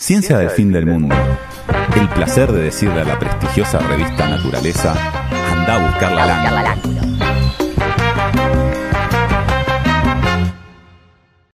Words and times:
Ciencia 0.00 0.38
del 0.38 0.48
fin 0.48 0.72
del 0.72 0.86
mundo. 0.86 1.14
El 1.94 2.08
placer 2.08 2.50
de 2.50 2.62
decirle 2.62 3.00
a 3.02 3.04
la 3.04 3.18
prestigiosa 3.18 3.78
revista 3.80 4.28
Naturaleza, 4.30 4.92
anda 5.52 5.74
a 5.76 5.90
buscar 5.90 6.12
la 6.12 6.26
lana. 6.26 6.76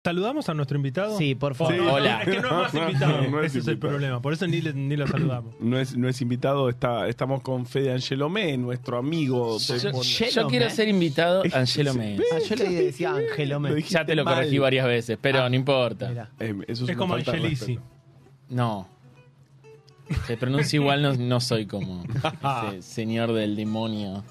¿Saludamos 0.04 0.47
a 0.50 0.54
nuestro 0.54 0.78
invitado? 0.78 1.18
Sí, 1.18 1.34
por 1.34 1.55
favor. 1.55 1.73
Hola. 1.79 2.21
Es 2.21 2.29
que 2.29 2.39
no 2.39 2.47
es 2.68 2.73
más 2.73 2.73
invitado. 2.88 3.21
No 3.28 3.39
es 3.42 3.47
Ese 3.47 3.60
es 3.60 3.68
el 3.68 3.79
problema. 3.79 4.21
Por 4.21 4.34
eso 4.34 4.46
ni, 4.46 4.62
le- 4.62 4.73
ni 4.73 4.96
lo 4.96 5.07
saludamos. 5.07 5.55
No 5.59 5.80
es, 5.80 5.98
no 5.98 6.07
es 6.07 6.21
invitado, 6.21 6.70
está, 6.70 7.07
estamos 7.07 7.41
con 7.41 7.66
Fede 7.66 7.91
Angelomé, 7.93 8.55
nuestro 8.57 9.00
amigo. 9.00 9.57
Yo- 9.57 10.48
quiero 10.48 10.70
ser 10.70 10.89
invitado 10.89 11.41
Angelo 11.52 11.96
Me. 11.96 12.20
Ah, 12.32 12.38
yo 12.48 12.55
le 12.57 12.70
decía 12.70 13.16
Angelo 13.16 13.59
Me. 13.59 13.70
Lo 13.70 13.75
dijiste 13.75 13.98
Ya 13.98 14.05
te 14.05 14.16
lo 14.16 14.23
mal. 14.23 14.36
corregí 14.36 14.59
varias 14.59 14.86
veces, 14.86 15.18
pero 15.20 15.50
no 15.50 15.55
importa. 15.55 16.30
Eh, 16.39 16.54
eso 16.68 16.88
Es 16.88 16.96
como 16.96 17.16
Angelisi. 17.16 17.77
respeto. 17.77 17.95
No. 18.50 18.88
Se 20.28 20.38
pronuncia 20.38 20.78
igual, 20.78 21.01
no, 21.01 21.14
no 21.15 21.39
soy 21.42 21.65
como 21.65 22.04
ese 22.69 22.82
señor 22.83 23.33
del 23.33 23.56
demonio 23.56 24.24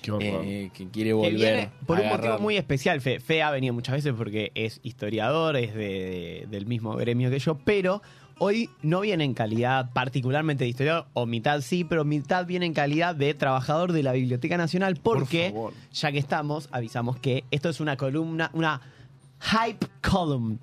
Qué 0.00 0.12
eh, 0.18 0.70
que 0.72 0.88
quiere 0.88 1.10
Que 1.10 1.14
volver. 1.14 1.32
viene 1.36 1.70
por 1.86 1.98
a 1.98 2.02
un 2.02 2.08
motivo 2.08 2.38
muy 2.38 2.56
especial. 2.56 3.02
Fe, 3.02 3.20
Fe 3.20 3.42
ha 3.42 3.50
venido 3.50 3.74
muchas 3.74 3.96
veces 3.96 4.14
porque 4.16 4.50
es 4.54 4.80
historiador, 4.82 5.56
es 5.56 5.74
de, 5.74 5.78
de- 5.80 6.46
del 6.50 6.64
mismo 6.64 6.96
gremio 6.96 7.28
que 7.30 7.38
yo, 7.38 7.56
pero 7.58 8.00
hoy 8.38 8.70
no 8.80 9.02
viene 9.02 9.24
en 9.24 9.34
calidad 9.34 9.92
particularmente 9.92 10.64
de 10.64 10.70
historiador, 10.70 11.06
o 11.12 11.26
mitad 11.26 11.60
sí, 11.60 11.84
pero 11.84 12.06
mitad 12.06 12.46
viene 12.46 12.64
en 12.64 12.72
calidad 12.72 13.14
de 13.14 13.34
trabajador 13.34 13.92
de 13.92 14.02
la 14.02 14.12
Biblioteca 14.12 14.56
Nacional, 14.56 14.96
porque 15.02 15.52
ya 15.92 16.10
que 16.12 16.18
estamos, 16.18 16.70
avisamos 16.72 17.18
que 17.18 17.44
esto 17.50 17.68
es 17.68 17.78
una 17.80 17.98
columna, 17.98 18.50
una 18.54 18.80
hype 19.40 19.86
column. 20.00 20.58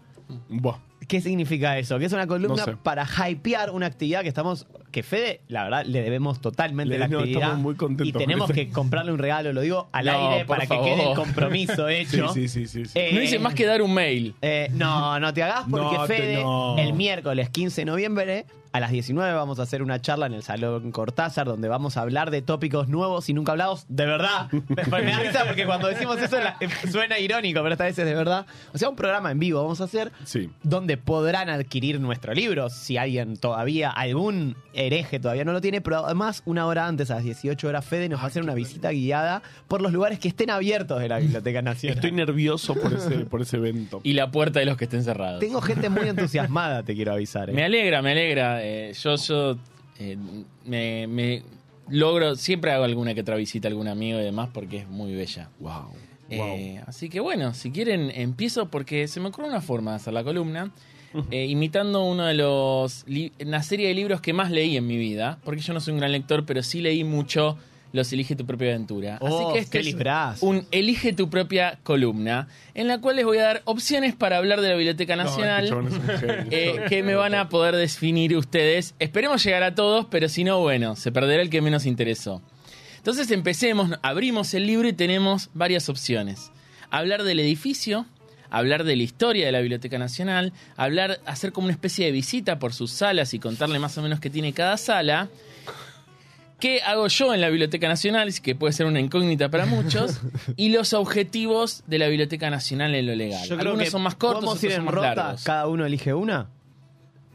Buah. 0.50 0.80
¿Qué 1.08 1.22
significa 1.22 1.78
eso? 1.78 1.98
Que 2.00 2.06
es 2.06 2.12
una 2.14 2.28
columna 2.28 2.58
No 2.66 2.72
sé. 2.74 2.78
para 2.84 3.08
hypear 3.30 3.72
una 3.72 3.86
actividad 3.86 4.22
que 4.24 4.28
estamos. 4.28 4.68
Que 4.92 5.04
Fede, 5.04 5.42
la 5.48 5.64
verdad, 5.64 5.86
le 5.86 6.02
debemos 6.02 6.42
totalmente 6.42 6.94
Le- 6.94 7.00
la 7.00 7.08
no, 7.08 7.20
actividad. 7.20 7.42
estamos 7.44 7.62
muy 7.64 7.76
contentos 7.76 8.08
y 8.08 8.12
tenemos 8.12 8.52
que 8.52 8.70
comprarle 8.70 9.12
un 9.12 9.18
regalo, 9.20 9.54
lo 9.54 9.62
digo 9.62 9.88
al 9.92 10.06
No, 10.06 10.32
aire 10.32 10.46
para 10.46 10.66
favor. 10.66 10.86
que 10.86 10.96
quede 10.96 11.10
el 11.10 11.16
compromiso 11.16 11.88
hecho. 11.90 12.28
sí, 12.34 12.48
sí, 12.48 12.68
sí. 12.68 12.86
sí. 12.86 12.92
Eh, 12.96 13.12
No 13.14 13.22
hice 13.22 13.40
más 13.40 13.54
que 13.54 13.66
dar 13.66 13.82
un 13.82 13.94
mail. 13.94 14.36
eh, 14.42 14.70
no, 14.74 15.20
no 15.20 15.34
te 15.34 15.44
hagas 15.44 15.66
porque 15.70 15.96
No, 15.98 16.06
te- 16.08 16.14
Fede, 16.16 16.36
no. 16.44 16.78
el 16.78 16.94
miércoles 16.94 17.50
15 17.50 17.82
de 17.82 17.86
noviembre, 17.86 18.46
a 18.78 18.80
las 18.80 18.92
19 18.92 19.34
vamos 19.34 19.60
a 19.60 19.64
hacer 19.64 19.82
una 19.82 20.00
charla 20.02 20.28
en 20.28 20.34
el 20.34 20.44
Salón 20.44 20.92
Cortázar 20.92 21.48
donde 21.48 21.68
vamos 21.68 21.98
a 21.98 22.02
hablar 22.02 22.32
de 22.32 22.42
tópicos 22.42 22.88
nuevos 22.88 23.28
y 23.30 23.34
nunca 23.34 23.52
hablados 23.54 23.86
de 23.90 24.06
verdad. 24.06 24.50
me 24.52 25.12
da 25.12 25.20
risa 25.20 25.44
porque 25.46 25.66
cuando 25.66 25.88
decimos 25.88 26.22
eso 26.22 26.38
la- 26.40 26.58
suena 26.92 27.18
irónico, 27.20 27.62
pero 27.62 27.74
esta 27.74 27.86
vez 27.86 27.98
es 27.98 28.06
de 28.06 28.14
verdad. 28.14 28.46
O 28.74 28.78
sea, 28.78 28.90
un 28.90 28.96
programa 28.96 29.32
en 29.32 29.40
vivo 29.40 29.62
vamos 29.62 29.82
a 29.82 29.86
hacer 29.86 30.12
Sí. 30.26 30.50
donde 30.64 30.98
podrán 30.98 31.50
adquirir 31.50 32.00
nuestro 32.00 32.34
libro 32.34 32.70
si 32.70 32.98
alguien 32.98 33.38
todavía, 33.38 33.90
algún 33.90 34.56
hereje 34.74 35.20
todavía 35.20 35.44
no 35.44 35.54
lo 35.54 35.62
tiene, 35.62 35.82
pero 35.82 36.06
además 36.06 36.44
una 36.46 36.66
hora 36.68 36.86
antes, 36.88 37.10
a 37.12 37.16
las 37.16 37.24
18 37.24 37.68
horas, 37.68 37.84
Fede 37.86 38.10
nos 38.10 38.20
va 38.20 38.26
a 38.26 38.28
hacer 38.28 38.44
una 38.44 38.54
visita 38.54 38.92
guiada 38.92 39.42
por 39.68 39.82
los 39.82 39.92
lugares 39.92 40.20
que 40.20 40.28
estén 40.28 40.50
abiertos 40.52 41.00
de 41.00 41.10
la 41.10 41.18
Biblioteca 41.18 41.62
Nacional. 41.64 41.98
Estoy 41.98 42.12
nervioso 42.12 42.76
por 42.76 42.94
ese, 42.94 43.10
por 43.26 43.42
ese 43.42 43.58
evento. 43.58 44.02
Y 44.04 44.14
la 44.14 44.30
puerta 44.30 44.60
de 44.60 44.66
los 44.68 44.78
que 44.78 44.84
estén 44.86 45.04
cerrados. 45.04 45.40
Tengo 45.40 45.62
gente 45.62 45.90
muy 45.90 46.08
entusiasmada, 46.08 46.84
te 46.84 46.94
quiero 46.94 47.14
avisar. 47.14 47.50
¿eh? 47.50 47.54
Me 47.54 47.64
alegra, 47.64 48.02
me 48.02 48.12
alegra. 48.12 48.64
Eh, 48.68 48.94
yo 48.94 49.16
yo 49.16 49.58
eh, 50.00 50.18
me, 50.66 51.08
me 51.08 51.44
logro, 51.90 52.36
siempre 52.36 52.72
hago 52.72 52.84
alguna 52.84 53.14
que 53.14 53.22
otra 53.22 53.36
visita 53.36 53.68
a 53.68 53.70
algún 53.70 53.88
amigo 53.88 54.20
y 54.20 54.24
demás 54.24 54.50
porque 54.54 54.78
es 54.78 54.88
muy 54.88 55.14
bella. 55.14 55.50
Wow. 55.60 55.94
Eh, 56.30 56.82
así 56.86 57.10
que 57.10 57.20
bueno, 57.20 57.54
si 57.54 57.72
quieren 57.72 58.12
empiezo 58.14 58.70
porque 58.70 59.08
se 59.08 59.20
me 59.20 59.30
ocurre 59.30 59.48
una 59.48 59.62
forma 59.62 59.92
de 59.92 59.98
hacer 59.98 60.14
la 60.14 60.24
columna. 60.24 60.72
eh, 61.32 61.46
imitando 61.46 62.04
uno 62.04 62.26
de 62.26 62.34
los 62.34 63.06
una 63.40 63.64
serie 63.64 63.88
de 63.88 63.94
libros 63.94 64.20
que 64.20 64.34
más 64.34 64.52
leí 64.52 64.76
en 64.76 64.86
mi 64.86 64.98
vida, 64.98 65.40
porque 65.44 65.62
yo 65.62 65.74
no 65.74 65.80
soy 65.80 65.94
un 65.94 66.00
gran 66.00 66.12
lector, 66.12 66.46
pero 66.46 66.62
sí 66.64 66.82
leí 66.82 67.04
mucho 67.06 67.58
Los 67.94 68.12
Elige 68.12 68.36
tu 68.36 68.46
propia 68.46 68.70
aventura. 68.70 69.18
Oh, 69.22 69.28
Así 69.28 69.54
que 69.54 69.60
este 69.60 69.72
qué 69.72 69.80
es 69.80 69.86
librazo. 69.86 70.46
un 70.46 70.68
Elige 70.72 71.14
tu 71.14 71.30
propia 71.30 71.80
columna, 71.84 72.48
en 72.74 72.88
la 72.88 73.00
cual 73.00 73.16
les 73.16 73.26
voy 73.26 73.38
a 73.38 73.44
dar 73.44 73.62
opciones 73.66 74.16
para 74.16 74.38
hablar 74.38 74.62
de 74.62 74.70
la 74.70 74.76
Biblioteca 74.76 75.16
Nacional. 75.16 75.64
este 75.64 75.70
chabón 75.70 75.88
es 75.88 75.94
un 75.94 76.20
genio. 76.20 76.46
eh, 76.52 76.86
que 76.90 77.04
me 77.04 77.16
van 77.16 77.36
a 77.36 77.50
poder 77.50 77.76
definir 77.76 78.36
ustedes. 78.36 78.94
Esperemos 79.00 79.44
llegar 79.44 79.64
a 79.64 79.76
todos, 79.76 80.06
pero 80.10 80.30
si 80.30 80.44
no, 80.44 80.60
bueno, 80.60 80.96
se 80.96 81.12
perderá 81.12 81.42
el 81.42 81.50
que 81.50 81.62
menos 81.62 81.86
interesó. 81.86 82.42
Entonces 82.98 83.32
empecemos, 83.32 83.92
abrimos 84.02 84.54
el 84.54 84.68
libro 84.68 84.88
y 84.88 84.94
tenemos 84.94 85.50
varias 85.54 85.88
opciones. 85.88 86.52
Hablar 86.90 87.24
del 87.24 87.40
edificio, 87.40 88.06
hablar 88.50 88.84
de 88.84 88.96
la 88.96 89.04
historia 89.04 89.46
de 89.46 89.52
la 89.52 89.62
Biblioteca 89.62 89.98
Nacional, 89.98 90.52
hablar, 90.76 91.20
hacer 91.26 91.52
como 91.52 91.66
una 91.66 91.74
especie 91.74 92.06
de 92.06 92.12
visita 92.12 92.60
por 92.60 92.74
sus 92.74 92.92
salas 92.92 93.34
y 93.34 93.40
contarle 93.40 93.80
más 93.80 93.98
o 93.98 94.02
menos 94.02 94.20
qué 94.20 94.30
tiene 94.30 94.52
cada 94.54 94.76
sala. 94.78 95.30
¿Qué 96.60 96.82
hago 96.82 97.08
yo 97.08 97.34
en 97.34 97.42
la 97.42 97.50
Biblioteca 97.50 97.88
Nacional? 97.88 98.34
Que 98.42 98.56
puede 98.56 98.74
ser 98.74 98.86
una 98.88 99.00
incógnita 99.00 99.50
para 99.50 99.66
muchos. 99.66 100.20
y 100.56 100.70
los 100.70 100.94
objetivos 100.94 101.84
de 101.88 102.00
la 102.00 102.08
Biblioteca 102.08 102.50
Nacional 102.50 102.96
en 102.96 103.06
lo 103.06 103.16
legal. 103.16 103.42
Yo 103.48 103.58
creo 103.58 103.70
Algunos 103.70 103.84
que 103.86 103.92
son 103.92 104.02
más 104.02 104.16
cortos, 104.16 104.44
¿Podemos 104.46 104.58
otros 104.58 104.72
ir 104.72 104.76
son 104.76 104.86
más 104.86 104.94
rota? 104.96 105.16
largos. 105.16 105.44
¿Cada 105.44 105.68
uno 105.68 105.86
elige 105.86 106.14
una? 106.14 106.50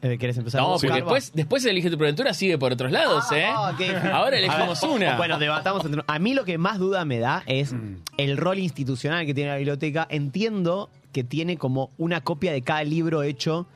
Eh, 0.04 0.18
¿Querés 0.18 0.36
empezar? 0.36 0.60
No, 0.60 0.70
vos, 0.70 0.80
porque 0.82 0.88
Carva? 0.98 1.04
después, 1.14 1.32
después 1.32 1.62
de 1.62 1.70
Elige 1.70 1.88
tu 1.88 1.94
Aventura 1.94 2.34
sigue 2.34 2.58
por 2.58 2.72
otros 2.72 2.90
lados, 2.90 3.30
¿eh? 3.30 3.44
Ah, 3.46 3.70
ok. 3.72 4.04
Ahora 4.12 4.36
elegimos 4.36 4.82
una. 4.82 5.16
Bueno, 5.16 5.38
debatamos 5.38 5.84
entre 5.84 6.02
A 6.08 6.18
mí 6.18 6.34
lo 6.34 6.44
que 6.44 6.58
más 6.58 6.80
duda 6.80 7.04
me 7.04 7.20
da 7.20 7.44
es 7.46 7.72
Mm. 7.72 7.98
el 8.16 8.36
rol 8.36 8.58
institucional 8.58 9.24
que 9.26 9.32
tiene 9.34 9.50
la 9.50 9.56
biblioteca. 9.58 10.08
Entiendo 10.10 10.90
que 11.12 11.22
tiene 11.22 11.56
como 11.56 11.92
una 11.98 12.20
copia 12.20 12.50
de 12.50 12.62
cada 12.62 12.82
libro 12.82 13.22
hecho 13.22 13.68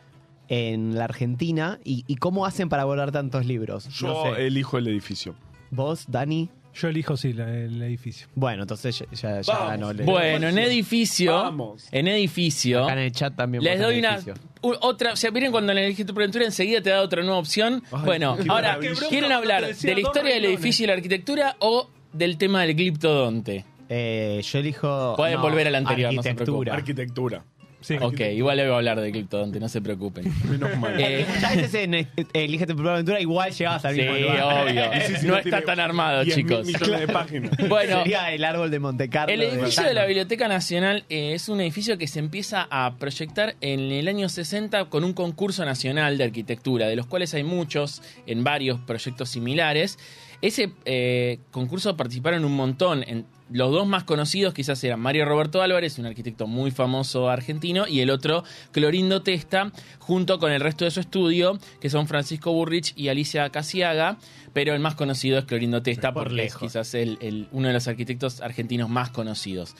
en 0.49 0.95
la 0.97 1.05
Argentina 1.05 1.79
y, 1.85 2.05
y 2.07 2.17
cómo 2.17 2.47
hacen 2.47 2.69
para 2.69 2.85
volar 2.85 3.13
tantos 3.13 3.47
libros. 3.47 3.89
Yo 3.89 4.09
No 4.29 4.35
sé. 4.37 4.47
elijo 4.47 4.79
el 4.79 4.87
edificio. 4.89 5.35
¿Vos, 5.71 6.05
Dani? 6.09 6.49
Yo 6.75 6.89
elijo, 6.89 7.17
sí, 7.17 7.33
la- 7.33 7.49
el 7.51 7.81
edificio. 7.83 8.29
Bueno, 8.35 8.63
entonces 8.65 8.99
ya, 8.99 9.07
ya, 9.13 9.41
ya 9.41 9.53
Vamos. 9.55 9.69
ganó. 9.71 9.91
el- 9.93 10.03
Bueno, 10.03 10.49
en 10.49 10.59
edificio, 10.59 11.33
Vamos. 11.33 11.89
en 11.91 12.07
edificio, 12.07 12.85
Acá 12.85 12.93
en 12.93 12.99
el 12.99 13.13
chat 13.13 13.35
también. 13.35 13.65
les 13.65 13.79
votan 13.79 13.89
doy 13.91 13.99
una 13.99 14.15
edificio. 14.17 14.35
u- 14.61 14.75
otra, 14.83 15.13
o 15.15 15.17
sea, 15.17 15.31
miren 15.31 15.51
cuando 15.53 15.73
en 15.73 15.79
Elige 15.79 16.05
tu 16.05 16.13
Aventura 16.13 16.45
enseguida 16.45 16.83
te 16.83 16.91
da 16.91 17.01
otra 17.01 17.23
nueva 17.23 17.39
opción. 17.39 17.83
Ay, 17.91 18.01
bueno, 18.05 18.37
qué 18.37 18.43
ahora, 18.51 18.77
maravilla. 18.77 19.09
¿quieren 19.09 19.33
hablar 19.33 19.75
de 19.75 19.95
la 19.95 20.01
historia 20.01 20.35
del 20.35 20.45
edificio 20.45 20.85
y 20.85 20.87
la 20.89 20.93
arquitectura 20.93 21.57
o 21.61 21.89
del 22.13 22.37
tema 22.37 22.61
del 22.63 22.75
gliptodonte? 22.75 23.65
Eh, 23.89 24.43
yo 24.45 24.59
elijo. 24.59 25.15
Pueden 25.17 25.41
volver 25.41 25.69
al 25.69 25.77
anterior, 25.77 26.13
no 26.13 26.23
se 26.23 26.29
Arquitectura. 26.31 26.75
Arquitectura. 26.75 27.45
Sí. 27.81 27.97
Ok, 28.01 28.21
igual 28.33 28.57
le 28.57 28.65
voy 28.65 28.73
a 28.73 28.77
hablar 28.77 29.01
de 29.01 29.11
gliptodonte, 29.11 29.61
no 29.61 29.69
se 29.69 29.81
preocupen. 29.81 30.25
Menos 30.51 30.77
mal. 30.79 30.99
Eh, 31.01 31.25
veces 31.55 31.75
en 31.75 31.95
eh, 31.95 32.09
Elige 32.33 32.67
tu 32.67 32.75
propia 32.75 32.93
aventura 32.95 33.21
igual 33.21 33.53
llegabas 33.53 33.85
al 33.85 33.95
sí, 33.95 34.01
mismo 34.03 34.17
lugar. 34.17 34.69
obvio. 34.69 34.85
Y 34.97 35.01
sí, 35.03 35.15
sí, 35.21 35.27
no 35.27 35.37
está 35.37 35.63
tan 35.63 35.79
armado, 35.81 36.23
10.000 36.23 36.35
chicos. 36.35 36.67
millones 36.67 37.01
de 37.01 37.09
páginas. 37.09 37.51
Bueno, 37.69 37.99
Sería 37.99 38.33
el 38.33 38.45
árbol 38.45 38.71
de 38.71 38.79
Monte 38.81 39.09
Carlo. 39.09 39.33
El 39.33 39.43
edificio 39.43 39.83
de 39.85 39.95
la 39.95 40.05
Biblioteca 40.05 40.49
Nacional 40.49 41.05
eh, 41.09 41.33
es 41.35 41.49
un 41.49 41.61
edificio 41.61 41.97
que 41.99 42.07
se 42.09 42.19
empieza 42.19 42.67
a 42.71 42.97
proyectar 42.99 43.57
en 43.61 43.81
el 43.93 44.09
año 44.09 44.29
60 44.29 44.87
con 44.87 45.05
un 45.05 45.13
concurso 45.13 45.65
nacional 45.65 46.19
de 46.19 46.25
arquitectura, 46.25 46.87
de 46.89 46.97
los 46.97 47.07
cuales 47.07 47.35
hay 47.35 47.45
muchos 47.45 48.03
en 48.27 48.43
varios 48.45 48.81
proyectos 48.81 49.29
similares. 49.31 49.99
Ese 50.43 50.73
eh, 50.85 51.39
concurso 51.51 51.97
participaron 51.97 52.45
un 52.45 52.55
montón. 52.55 53.03
En, 53.07 53.27
los 53.49 53.71
dos 53.71 53.87
más 53.87 54.03
conocidos 54.03 54.53
quizás 54.55 54.83
eran 54.83 54.99
Mario 54.99 55.25
Roberto 55.25 55.63
Álvarez, 55.63 56.01
un 56.01 56.07
arquitecto 56.07 56.49
muy 56.49 56.73
famoso 56.73 57.29
argentino, 57.31 57.87
y 57.87 58.01
el 58.01 58.11
otro 58.11 58.43
Clorindo 58.73 59.23
Testa, 59.23 59.71
junto 60.01 60.41
con 60.41 60.51
el 60.51 60.61
resto 60.61 60.85
de 60.85 60.91
su 60.91 60.99
estudio, 60.99 61.57
que 61.81 61.89
son 61.89 62.09
Francisco 62.09 62.53
Burrich 62.53 62.93
y 62.97 63.07
Alicia 63.07 63.49
Casiaga, 63.51 64.19
pero 64.53 64.75
el 64.75 64.81
más 64.81 64.97
conocido 64.97 65.39
es 65.39 65.45
Clorindo 65.45 65.81
Testa 65.81 66.13
Por 66.13 66.25
porque 66.25 66.41
es 66.43 66.53
lejos. 66.55 66.61
quizás 66.63 66.95
el- 66.95 67.19
el- 67.21 67.47
uno 67.53 67.69
de 67.69 67.75
los 67.75 67.87
arquitectos 67.87 68.41
argentinos 68.41 68.89
más 68.91 69.11
conocidos. 69.11 69.77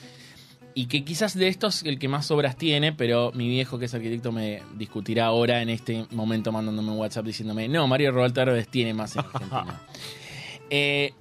Y 0.73 0.85
que 0.85 1.03
quizás 1.03 1.33
de 1.37 1.47
estos 1.49 1.83
el 1.83 1.99
que 1.99 2.07
más 2.07 2.31
obras 2.31 2.55
tiene, 2.55 2.93
pero 2.93 3.31
mi 3.33 3.49
viejo 3.49 3.79
que 3.79 3.85
es 3.85 3.93
arquitecto 3.93 4.31
me 4.31 4.61
discutirá 4.77 5.25
ahora 5.25 5.61
en 5.61 5.67
este 5.69 6.05
momento 6.11 6.51
mandándome 6.53 6.91
un 6.91 6.99
WhatsApp 6.99 7.25
diciéndome, 7.25 7.67
no, 7.67 7.85
Mario 7.87 8.11
Roberto 8.13 8.39
Álvarez 8.41 8.69
tiene 8.69 8.93
más 8.93 9.13
en 9.15 9.19
Argentina. 9.33 9.81
Eh, 10.69 11.13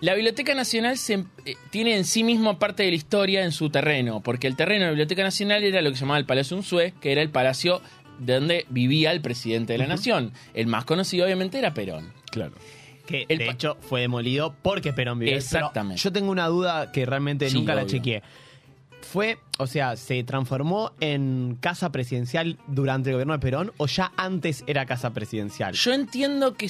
la 0.00 0.14
Biblioteca 0.14 0.54
Nacional 0.54 0.96
se- 0.96 1.24
eh, 1.44 1.56
tiene 1.70 1.96
en 1.96 2.04
sí 2.04 2.24
mismo 2.24 2.58
parte 2.58 2.82
de 2.84 2.90
la 2.90 2.96
historia 2.96 3.44
en 3.44 3.52
su 3.52 3.68
terreno, 3.70 4.20
porque 4.22 4.46
el 4.46 4.56
terreno 4.56 4.80
de 4.80 4.86
la 4.86 4.90
Biblioteca 4.92 5.22
Nacional 5.22 5.62
era 5.62 5.82
lo 5.82 5.90
que 5.90 5.96
se 5.96 6.00
llamaba 6.00 6.18
el 6.18 6.24
Palacio 6.26 6.56
Unzué, 6.56 6.94
que 7.00 7.12
era 7.12 7.20
el 7.22 7.28
palacio 7.30 7.82
de 8.18 8.34
donde 8.34 8.66
vivía 8.70 9.12
el 9.12 9.20
presidente 9.20 9.74
de 9.74 9.78
la 9.78 9.86
nación. 9.86 10.32
El 10.54 10.66
más 10.66 10.84
conocido 10.84 11.24
obviamente 11.26 11.58
era 11.58 11.72
Perón. 11.74 12.12
Claro. 12.30 12.52
Que 13.06 13.24
El 13.28 13.38
de 13.38 13.48
hecho 13.50 13.76
fue 13.80 14.02
demolido 14.02 14.54
porque 14.62 14.92
Perón 14.92 15.18
vivió. 15.18 15.34
Exactamente. 15.36 16.00
yo 16.00 16.12
tengo 16.12 16.30
una 16.30 16.46
duda 16.46 16.92
que 16.92 17.04
realmente 17.06 17.50
Sí, 17.50 17.56
nunca 17.58 17.74
la 17.74 17.84
chequeé. 17.86 18.22
Fue, 19.02 19.38
o 19.58 19.66
sea, 19.66 19.96
¿se 19.96 20.22
transformó 20.24 20.92
en 21.00 21.56
casa 21.60 21.90
presidencial 21.90 22.58
durante 22.68 23.08
el 23.10 23.14
gobierno 23.14 23.32
de 23.32 23.38
Perón 23.40 23.72
o 23.78 23.86
ya 23.86 24.12
antes 24.16 24.62
era 24.66 24.86
casa 24.86 25.10
presidencial? 25.12 25.74
Yo 25.74 25.92
entiendo 25.92 26.54
que 26.54 26.68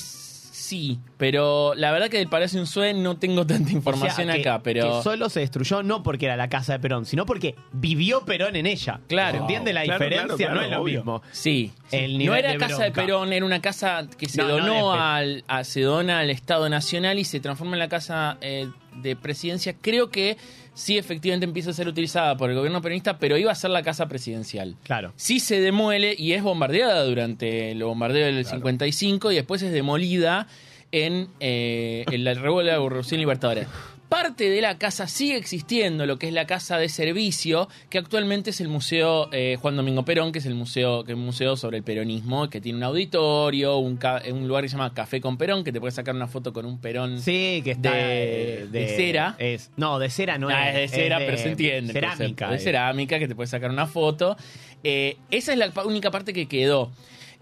sí, 0.61 0.99
pero 1.17 1.75
la 1.75 1.91
verdad 1.93 2.09
que 2.09 2.19
del 2.19 2.29
Palacio 2.29 2.61
Unzué 2.61 2.95
no 2.95 3.17
tengo 3.17 3.47
tanta 3.47 3.73
información 3.73 4.29
O 4.29 4.33
sea, 4.33 4.43
que- 4.43 4.49
acá, 4.49 4.63
pero... 4.63 4.99
que 4.99 5.03
solo 5.03 5.29
se 5.29 5.41
destruyó 5.41 5.83
no 5.83 6.03
porque 6.03 6.27
era 6.27 6.37
la 6.37 6.49
casa 6.49 6.73
de 6.75 6.79
Perón, 6.81 7.07
sino 7.07 7.27
porque 7.27 7.55
vivió 7.73 8.25
Perón 8.25 8.57
en 8.57 8.67
ella. 8.67 9.01
Claro. 9.09 9.33
¿Se 9.37 9.41
entiende 9.43 9.73
la 9.73 9.85
Claro, 9.85 10.05
diferencia? 10.05 10.37
claro, 10.47 10.55
no 10.61 10.67
es 10.67 10.71
lo 10.73 10.83
obvio. 10.83 10.99
mismo. 11.01 11.23
Sí, 11.33 11.73
El 11.91 12.25
no 12.25 12.35
era 12.35 12.51
de 12.53 12.59
casa 12.59 12.85
de. 12.85 12.91
Perón, 12.93 13.33
era 13.33 13.45
una 13.45 13.61
casa 13.61 14.07
que 14.19 14.29
se 14.29 14.43
No, 14.43 14.49
donó 14.49 14.93
de- 14.95 14.99
al, 15.01 15.45
a- 15.49 15.65
se 15.65 15.81
dona 15.83 16.21
al 16.21 16.31
Estado 16.31 16.69
Nacional 16.69 17.19
y 17.19 17.25
se 17.25 17.41
transforma 17.41 17.75
en 17.75 17.79
la 17.81 17.89
casa 17.89 18.37
eh, 18.41 18.69
de 19.03 19.17
presidencia. 19.17 19.75
Creo 19.81 20.11
que 20.11 20.37
sí, 20.75 20.99
efectivamente 20.99 21.45
empieza 21.45 21.71
a 21.71 21.75
ser 21.75 21.89
utilizada 21.89 22.37
por 22.37 22.51
el 22.51 22.57
gobierno 22.57 22.81
peronista, 22.81 23.19
pero 23.19 23.37
iba 23.37 23.53
a 23.53 23.55
ser 23.55 23.71
la 23.71 23.83
casa 23.83 24.09
presidencial. 24.09 24.77
Claro. 24.83 25.13
Sí 25.17 25.41
se 25.41 25.61
demuele 25.61 26.15
y 26.17 26.33
es 26.33 26.43
bombardeada 26.43 27.05
durante 27.05 27.73
el 27.73 27.83
bombardeo 27.83 28.27
del 28.27 28.45
55 28.45 29.33
y 29.33 29.37
después 29.37 29.63
es 29.63 29.73
demolida 29.73 30.47
en, 30.93 31.29
eh, 31.41 32.05
en 32.11 32.25
la 32.25 32.35
Revolución 32.35 33.21
Libertadora. 33.21 33.67
Parte 34.11 34.51
de 34.51 34.61
la 34.61 34.77
casa 34.77 35.07
sigue 35.07 35.37
existiendo, 35.37 36.05
lo 36.05 36.19
que 36.19 36.27
es 36.27 36.33
la 36.35 36.45
casa 36.45 36.79
de 36.79 36.89
servicio, 36.89 37.69
que 37.89 37.97
actualmente 37.97 38.51
es 38.51 38.61
el 38.61 38.67
Museo 38.67 39.29
eh, 39.33 39.57
Juan 39.63 39.77
Domingo 39.77 40.05
Perón, 40.05 40.33
que 40.33 40.41
es 40.41 40.47
el 40.47 40.57
museo, 40.57 41.05
que 41.05 41.13
es 41.13 41.17
un 41.17 41.25
museo 41.25 41.57
sobre 41.57 41.77
el 41.79 41.85
peronismo, 41.85 42.51
que 42.51 42.61
tiene 42.61 42.79
un 42.79 42.83
auditorio, 42.83 43.77
un, 43.79 43.97
ca- 43.99 44.21
un 44.33 44.49
lugar 44.49 44.65
que 44.65 44.69
se 44.69 44.73
llama 44.77 44.93
Café 44.95 45.21
con 45.21 45.39
Perón, 45.39 45.63
que 45.63 45.71
te 45.71 45.79
puedes 45.79 45.95
sacar 45.95 46.17
una 46.17 46.27
foto 46.27 46.53
con 46.53 46.67
un 46.67 46.81
Perón. 46.81 47.21
Sí, 47.21 47.61
que 47.63 47.71
está 47.71 47.93
De- 47.95 48.63
eh, 48.63 48.67
de 48.67 48.89
cera. 48.97 49.37
Es, 49.39 49.71
no, 49.77 50.01
de 50.01 50.11
cera 50.11 50.39
no 50.39 50.49
Ah, 50.49 50.71
es. 50.71 50.77
es 50.77 50.91
de 50.91 50.97
cera, 51.05 51.19
es 51.21 51.25
pero 51.27 51.39
se 51.39 51.49
entiende. 51.51 51.93
Cerámica. 51.93 52.19
concepto. 52.19 52.51
De 52.51 52.57
es. 52.57 52.65
cerámica, 52.65 53.19
que 53.21 53.29
te 53.29 53.37
puedes 53.37 53.51
sacar 53.51 53.71
una 53.71 53.87
foto. 53.87 54.37
Eh, 54.83 55.19
esa 55.31 55.53
es 55.53 55.59
la 55.59 55.71
única 55.85 56.11
parte 56.11 56.33
que 56.33 56.49
quedó. 56.49 56.91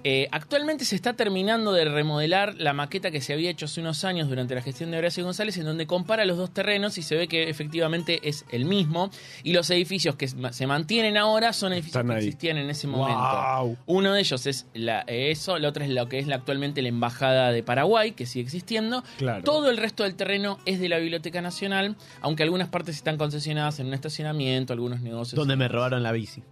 Eh, 0.05 0.29
actualmente 0.31 0.85
se 0.85 0.95
está 0.95 1.15
terminando 1.15 1.73
de 1.73 1.85
remodelar 1.85 2.55
la 2.56 2.73
maqueta 2.73 3.11
que 3.11 3.21
se 3.21 3.33
había 3.33 3.50
hecho 3.50 3.65
hace 3.65 3.81
unos 3.81 4.05
años 4.05 4.29
durante 4.29 4.55
la 4.55 4.62
gestión 4.62 4.93
de 4.93 4.99
Horacio 4.99 5.25
González, 5.25 5.56
en 5.59 5.65
donde 5.65 5.89
compara 5.89 6.25
los 6.25 6.37
dos 6.37 6.50
terrenos 6.55 6.99
y 6.99 7.03
se 7.03 7.17
ve 7.17 7.27
que 7.27 7.50
efectivamente 7.50 8.21
es 8.29 8.45
el 8.53 8.65
mismo. 8.65 9.11
Y 9.43 9.53
los 9.55 9.69
edificios 9.71 10.15
que 10.15 10.29
se 10.29 10.67
mantienen 10.69 11.17
ahora 11.17 11.53
son 11.53 11.73
edificios 11.73 11.95
que 12.05 12.19
existían 12.29 12.59
en 12.59 12.71
ese 12.71 12.87
momento. 12.87 13.21
Wow. 13.21 13.77
Uno 13.87 14.12
de 14.12 14.21
ellos 14.21 14.47
es 14.47 14.67
la- 14.73 15.00
eso, 15.09 15.56
el 15.56 15.65
otro 15.65 15.83
es 15.83 15.91
lo 15.91 16.09
que 16.09 16.21
es 16.21 16.29
la- 16.29 16.37
actualmente 16.37 16.81
la 16.81 16.89
Embajada 16.89 17.51
de 17.51 17.62
Paraguay, 17.65 18.12
que 18.12 18.25
sigue 18.25 18.44
existiendo. 18.44 19.03
Claro. 19.19 19.43
Todo 19.43 19.69
el 19.69 19.77
resto 19.79 20.05
del 20.05 20.15
terreno 20.15 20.59
es 20.65 20.79
de 20.79 20.89
la 20.89 20.99
Biblioteca 20.99 21.43
Nacional, 21.43 21.97
aunque 22.21 22.44
algunas 22.44 22.69
partes 22.69 22.94
están 22.94 23.19
concesionadas 23.19 23.81
en 23.81 23.89
un 23.89 23.94
estacionamiento, 23.94 24.73
algunos 24.73 25.01
negocios. 25.01 25.37
Donde 25.37 25.56
me 25.56 25.67
robaron 25.67 26.05
la 26.05 26.12
bici. 26.12 26.44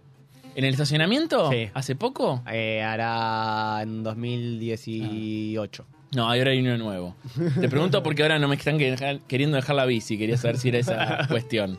¿En 0.57 0.65
el 0.65 0.71
estacionamiento? 0.71 1.51
Sí. 1.51 1.69
¿Hace 1.73 1.95
poco? 1.95 2.41
Eh, 2.51 2.81
hará 2.81 3.79
en 3.83 4.01
2018. 4.03 5.85
No, 6.15 6.23
ahora 6.31 6.51
hay 6.51 6.59
uno 6.59 6.77
nuevo. 6.77 7.15
Te 7.59 7.69
pregunto 7.69 8.01
porque 8.01 8.23
ahora 8.23 8.39
no 8.39 8.47
me 8.47 8.55
están 8.55 8.77
que- 8.77 9.19
queriendo 9.27 9.55
dejar 9.57 9.75
la 9.75 9.85
bici. 9.85 10.17
Quería 10.17 10.35
saber 10.37 10.57
si 10.57 10.69
era 10.69 10.79
esa 10.79 11.27
cuestión. 11.29 11.77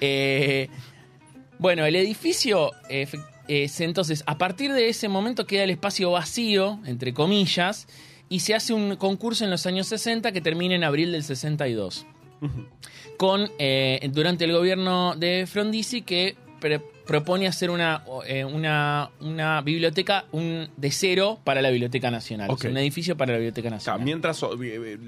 Eh, 0.00 0.68
bueno, 1.58 1.84
el 1.84 1.96
edificio, 1.96 2.70
eh, 2.88 3.06
es, 3.48 3.80
entonces, 3.80 4.22
a 4.26 4.38
partir 4.38 4.72
de 4.72 4.88
ese 4.88 5.08
momento 5.08 5.46
queda 5.46 5.64
el 5.64 5.70
espacio 5.70 6.10
vacío, 6.12 6.78
entre 6.86 7.12
comillas, 7.12 7.88
y 8.28 8.40
se 8.40 8.54
hace 8.54 8.72
un 8.72 8.96
concurso 8.96 9.44
en 9.44 9.50
los 9.50 9.66
años 9.66 9.86
60 9.88 10.32
que 10.32 10.40
termina 10.40 10.74
en 10.74 10.84
abril 10.84 11.12
del 11.12 11.24
62. 11.24 12.06
Con, 13.16 13.50
eh, 13.58 14.08
durante 14.12 14.44
el 14.44 14.52
gobierno 14.52 15.16
de 15.16 15.46
Frondizi 15.46 16.02
que 16.02 16.36
pre- 16.60 16.80
propone 17.08 17.46
hacer 17.46 17.70
una, 17.70 18.04
eh, 18.26 18.44
una, 18.44 19.10
una 19.20 19.62
biblioteca 19.62 20.26
un, 20.30 20.68
de 20.76 20.90
cero 20.92 21.40
para 21.42 21.62
la 21.62 21.70
Biblioteca 21.70 22.10
Nacional. 22.10 22.50
Ok. 22.50 22.58
O 22.58 22.60
sea, 22.60 22.70
un 22.70 22.76
edificio 22.76 23.16
para 23.16 23.32
la 23.32 23.38
Biblioteca 23.38 23.68
O 23.68 23.70
sea, 23.70 23.76
Nacional. 23.94 24.04
mientras 24.04 24.42
eh, 24.42 24.46
eh, 24.60 24.98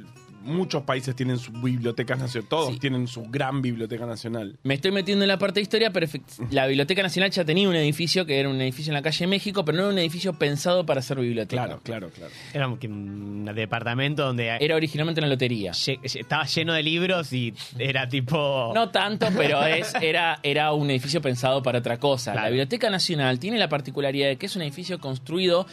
muchos 0.41 0.83
países 0.83 1.15
tienen 1.15 1.39
sus 1.39 1.61
bibliotecas 1.63 2.19
nacionales, 2.19 2.49
todos 2.49 2.73
Sí. 2.75 2.79
tienen 2.79 3.07
su 3.07 3.23
gran 3.25 3.63
biblioteca 3.63 4.07
nacional. 4.07 4.59
Me 4.63 4.75
estoy 4.75 4.91
metiendo 4.93 5.25
en 5.25 5.29
la 5.29 5.39
parte 5.39 5.61
de 5.61 5.63
historia, 5.63 5.93
pero 5.93 6.07
la 6.51 6.67
Biblioteca 6.67 7.03
Nacional 7.03 7.31
ya 7.31 7.45
tenía 7.45 7.69
un 7.69 7.75
edificio 7.77 8.27
que 8.27 8.39
era 8.41 8.49
un 8.49 8.61
edificio 8.61 8.91
en 8.91 8.95
la 8.95 9.03
calle 9.03 9.27
México, 9.27 9.65
pero 9.65 9.77
no 9.77 9.85
era 9.85 9.93
un 9.93 9.99
edificio 9.99 10.33
pensado 10.35 10.85
para 10.87 11.03
ser 11.03 11.19
biblioteca. 11.21 11.65
Claro, 11.65 11.81
claro, 11.83 12.11
claro. 12.11 12.33
Era 12.55 12.69
un, 12.69 12.79
un 12.91 13.55
departamento 13.55 14.25
donde 14.25 14.57
Era 14.61 14.77
originalmente 14.77 15.21
una 15.21 15.29
lotería. 15.29 15.73
estaba 15.73 16.45
lleno 16.47 16.73
de 16.73 16.83
libros 16.83 17.33
y 17.33 17.55
era 17.79 18.09
tipo. 18.09 18.73
No 18.75 18.91
tanto, 18.91 19.27
pero 19.37 19.63
es, 19.65 19.95
era, 20.01 20.39
era 20.43 20.73
un 20.73 20.91
edificio 20.91 21.21
pensado 21.21 21.63
para 21.63 21.79
otra 21.81 21.99
cosa. 21.99 22.33
Claro. 22.33 22.47
La 22.47 22.51
Biblioteca 22.51 22.91
Nacional 22.91 23.39
tiene 23.39 23.59
la 23.59 23.69
particularidad 23.69 24.29
de 24.29 24.37
que 24.37 24.47
es 24.47 24.57
un 24.57 24.63
edificio 24.63 24.99
construido 24.99 25.67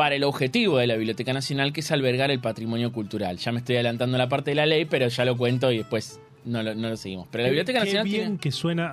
para 0.00 0.14
el 0.14 0.24
objetivo 0.24 0.78
de 0.78 0.86
la 0.86 0.96
Biblioteca 0.96 1.34
Nacional, 1.34 1.74
que 1.74 1.80
es 1.80 1.92
albergar 1.92 2.30
el 2.30 2.38
patrimonio 2.40 2.90
cultural. 2.90 3.36
Ya 3.36 3.52
me 3.52 3.58
estoy 3.58 3.74
adelantando 3.74 4.16
la 4.16 4.30
parte 4.30 4.52
de 4.52 4.54
la 4.54 4.64
ley, 4.64 4.86
pero 4.86 5.06
ya 5.08 5.26
lo 5.26 5.36
cuento 5.36 5.70
y 5.70 5.76
después 5.76 6.18
no 6.46 6.62
lo, 6.62 6.74
no 6.74 6.88
lo 6.88 6.96
seguimos. 6.96 7.28
Pero 7.30 7.42
la 7.42 7.50
Biblioteca 7.50 7.80
Qué 7.80 7.84
Nacional 7.84 8.04
bien 8.06 8.22
tiene... 8.22 8.38
que 8.38 8.50
suena 8.50 8.88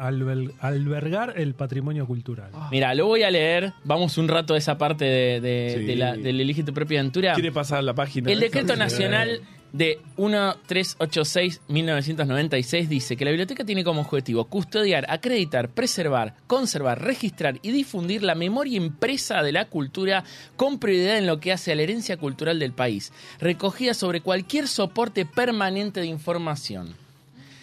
albergar 0.59 1.33
el 1.37 1.53
patrimonio 1.53 2.05
cultural. 2.05 2.51
Mira, 2.71 2.93
lo 2.93 3.05
voy 3.07 3.23
a 3.23 3.31
leer. 3.31 3.71
Vamos 3.85 4.17
un 4.17 4.27
rato 4.27 4.53
a 4.53 4.57
esa 4.57 4.77
parte 4.77 5.05
de, 5.05 5.39
de- 5.39 5.75
Sí. 5.79 5.85
de 5.85 5.95
la, 5.95 6.17
del 6.17 6.41
Elige 6.41 6.63
tu 6.63 6.73
propia 6.73 6.99
aventura. 6.99 7.33
¿Quiere 7.35 7.53
pasar 7.53 7.83
la 7.85 7.93
página? 7.93 8.29
El 8.29 8.41
decreto 8.41 8.75
nacional 8.75 9.39
de 9.73 9.99
1386-1996 10.17 12.87
dice 12.87 13.15
que 13.17 13.25
la 13.25 13.31
biblioteca 13.31 13.65
tiene 13.65 13.83
como 13.83 14.01
objetivo 14.01 14.45
custodiar, 14.45 15.05
acreditar, 15.09 15.69
preservar, 15.69 16.35
conservar, 16.47 17.01
registrar 17.01 17.59
y 17.61 17.71
difundir 17.71 18.23
la 18.23 18.35
memoria 18.35 18.77
impresa 18.77 19.41
de 19.43 19.51
la 19.51 19.65
cultura 19.65 20.23
con 20.55 20.79
prioridad 20.79 21.17
en 21.17 21.27
lo 21.27 21.39
que 21.39 21.51
hace 21.51 21.71
a 21.71 21.75
la 21.75 21.83
herencia 21.83 22.17
cultural 22.17 22.59
del 22.59 22.73
país, 22.73 23.11
recogida 23.39 23.93
sobre 23.93 24.21
cualquier 24.21 24.67
soporte 24.67 25.25
permanente 25.25 25.99
de 25.99 26.07
información. 26.07 26.95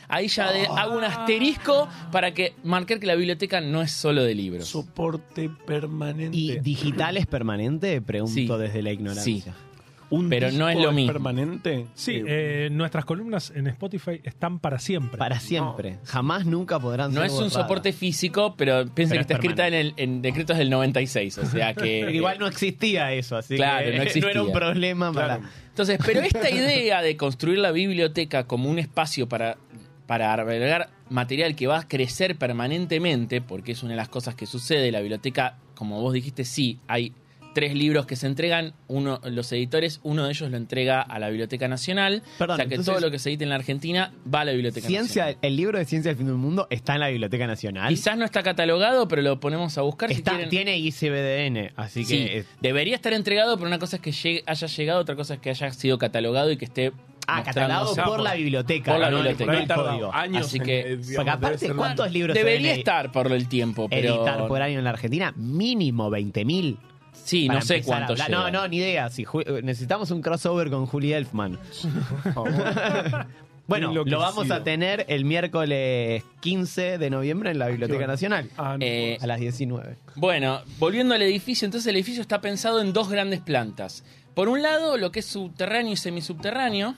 Ahí 0.06 0.28
ya 0.28 0.52
de- 0.52 0.66
hago 0.66 0.98
un 0.98 1.04
asterisco 1.04 1.88
para 2.12 2.34
que 2.34 2.52
marcar 2.62 3.00
que 3.00 3.06
la 3.06 3.14
biblioteca 3.14 3.62
no 3.62 3.80
es 3.80 3.90
solo 3.90 4.22
de 4.22 4.34
libros. 4.34 4.68
Soporte 4.68 5.48
permanente. 5.66 6.36
¿Y 6.36 6.58
digital 6.60 7.16
es 7.16 7.26
permanente? 7.26 8.02
Pregunto 8.02 8.34
Sí. 8.34 8.46
desde 8.62 8.82
la 8.82 8.92
ignorancia. 8.92 9.54
¿Un 10.10 10.28
pero 10.28 10.50
no 10.52 10.68
es 10.68 10.78
lo 10.78 10.92
mismo. 10.92 11.12
permanente? 11.12 11.86
Sí, 11.94 12.16
Eh, 12.16 12.24
eh, 12.26 12.68
nuestras 12.70 13.04
columnas 13.04 13.52
en 13.54 13.66
Spotify 13.68 14.20
están 14.24 14.58
para 14.58 14.78
siempre. 14.78 15.18
Para 15.18 15.40
siempre. 15.40 15.98
Jamás 16.04 16.46
nunca 16.46 16.78
podrán 16.78 17.12
No 17.12 17.20
ser 17.20 17.26
es 17.26 17.32
un 17.32 17.38
borradas. 17.38 17.52
soporte 17.54 17.92
físico, 17.92 18.54
pero 18.56 18.86
piensa 18.86 18.94
Pero 18.94 19.08
que 19.12 19.14
es 19.16 19.20
está 19.22 19.34
escrita 19.34 19.68
en, 19.68 19.74
el, 19.74 19.94
en 19.96 20.22
decretos 20.22 20.58
del 20.58 20.70
96, 20.70 21.38
o 21.38 21.46
sea 21.46 21.74
que... 21.74 22.00
Pero 22.04 22.10
igual 22.10 22.38
no 22.38 22.46
existía 22.46 23.12
eso, 23.12 23.36
así 23.36 23.56
Claro, 23.56 23.90
que 23.90 23.96
no 23.96 24.02
existía. 24.04 24.30
era 24.30 24.42
un 24.42 24.52
problema 24.52 25.10
Claro. 25.12 25.42
para. 25.42 25.50
Entonces, 25.68 25.98
pero 26.04 26.20
esta 26.20 26.48
idea 26.50 27.02
de 27.02 27.16
construir 27.16 27.58
la 27.58 27.72
biblioteca 27.72 28.44
como 28.46 28.70
un 28.70 28.78
espacio 28.78 29.28
para, 29.28 29.56
para 30.06 30.32
albergar 30.32 30.90
material 31.10 31.56
que 31.56 31.66
va 31.66 31.80
a 31.80 31.88
crecer 31.88 32.36
permanentemente, 32.36 33.40
porque 33.40 33.72
es 33.72 33.82
una 33.82 33.92
de 33.92 33.96
las 33.96 34.08
cosas 34.08 34.34
que 34.34 34.46
sucede, 34.46 34.92
la 34.92 35.00
biblioteca, 35.00 35.56
como 35.74 36.00
vos 36.00 36.12
dijiste, 36.14 36.44
sí, 36.44 36.78
hay 36.86 37.12
tres 37.54 37.74
libros 37.74 38.04
que 38.06 38.16
se 38.16 38.26
entregan, 38.26 38.74
uno, 38.88 39.20
los 39.24 39.50
editores, 39.52 40.00
uno 40.02 40.24
de 40.24 40.30
ellos 40.30 40.50
lo 40.50 40.56
entrega 40.56 41.00
a 41.00 41.18
la 41.18 41.28
Biblioteca 41.28 41.68
Nacional, 41.68 42.22
Perdón, 42.38 42.54
o 42.54 42.56
sea 42.56 42.66
que 42.66 42.74
entonces- 42.74 42.92
todo 42.94 43.00
lo 43.00 43.10
que 43.10 43.18
se 43.18 43.30
edita 43.30 43.44
en 43.44 43.50
la 43.50 43.56
Argentina 43.56 44.12
va 44.32 44.40
a 44.40 44.44
la 44.44 44.52
Biblioteca 44.52 44.86
Ciencia, 44.86 45.22
Nacional. 45.26 45.38
el 45.42 45.56
libro 45.56 45.78
de 45.78 45.84
Ciencia 45.86 46.10
del 46.10 46.18
Fin 46.18 46.26
del 46.26 46.36
Mundo 46.36 46.66
está 46.70 46.94
en 46.94 47.00
la 47.00 47.08
Biblioteca 47.08 47.46
Nacional. 47.46 47.88
Quizás 47.88 48.18
no 48.18 48.24
está 48.24 48.42
catalogado, 48.42 49.08
pero 49.08 49.22
lo 49.22 49.40
ponemos 49.40 49.78
a 49.78 49.82
buscar 49.82 50.12
si 50.12 50.22
quieren. 50.22 50.48
tiene 50.50 50.76
ICBDN, 50.78 51.72
así 51.76 52.04
Sí, 52.04 52.16
que. 52.26 52.38
es- 52.38 52.46
debería 52.60 52.96
estar 52.96 53.12
entregado, 53.12 53.56
pero 53.56 53.68
una 53.68 53.78
cosa 53.78 53.96
es 53.96 54.02
que 54.02 54.12
llegue- 54.12 54.42
haya 54.46 54.66
llegado, 54.66 55.00
otra 55.00 55.16
cosa 55.16 55.34
es 55.34 55.40
que 55.40 55.50
haya 55.50 55.70
sido 55.72 55.96
catalogado 55.98 56.50
y 56.50 56.56
que 56.56 56.64
esté. 56.66 56.92
ah, 57.26 57.42
catalogado 57.42 57.94
por 58.04 58.20
la 58.20 58.34
biblioteca. 58.34 58.92
Por 58.92 59.00
la 59.00 59.10
no 59.10 59.16
biblioteca. 59.16 59.50
no 59.52 59.58
por 59.66 59.86
el 59.86 59.86
código. 59.92 60.12
años 60.14 60.46
Así 60.46 60.60
que- 60.60 60.80
eh, 60.80 60.96
digamos, 60.98 61.14
Porque 61.16 61.30
aparte, 61.30 61.72
¿cuántos 61.74 62.12
libros 62.12 62.34
Debería 62.36 62.74
estar 62.74 63.12
por 63.12 63.32
el 63.32 63.48
tiempo, 63.48 63.88
pero. 63.88 64.16
editar 64.16 64.46
por 64.46 64.60
año 64.60 64.78
en 64.78 64.84
la 64.84 64.90
Argentina? 64.90 65.32
Mínimo 65.34 66.10
20.000. 66.10 66.76
Sí, 67.14 67.48
no 67.48 67.60
sé 67.62 67.82
cuánto 67.82 68.14
llega. 68.14 68.28
No, 68.28 68.50
no, 68.50 68.68
ni 68.68 68.76
idea. 68.78 69.08
Si 69.08 69.24
Ju- 69.24 69.62
necesitamos 69.62 70.10
un 70.10 70.20
crossover 70.20 70.68
con 70.70 70.86
Julie 70.86 71.16
Elfman. 71.16 71.58
Bueno, 73.66 73.86
lo 73.94 74.02
Enloquecido. 74.02 74.20
vamos 74.20 74.50
a 74.50 74.62
tener 74.62 75.06
el 75.08 75.24
miércoles 75.24 76.22
15 76.40 76.98
de 76.98 77.08
noviembre 77.08 77.50
en 77.50 77.58
la 77.58 77.68
Biblioteca 77.68 77.96
bueno. 78.00 78.12
Nacional. 78.12 78.50
Ah, 78.58 78.76
no. 78.78 78.84
Eh, 78.84 79.16
A 79.22 79.26
las 79.26 79.40
19. 79.40 79.96
Bueno, 80.16 80.60
volviendo 80.78 81.14
al 81.14 81.22
edificio, 81.22 81.64
entonces 81.64 81.86
el 81.88 81.96
edificio 81.96 82.20
está 82.20 82.42
pensado 82.42 82.82
en 82.82 82.92
dos 82.92 83.08
grandes 83.08 83.40
plantas. 83.40 84.04
Por 84.34 84.50
un 84.50 84.60
lado, 84.60 84.98
lo 84.98 85.10
que 85.10 85.20
es 85.20 85.26
subterráneo 85.26 85.94
y 85.94 85.96
semisubterráneo, 85.96 86.94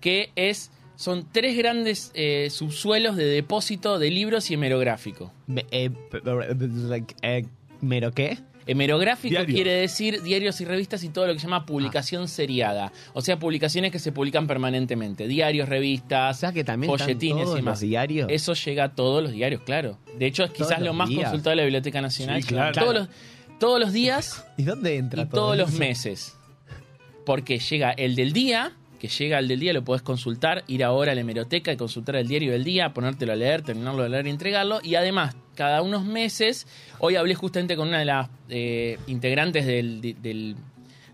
que 0.00 0.30
es 0.36 0.70
son 0.94 1.26
tres 1.32 1.56
grandes 1.58 2.12
eh, 2.14 2.50
subsuelos 2.50 3.16
de 3.16 3.24
depósito 3.24 3.98
de 3.98 4.10
libros 4.12 4.48
y 4.52 4.54
hemerográfico. 4.54 5.32
Me- 5.48 5.66
eh, 5.72 5.90
p- 5.90 6.20
p- 6.20 6.56
like, 6.88 7.16
eh, 7.22 7.46
¿Mero 7.80 8.12
qué? 8.12 8.38
Hemerográfico 8.66 9.44
quiere 9.46 9.72
decir 9.72 10.22
diarios 10.22 10.60
y 10.60 10.64
revistas 10.64 11.04
y 11.04 11.08
todo 11.08 11.26
lo 11.26 11.32
que 11.32 11.38
se 11.38 11.44
llama 11.46 11.64
publicación 11.66 12.28
seriada. 12.28 12.92
O 13.12 13.20
sea, 13.22 13.38
publicaciones 13.38 13.92
que 13.92 13.98
se 13.98 14.10
publican 14.12 14.46
permanentemente. 14.46 15.28
Diarios, 15.28 15.68
O 15.68 15.70
revistas, 15.70 16.40
sea 16.40 16.52
que 16.52 16.64
también 16.64 16.90
folletines 16.90 17.44
todos 17.44 17.58
y 17.58 17.62
más. 17.62 17.72
los 17.74 17.80
diarios. 17.88 18.28
Eso 18.30 18.54
llega 18.54 18.84
a 18.84 18.94
todos 18.94 19.22
los 19.22 19.32
diarios, 19.32 19.62
claro. 19.62 19.98
De 20.18 20.26
hecho, 20.26 20.44
es 20.44 20.52
Todos 20.52 20.68
quizás 20.68 20.82
lo 20.82 20.92
más 20.92 21.08
días. 21.08 21.22
consultado 21.24 21.50
de 21.50 21.56
la 21.56 21.62
Biblioteca 21.62 22.00
Nacional. 22.02 22.42
Sí, 22.42 22.48
claro. 22.48 22.72
Todos, 22.80 22.94
los, 22.94 23.08
todos 23.60 23.80
los 23.80 23.92
días 23.92 24.44
¿Y 24.56 24.64
dónde 24.64 24.96
entra 24.96 25.22
y 25.22 25.26
todo 25.26 25.40
todos 25.40 25.56
los 25.58 25.72
meses. 25.72 26.36
Porque 27.24 27.58
llega 27.58 27.92
el 27.92 28.14
del 28.14 28.32
día, 28.32 28.72
que 29.00 29.08
llega 29.08 29.38
el 29.38 29.48
del 29.48 29.60
día, 29.60 29.72
lo 29.72 29.84
podés 29.84 30.02
consultar, 30.02 30.64
ir 30.68 30.84
ahora 30.84 31.12
a 31.12 31.14
la 31.14 31.20
hemeroteca 31.20 31.72
y 31.72 31.76
consultar 31.76 32.16
el 32.16 32.28
diario 32.28 32.52
del 32.52 32.64
día, 32.64 32.92
ponértelo 32.94 33.32
a 33.32 33.36
leer, 33.36 33.62
terminarlo 33.62 34.02
de 34.04 34.08
leer 34.10 34.26
y 34.26 34.30
entregarlo. 34.30 34.80
Y 34.82 34.94
además, 34.94 35.34
cada 35.56 35.82
unos 35.82 36.04
meses, 36.04 36.68
hoy 37.00 37.16
hablé 37.16 37.34
justamente 37.34 37.74
con 37.74 37.88
una 37.88 37.98
de 37.98 38.04
las 38.04 38.28
eh, 38.48 38.98
integrantes 39.08 39.66
del, 39.66 40.00
de- 40.00 40.14
del- 40.14 40.56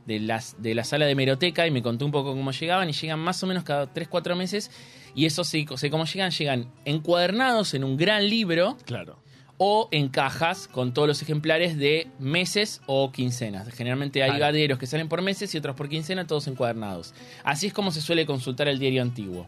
de, 0.04 0.18
las, 0.20 0.60
de 0.60 0.74
la 0.74 0.84
sala 0.84 1.06
de 1.06 1.12
hemeroteca 1.12 1.66
y 1.66 1.70
me 1.70 1.80
contó 1.80 2.04
un 2.04 2.10
poco 2.12 2.34
cómo 2.34 2.50
llegaban 2.50 2.90
y 2.90 2.92
llegan 2.92 3.20
más 3.20 3.42
o 3.42 3.46
menos 3.46 3.64
cada 3.64 3.90
3-4 3.94 4.34
meses. 4.36 4.70
Y 5.14 5.26
eso 5.26 5.44
sí, 5.44 5.64
sé 5.76 5.88
cómo 5.90 6.04
llegan, 6.04 6.30
llegan 6.32 6.66
encuadernados 6.84 7.74
en 7.74 7.84
un 7.84 7.96
gran 7.96 8.28
libro 8.28 8.76
Claro. 8.84 9.18
o 9.58 9.88
en 9.92 10.08
cajas 10.08 10.66
con 10.68 10.92
todos 10.94 11.06
los 11.06 11.22
ejemplares 11.22 11.76
de 11.78 12.08
meses 12.18 12.80
o 12.86 13.12
quincenas. 13.12 13.68
Generalmente 13.68 14.22
hay 14.22 14.30
Claro. 14.30 14.40
gaderos 14.46 14.78
que 14.78 14.86
salen 14.86 15.08
por 15.08 15.22
meses 15.22 15.54
y 15.54 15.58
otros 15.58 15.76
por 15.76 15.88
quincena, 15.88 16.26
todos 16.26 16.48
encuadernados. 16.48 17.14
Así 17.44 17.66
es 17.68 17.72
como 17.72 17.90
se 17.92 18.00
suele 18.00 18.26
consultar 18.26 18.66
el 18.68 18.78
diario 18.78 19.02
antiguo. 19.02 19.46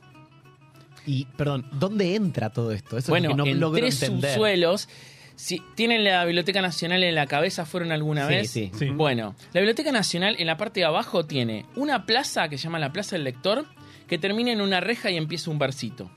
Y, 1.06 1.26
perdón, 1.36 1.66
¿dónde 1.72 2.14
entra 2.14 2.50
todo 2.50 2.72
esto? 2.72 2.96
Eso 2.98 3.10
bueno, 3.12 3.30
es 3.30 3.36
lo 3.36 3.44
que 3.44 3.50
no 3.50 3.54
en 3.56 3.60
logro 3.60 3.78
tres 3.80 4.02
entender. 4.02 4.30
subsuelos. 4.32 4.88
Si 5.36 5.60
tienen 5.74 6.04
la 6.04 6.24
Biblioteca 6.24 6.62
Nacional 6.62 7.02
en 7.02 7.14
la 7.14 7.26
cabeza, 7.26 7.66
¿fueron 7.66 7.90
alguna 7.92 8.28
Sí, 8.28 8.34
vez? 8.34 8.50
sí. 8.50 8.70
Sí. 8.78 8.90
Bueno, 8.90 9.34
la 9.52 9.60
Biblioteca 9.60 9.90
Nacional 9.90 10.36
en 10.38 10.46
la 10.46 10.56
parte 10.56 10.80
de 10.80 10.86
abajo 10.86 11.26
tiene 11.26 11.66
una 11.74 12.06
plaza 12.06 12.48
que 12.48 12.56
se 12.56 12.64
llama 12.64 12.78
la 12.78 12.92
Plaza 12.92 13.16
del 13.16 13.24
Lector, 13.24 13.66
que 14.06 14.16
termina 14.18 14.52
en 14.52 14.60
una 14.60 14.80
reja 14.80 15.10
y 15.10 15.16
empieza 15.16 15.50
un 15.50 15.58
versito. 15.58 16.08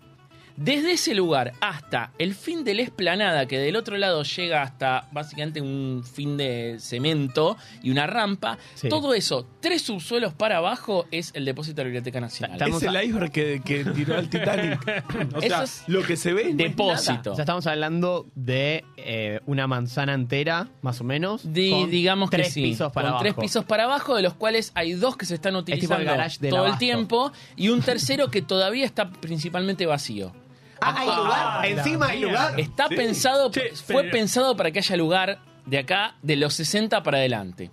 Desde 0.58 0.92
ese 0.94 1.14
lugar 1.14 1.54
hasta 1.62 2.12
el 2.18 2.34
fin 2.34 2.64
de 2.64 2.74
la 2.74 2.82
esplanada, 2.82 3.46
que 3.46 3.60
del 3.60 3.76
otro 3.76 3.96
lado 3.98 4.24
llega 4.24 4.64
hasta 4.64 5.08
básicamente 5.12 5.62
un 5.62 6.04
fin 6.04 6.36
de 6.36 6.78
cemento 6.80 7.58
y 7.84 7.92
una 7.92 8.08
rampa, 8.08 8.58
Sí. 8.74 8.90
todo 8.90 9.14
eso, 9.14 9.48
tres 9.62 9.84
subsuelos 9.84 10.34
para 10.34 10.58
abajo, 10.58 11.06
es 11.12 11.32
el 11.36 11.46
depósito 11.46 11.76
de 11.78 11.84
la 11.84 11.88
Biblioteca 11.90 12.20
Nacional. 12.20 12.58
Estamos 12.58 12.82
es 12.82 12.90
el 12.90 12.96
a- 12.96 13.04
iceberg 13.04 13.32
que, 13.32 13.62
que 13.64 13.86
tiró 13.86 14.18
al 14.18 14.30
Titanic. 14.30 14.80
o 15.36 15.40
Eso 15.40 15.48
sea, 15.48 15.64
es 15.64 15.84
lo 15.88 16.02
que 16.02 16.18
se 16.18 16.34
ve 16.34 16.46
no 16.52 16.58
Depósito. 16.58 17.34
O 17.34 17.36
sea, 17.36 17.44
estamos 17.44 17.68
hablando 17.68 18.26
de 18.34 18.84
eh, 18.98 19.40
una 19.46 19.68
manzana 19.68 20.16
entera, 20.16 20.70
más 20.82 21.00
o 21.02 21.04
menos. 21.04 21.44
Con 21.44 21.54
digamos 21.92 22.32
tres 22.32 22.48
que 22.48 22.54
sí, 22.54 22.62
pisos 22.64 22.92
para 22.92 23.10
con 23.10 23.10
abajo. 23.12 23.24
tres 23.24 23.34
pisos 23.36 23.64
para 23.64 23.84
abajo, 23.84 24.16
de 24.16 24.24
los 24.24 24.34
cuales 24.34 24.72
hay 24.74 24.94
dos 24.94 25.16
que 25.18 25.26
se 25.28 25.36
están 25.36 25.52
tipo 25.54 25.58
el 25.72 25.78
utilizando 25.78 26.04
garage 26.06 26.50
todo 26.50 26.66
el 26.66 26.78
tiempo 26.80 27.32
y 27.56 27.70
un 27.70 27.82
tercero 27.82 28.32
que 28.32 28.42
todavía 28.42 28.86
está 28.86 29.12
principalmente 29.12 29.86
vacío. 29.86 30.34
Ah, 30.82 30.96
hay 30.98 31.08
lugar. 31.08 31.40
Ah, 31.40 31.60
la 31.62 31.68
Encima 31.68 32.08
hay 32.08 32.22
lugar. 32.22 32.60
Está 32.60 32.88
Sí. 32.90 32.96
pensado, 32.96 33.52
Che, 33.52 33.72
fue 33.76 34.04
pero- 34.04 34.12
pensado 34.12 34.56
para 34.58 34.72
que 34.72 34.80
haya 34.80 34.96
lugar 34.98 35.40
de 35.66 35.78
acá 35.80 36.16
de 36.22 36.36
los 36.36 36.54
60 36.54 37.04
para 37.04 37.18
adelante. 37.18 37.72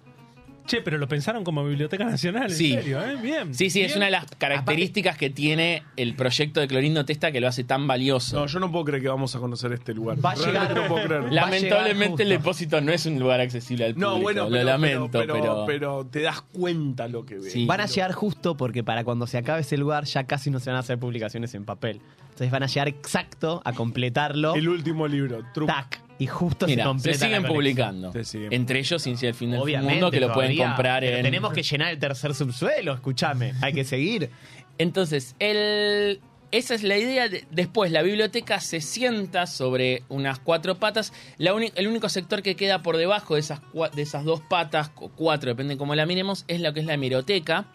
Che, 0.67 0.81
pero 0.81 0.97
lo 0.97 1.07
pensaron 1.07 1.45
como 1.45 1.63
Biblioteca 1.63 2.05
Nacional, 2.07 2.45
en 2.45 2.57
Sí. 2.57 2.73
serio, 2.73 2.99
¿eh? 3.05 3.17
Bien. 3.21 3.55
Sí, 3.55 3.69
sí, 3.69 3.83
es 3.83 3.89
Bien. 3.89 3.99
una 3.99 4.07
de 4.07 4.13
las 4.13 4.25
características 4.39 5.19
que 5.19 5.29
tiene 5.29 5.83
el 5.99 6.17
proyecto 6.17 6.59
de 6.61 6.67
Clorindo 6.69 7.05
Testa 7.05 7.31
que 7.33 7.41
lo 7.43 7.49
hace 7.49 7.65
tan 7.65 7.87
valioso. 7.87 8.41
No, 8.41 8.47
yo 8.47 8.59
no 8.61 8.73
puedo 8.73 8.87
creer 8.87 9.03
que 9.03 9.09
vamos 9.11 9.37
a 9.37 9.41
conocer 9.41 9.75
este 9.75 9.93
lugar. 9.93 10.17
Va 10.25 10.31
a 10.31 10.35
Realmente 10.37 10.61
llegar- 10.69 10.83
no 10.83 10.89
puedo 10.95 11.05
creer. 11.07 11.25
La- 11.25 11.43
Lamentablemente 11.43 12.23
el 12.23 12.29
va 12.31 12.31
a 12.31 12.37
llegar 12.37 12.39
depósito 12.41 12.81
no 12.81 12.93
es 12.93 13.05
un 13.05 13.19
lugar 13.19 13.41
accesible 13.43 13.85
al 13.85 13.93
público. 13.93 14.11
No, 14.11 14.19
bueno, 14.23 14.45
pero, 14.49 14.57
lo 14.57 14.65
lamento, 14.65 15.09
pero, 15.13 15.35
pero, 15.35 15.43
pero, 15.45 15.65
pero 15.67 16.07
te 16.07 16.23
das 16.23 16.41
cuenta 16.41 17.09
lo 17.09 17.27
que 17.27 17.35
ves. 17.35 17.53
Sí. 17.53 17.67
Van 17.67 17.83
a 17.83 17.87
llegar 17.87 18.13
justo 18.13 18.57
porque 18.57 18.83
para 18.83 19.05
cuando 19.05 19.27
se 19.27 19.37
acabe 19.37 19.61
ese 19.61 19.77
lugar 19.77 20.05
ya 20.05 20.25
casi 20.25 20.51
no 20.51 20.61
se 20.61 20.71
van 20.71 20.79
a 20.79 20.81
hacer 20.81 20.99
publicaciones 20.99 21.55
en 21.55 21.67
papel. 21.67 22.01
Entonces 22.35 22.51
van 22.51 22.65
a 22.65 22.67
llegar 22.67 22.89
exacto 22.89 23.63
a 23.65 23.73
completarlo. 23.73 24.57
El 24.57 24.69
último 24.69 25.07
libro, 25.07 25.45
True. 25.55 25.69
Tac. 25.69 26.03
Y 26.19 26.27
justo 26.27 26.67
se 26.67 26.73
Mira, 26.73 26.83
se 26.85 26.89
completa 26.89 27.19
siguen 27.19 27.43
la 27.43 27.49
publicando. 27.49 28.13
Se 28.13 28.25
siguen. 28.25 28.53
Entre 28.53 28.81
ellos 28.81 29.03
Ciencia 29.03 29.29
del 29.29 29.35
Fin 29.37 29.53
del 29.53 29.61
Obviamente. 29.61 29.95
Mundo, 29.95 30.11
que 30.11 30.21
lo 30.21 30.33
pueden 30.33 30.57
comprar 30.57 31.01
pero 31.03 31.17
en... 31.17 31.23
Tenemos 31.23 31.53
que 31.53 31.63
llenar 31.63 31.93
el 31.93 31.99
tercer 31.99 32.35
subsuelo, 32.35 32.93
escúchame. 32.93 33.55
Hay 33.63 33.73
que 33.73 33.85
seguir. 33.85 34.31
Entonces, 34.79 35.37
el, 35.39 36.21
esa 36.51 36.75
es 36.75 36.83
la 36.83 36.99
idea. 36.99 37.29
de- 37.29 37.45
después, 37.53 37.91
la 37.93 38.03
biblioteca 38.03 38.61
se 38.61 38.81
sienta 38.81 39.47
sobre 39.47 40.03
unas 40.09 40.39
cuatro 40.41 40.75
patas. 40.77 41.13
La 41.39 41.53
el 41.53 41.87
único 41.87 42.09
sector 42.09 42.43
que 42.43 42.57
queda 42.57 42.83
por 42.83 42.97
debajo 42.97 43.35
de 43.35 43.41
esas, 43.41 43.61
de 43.95 44.03
esas 44.03 44.25
dos 44.25 44.41
patas, 44.41 44.91
o 44.97 45.09
cuatro, 45.09 45.51
depende 45.51 45.77
cómo 45.77 45.95
la 45.95 46.05
miremos, 46.07 46.45
es 46.49 46.61
lo 46.61 46.73
que 46.73 46.81
es 46.81 46.87
la 46.87 46.95
hemeroteca, 46.95 47.67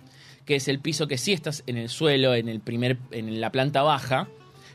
que 0.45 0.55
es 0.55 0.67
el 0.67 0.79
piso 0.79 1.07
que 1.07 1.17
sí 1.17 1.31
está 1.33 1.51
en 1.67 1.77
el 1.77 1.89
suelo, 1.89 2.33
en, 2.35 2.47
el 2.49 2.59
primer, 2.59 2.97
en 3.11 3.39
la 3.41 3.51
planta 3.51 3.81
baja, 3.83 4.27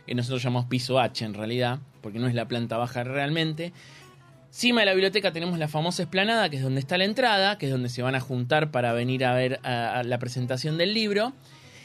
que 0.06 0.14
nosotros 0.14 0.42
llamamos 0.42 0.66
piso 0.68 0.98
H 1.00 1.24
en 1.24 1.34
realidad, 1.34 1.78
porque 2.02 2.18
no 2.18 2.26
es 2.28 2.34
la 2.34 2.46
planta 2.46 2.76
baja 2.76 3.04
realmente. 3.04 3.72
Encima 4.48 4.80
de 4.82 4.86
la 4.86 4.92
biblioteca 4.92 5.32
tenemos 5.32 5.58
la 5.58 5.66
famosa 5.66 6.02
esplanada, 6.02 6.48
que 6.48 6.56
es 6.58 6.62
donde 6.62 6.80
está 6.80 6.96
la 6.96 7.04
entrada, 7.04 7.58
que 7.58 7.66
es 7.66 7.72
donde 7.72 7.88
se 7.88 8.02
van 8.02 8.14
a 8.14 8.20
juntar 8.20 8.70
para 8.70 8.92
venir 8.92 9.24
a 9.24 9.34
ver 9.34 9.58
a- 9.64 9.98
a 9.98 10.02
la 10.04 10.18
presentación 10.18 10.78
del 10.78 10.94
libro. 10.94 11.32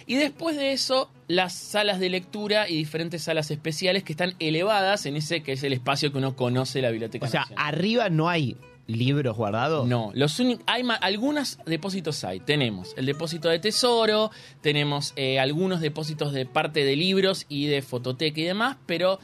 Y 0.06 0.16
después 0.16 0.56
de 0.58 0.72
eso, 0.72 1.12
las 1.28 1.54
salas 1.54 2.00
de 2.00 2.10
lectura 2.10 2.68
y 2.70 2.76
diferentes 2.78 3.24
salas 3.24 3.50
especiales 3.52 4.04
que 4.04 4.14
están 4.14 4.34
elevadas 4.40 5.06
en 5.06 5.16
ese 5.16 5.42
que 5.44 5.54
es 5.54 5.64
el 5.64 5.74
espacio 5.74 6.12
que 6.12 6.18
uno 6.18 6.36
conoce 6.36 6.80
de 6.80 6.84
la 6.84 6.92
Biblioteca 6.92 7.26
O 7.26 7.30
sea, 7.30 7.42
Nacional. 7.42 7.66
arriba 7.68 8.10
no 8.10 8.28
hay 8.30 8.56
libros 8.90 9.38
guardados. 9.38 9.88
No, 9.88 10.12
los 10.14 10.40
hay 10.66 10.84
algunos 11.02 11.60
depósitos 11.66 12.24
hay. 12.24 12.40
Tenemos 12.40 12.94
el 12.98 13.06
depósito 13.06 13.48
de 13.48 13.60
tesoro, 13.60 14.32
tenemos 14.62 15.14
eh, 15.16 15.40
algunos 15.40 15.80
depósitos 15.80 16.34
de 16.34 16.46
parte 16.46 16.84
de 16.84 16.96
libros 16.96 17.46
y 17.48 17.68
de 17.68 17.82
fototeca 17.82 18.42
y 18.42 18.46
demás, 18.46 18.78
pero 18.86 19.20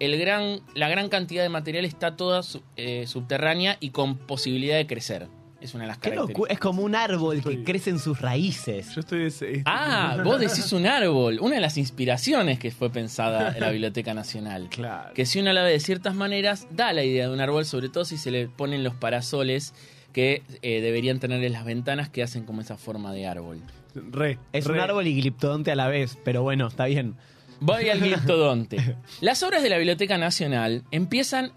el 0.00 0.18
gran, 0.18 0.60
la 0.74 0.88
gran 0.88 1.08
cantidad 1.08 1.42
de 1.42 1.50
material 1.50 1.84
está 1.84 2.16
toda 2.16 2.40
eh, 2.76 3.06
subterránea 3.06 3.76
y 3.80 3.90
con 3.90 4.16
posibilidad 4.16 4.76
de 4.76 4.86
crecer. 4.86 5.28
Es 5.60 5.74
una 5.74 5.84
de 5.84 5.88
las 5.88 5.98
Qué 5.98 6.10
características. 6.10 6.28
locura. 6.28 6.52
Es 6.52 6.58
como 6.58 6.82
un 6.82 6.94
árbol 6.94 7.42
que 7.42 7.62
crece 7.64 7.90
en 7.90 7.98
sus 7.98 8.20
raíces. 8.20 8.94
Yo 8.94 9.00
estoy. 9.00 9.24
es- 9.26 9.42
es- 9.42 9.62
Ah, 9.66 10.18
vos 10.24 10.40
decís 10.40 10.72
un 10.72 10.86
árbol. 10.86 11.38
Una 11.40 11.56
de 11.56 11.60
las 11.60 11.76
inspiraciones 11.76 12.58
que 12.58 12.70
fue 12.70 12.90
pensada 12.90 13.54
en 13.54 13.60
la 13.60 13.70
Biblioteca 13.70 14.14
Nacional. 14.14 14.68
Claro. 14.70 15.12
Que 15.14 15.26
si 15.26 15.38
uno 15.40 15.52
la 15.52 15.62
ve 15.62 15.72
de 15.72 15.80
ciertas 15.80 16.14
maneras, 16.14 16.66
da 16.70 16.92
la 16.92 17.04
idea 17.04 17.28
de 17.28 17.34
un 17.34 17.40
árbol, 17.40 17.64
sobre 17.66 17.88
todo 17.90 18.04
si 18.04 18.16
se 18.16 18.30
le 18.30 18.48
ponen 18.48 18.82
los 18.84 18.94
parasoles 18.94 19.74
que 20.12 20.42
eh, 20.62 20.80
deberían 20.80 21.20
tener 21.20 21.44
en 21.44 21.52
las 21.52 21.64
ventanas 21.64 22.08
que 22.08 22.22
hacen 22.22 22.44
como 22.44 22.62
esa 22.62 22.76
forma 22.76 23.12
de 23.12 23.26
árbol. 23.26 23.60
Re. 23.94 24.38
Es 24.52 24.66
un 24.66 24.74
re. 24.74 24.80
árbol 24.80 25.06
y 25.06 25.14
gliptodonte 25.20 25.70
a 25.72 25.76
la 25.76 25.88
vez, 25.88 26.16
pero 26.24 26.42
bueno, 26.42 26.68
está 26.68 26.86
bien. 26.86 27.14
Voy 27.60 27.88
al 27.90 28.00
gliptodonte. 28.00 28.96
Las 29.20 29.42
obras 29.42 29.62
de 29.62 29.68
la 29.68 29.76
Biblioteca 29.76 30.16
Nacional 30.16 30.84
empiezan 30.90 31.52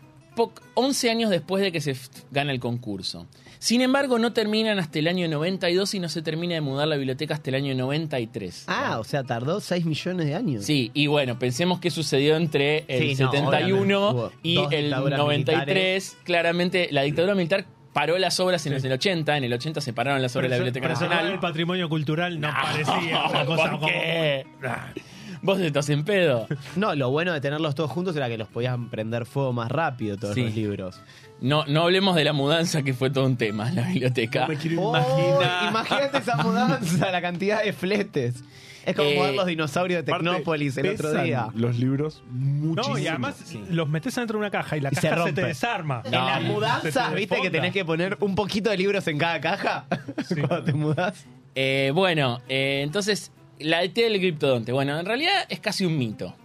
11 0.75 1.09
años 1.09 1.29
después 1.29 1.61
de 1.63 1.71
que 1.71 1.81
se 1.81 1.95
gana 2.31 2.51
el 2.51 2.59
concurso. 2.59 3.27
Sin 3.59 3.81
embargo, 3.81 4.19
no 4.19 4.33
terminan 4.33 4.77
hasta 4.77 4.99
el 4.99 5.07
año 5.07 5.25
92 5.29 5.93
y 5.93 5.99
no 5.99 6.09
se 6.09 6.21
termina 6.21 6.53
de 6.55 6.59
mudar 6.61 6.85
la 6.87 6.97
biblioteca 6.97 7.33
hasta 7.33 7.49
el 7.49 7.55
año 7.55 7.73
93. 7.75 8.65
Ah, 8.67 8.97
o 8.99 9.05
sea, 9.05 9.23
tardó 9.23 9.61
6 9.61 9.85
millones 9.85 10.25
de 10.25 10.35
años. 10.35 10.65
Sí, 10.65 10.91
y 10.93 11.07
bueno, 11.07 11.39
pensemos 11.39 11.79
qué 11.79 11.89
sucedió 11.89 12.35
entre 12.35 12.83
el 12.89 13.15
Sí, 13.15 13.23
no, 13.23 13.31
71 13.31 14.09
obviamente. 14.09 14.37
y 14.43 14.57
el 14.57 14.83
dictaduras 14.85 15.17
93. 15.19 16.17
Claramente, 16.25 16.89
la 16.91 17.03
dictadura 17.03 17.35
militar 17.35 17.65
paró 17.93 18.17
las 18.17 18.37
obras 18.41 18.65
en 18.65 18.73
el 18.73 18.91
80. 18.91 19.37
En 19.37 19.43
el 19.45 19.53
80 19.53 19.79
se 19.79 19.93
pararon 19.93 20.21
las 20.21 20.35
obras 20.35 20.49
de 20.49 20.57
la 20.57 20.57
Biblioteca 20.57 20.89
Nacional. 20.89 21.31
el 21.31 21.39
patrimonio 21.39 21.87
cultural 21.87 22.39
no, 22.41 22.49
parecía 22.51 23.23
una 23.29 23.45
cosa 23.45 23.61
¿Por 23.63 23.79
como... 23.79 23.87
qué? 23.87 24.45
Ah, 24.65 24.91
Vos 25.43 25.59
estás 25.59 25.89
en 25.89 26.03
pedo. 26.03 26.47
No, 26.75 26.95
lo 26.95 27.11
bueno 27.11 27.33
de 27.33 27.41
tenerlos 27.41 27.75
todos 27.75 27.91
juntos 27.91 28.15
era 28.15 28.27
que 28.29 28.37
los 28.37 28.47
podían 28.47 28.89
prender 28.89 29.25
fuego 29.25 29.53
más 29.53 29.69
rápido 29.71 30.17
todos 30.17 30.33
Sí. 30.35 30.43
los 30.43 30.55
libros. 30.55 31.01
No, 31.41 31.65
no 31.67 31.81
hablemos 31.83 32.15
de 32.15 32.23
la 32.23 32.33
mudanza, 32.33 32.81
que 32.81 32.93
fue 32.93 33.09
todo 33.09 33.25
un 33.25 33.35
tema 33.37 33.67
en 33.69 33.75
la 33.75 33.81
biblioteca. 33.89 34.41
No 34.41 34.47
me 34.47 34.55
quiero 34.57 34.81
Oh, 34.81 34.95
imaginar. 34.97 35.69
imagínate 35.69 36.17
esa 36.17 36.37
mudanza, 36.37 37.11
la 37.11 37.21
cantidad 37.21 37.61
de 37.63 37.73
fletes. 37.73 38.43
Es 38.85 38.95
como 38.97 39.09
Eh, 39.09 39.19
ver 39.21 39.33
los 39.35 39.45
dinosaurios 39.45 40.05
de 40.05 40.11
Aparte, 40.11 40.25
Tecnópolis 40.29 40.75
el 40.77 40.89
otro 40.89 41.09
pesan 41.11 41.23
día. 41.25 41.47
Los 41.55 41.77
libros 41.79 42.21
muchísimo. 42.29 42.95
No, 42.95 42.99
y 43.01 43.07
además 43.07 43.35
Sí. 43.45 43.61
los 43.69 43.87
metes 43.87 44.17
adentro 44.17 44.37
de 44.37 44.39
una 44.41 44.51
caja 44.51 44.75
y 44.77 44.81
la 44.81 44.89
Y 44.91 44.95
se 44.95 45.01
caja 45.01 45.15
se, 45.15 45.19
rompe. 45.21 45.41
te 45.41 45.47
desarma. 45.47 46.01
En 46.05 46.11
las 46.11 46.41
se 46.41 46.47
mudanzas, 46.47 47.09
te 47.09 47.15
¿viste 47.15 47.35
que 47.35 47.41
desfonda. 47.43 47.51
tenés 47.51 47.73
que 47.73 47.85
poner 47.85 48.17
un 48.19 48.35
poquito 48.35 48.69
de 48.69 48.77
libros 48.77 49.07
en 49.07 49.17
cada 49.17 49.39
caja? 49.39 49.85
Sí. 50.27 50.35
Cuando 50.47 50.63
te 50.63 50.73
mudas. 50.73 51.25
Eh, 51.55 51.91
bueno, 51.93 52.41
eh, 52.49 52.81
entonces, 52.83 53.31
la 53.59 53.83
idea 53.85 54.09
del 54.09 54.19
gliptodonte. 54.19 54.71
Bueno, 54.71 54.99
en 54.99 55.05
realidad 55.05 55.45
es 55.49 55.59
casi 55.59 55.85
un 55.85 55.97
mito. 55.97 56.35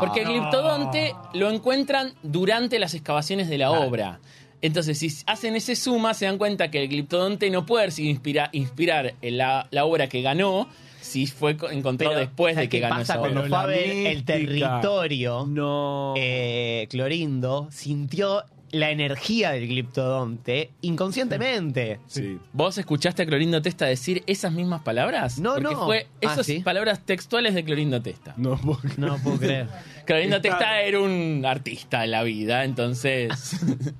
Porque 0.00 0.20
el 0.22 0.26
No. 0.26 0.32
gliptodonte 0.32 1.14
lo 1.34 1.50
encuentran 1.50 2.12
durante 2.22 2.78
las 2.78 2.94
excavaciones 2.94 3.48
de 3.48 3.58
la 3.58 3.68
Claro. 3.68 3.86
obra. 3.86 4.20
Entonces, 4.60 4.98
si 4.98 5.08
hacen 5.26 5.54
ese 5.54 5.76
suma, 5.76 6.14
se 6.14 6.24
dan 6.26 6.36
cuenta 6.36 6.70
que 6.70 6.82
el 6.82 6.88
gliptodonte 6.88 7.48
no 7.50 7.64
puede 7.64 7.88
inspirar, 8.02 8.50
inspirar 8.52 9.14
en 9.22 9.38
la, 9.38 9.68
la 9.70 9.84
obra 9.84 10.08
que 10.08 10.20
ganó 10.20 10.68
si 11.00 11.26
fue 11.28 11.56
co- 11.56 11.70
encontrado 11.70 12.14
Pero, 12.14 12.26
después 12.26 12.54
de 12.56 12.62
¿sabes 12.62 12.68
que 12.70 12.80
ganó 12.80 12.96
pasa 12.96 13.12
esa 13.14 13.20
cuando 13.20 13.40
obra. 13.40 13.48
fue 13.48 13.58
a 13.58 13.60
La 13.62 13.66
ver 13.68 14.06
el 14.08 14.24
territorio? 14.24 15.46
No. 15.48 16.14
eh, 16.16 16.86
Clorindo 16.90 17.68
sintió 17.70 18.42
la 18.70 18.90
energía 18.90 19.50
del 19.52 19.66
gliptodonte 19.68 20.70
inconscientemente. 20.82 22.00
sí. 22.06 22.38
¿Vos 22.52 22.76
escuchaste 22.78 23.22
a 23.22 23.26
Clorindo 23.26 23.62
Testa 23.62 23.86
decir 23.86 24.22
esas 24.26 24.52
mismas 24.52 24.82
palabras? 24.82 25.38
No, 25.38 25.54
Porque 25.54 25.74
no. 25.74 25.86
fue 25.86 26.06
Ah, 26.24 26.32
esas 26.32 26.46
¿sí? 26.46 26.60
palabras 26.60 27.00
textuales 27.04 27.54
de 27.54 27.64
Clorindo 27.64 28.00
Testa. 28.02 28.34
No, 28.36 28.56
puedo- 28.56 28.80
No 28.96 29.16
puedo 29.18 29.38
creer. 29.38 29.68
Clorindo 30.06 30.36
Está- 30.36 30.48
Testa 30.50 30.80
era 30.82 31.00
un 31.00 31.44
artista 31.46 32.04
en 32.04 32.10
la 32.10 32.22
vida, 32.22 32.64
entonces. 32.64 33.56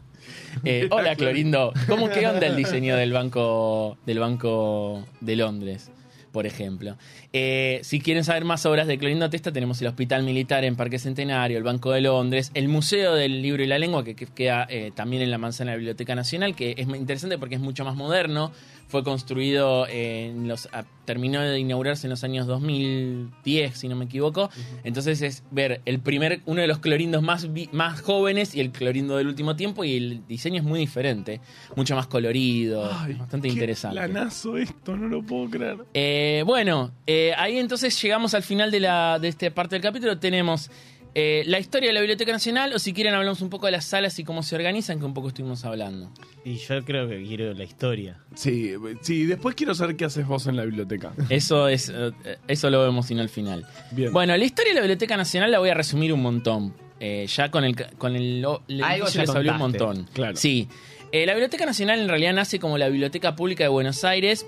Eh, 0.65 0.89
hola 0.91 1.15
Clorindo, 1.15 1.73
¿cómo 1.87 2.09
qué 2.11 2.27
onda 2.27 2.47
el 2.47 2.57
diseño 2.57 2.97
del 2.97 3.13
banco 3.13 3.97
del 4.07 4.19
banco 4.19 5.07
de 5.21 5.37
Londres? 5.37 5.91
por 6.33 6.47
ejemplo. 6.47 6.97
Eh, 7.33 7.81
si 7.83 8.01
quieren 8.01 8.25
saber 8.25 8.45
más 8.45 8.65
obras 8.67 8.87
de 8.87 8.97
Clorindo 8.99 9.29
Testa, 9.29 9.53
tenemos 9.53 9.81
el 9.83 9.89
Hospital 9.89 10.23
Militar 10.23 10.65
en 10.65 10.77
Parque 10.77 10.99
Centenario, 10.99 11.59
el 11.59 11.65
Banco 11.65 11.91
de 11.93 12.01
Londres, 12.01 12.51
el 12.55 12.69
Museo 12.69 13.15
del 13.15 13.43
Libro 13.43 13.63
y 13.63 13.67
la 13.67 13.79
Lengua, 13.79 14.03
que, 14.05 14.15
que 14.15 14.27
queda 14.27 14.67
eh, 14.71 14.93
también 14.95 15.23
en 15.23 15.31
la 15.31 15.39
manzana 15.39 15.73
de 15.73 15.77
la 15.77 15.79
Biblioteca 15.79 16.15
Nacional, 16.15 16.55
que 16.57 16.75
es 16.79 16.87
muy 16.87 16.99
interesante 16.99 17.37
porque 17.39 17.57
es 17.57 17.61
mucho 17.61 17.85
más 17.85 17.97
moderno. 17.97 18.51
Fue 18.89 19.05
construido 19.05 19.87
en 19.89 20.49
los. 20.49 20.67
a- 20.73 20.85
terminó 21.05 21.41
de 21.43 21.59
inaugurarse 21.59 22.07
en 22.07 22.11
los 22.11 22.23
años 22.25 22.47
2010, 22.47 23.79
si 23.79 23.89
no 23.89 23.97
me 23.97 24.05
equivoco. 24.07 24.51
Entonces 24.85 25.23
es 25.23 25.43
ver 25.51 25.81
el 25.87 26.01
primer, 26.01 26.41
uno 26.47 26.61
de 26.61 26.67
los 26.67 26.79
clorindos 26.81 27.23
más, 27.23 27.53
vi- 27.53 27.69
más 27.73 28.01
jóvenes 28.03 28.55
y 28.55 28.61
el 28.61 28.71
clorindo 28.71 29.17
del 29.17 29.27
último 29.27 29.57
tiempo, 29.57 29.85
y 29.85 29.97
el 29.97 30.27
diseño 30.27 30.59
es 30.59 30.65
muy 30.65 30.81
diferente, 30.81 31.41
mucho 31.77 31.97
más 31.97 32.07
colorido, 32.07 32.91
Ay, 32.93 33.15
bastante 33.15 33.49
qué 33.49 33.55
interesante. 33.55 33.97
planazo 33.99 34.57
esto, 34.59 34.97
no 34.97 35.09
lo 35.09 35.23
puedo 35.23 35.49
creer. 35.51 35.79
Eh, 35.95 36.43
bueno, 36.47 36.93
eh, 37.07 37.18
ahí 37.37 37.59
entonces 37.59 38.01
llegamos 38.01 38.35
al 38.35 38.43
final 38.43 38.71
de, 38.71 38.81
la, 38.81 39.19
de 39.19 39.29
esta 39.29 39.51
parte 39.51 39.77
del 39.77 39.83
capítulo. 39.83 40.19
Tenemos 40.19 40.71
eh, 41.15 41.43
la 41.47 41.59
historia 41.59 41.89
de 41.89 41.95
la 41.95 42.01
Biblioteca 42.01 42.33
Nacional, 42.33 42.73
o 42.73 42.79
si 42.79 42.93
quieren 42.93 43.15
hablamos 43.15 43.41
un 43.41 43.51
poco 43.51 43.67
de 43.67 43.73
las 43.73 43.87
salas 43.87 44.19
y 44.19 44.25
cómo 44.25 44.43
se 44.43 44.55
organizan, 44.55 44.99
que 44.99 45.05
un 45.05 45.15
poco 45.15 45.29
estuvimos 45.29 45.65
hablando. 45.65 46.13
Y 46.45 46.57
yo 46.57 46.85
creo 46.85 47.09
que 47.09 47.23
quiero 47.25 47.53
la 47.55 47.65
historia. 47.65 48.21
Sí, 48.35 48.73
sí, 49.01 49.25
después 49.25 49.55
quiero 49.55 49.75
saber 49.75 49.97
qué 49.97 50.05
haces 50.05 50.27
vos 50.27 50.47
en 50.47 50.57
la 50.57 50.65
biblioteca. 50.65 51.13
Eso 51.29 51.69
es 51.69 51.93
eh, 51.95 52.13
eso 52.47 52.71
lo 52.71 52.83
vemos 52.83 53.07
sino 53.07 53.23
al 53.23 53.29
final. 53.29 53.67
Bien. 53.91 54.13
Bueno, 54.13 54.37
la 54.37 54.45
historia 54.45 54.71
de 54.71 54.75
la 54.77 54.83
Biblioteca 54.83 55.17
Nacional 55.17 55.51
la 55.51 55.59
voy 55.59 55.71
a 55.71 55.75
resumir 55.75 56.13
un 56.13 56.23
montón. 56.23 56.75
Eh, 57.01 57.27
ya 57.29 57.51
con 57.51 57.65
el 57.65 57.77
con 57.97 58.17
el, 58.17 58.45
el 58.69 58.83
Algo 58.83 59.07
ya 59.09 59.21
les 59.23 59.31
hablé 59.31 59.51
un 59.51 59.59
montón. 59.59 60.09
Claro. 60.13 60.37
Sí. 60.37 60.69
Eh, 61.11 61.27
la 61.27 61.33
Biblioteca 61.33 61.65
Nacional 61.65 62.01
en 62.01 62.09
realidad 62.09 62.35
nace 62.35 62.59
como 62.59 62.77
la 62.77 62.89
Biblioteca 62.89 63.35
Pública 63.35 63.65
de 63.65 63.69
Buenos 63.69 64.05
Aires. 64.05 64.47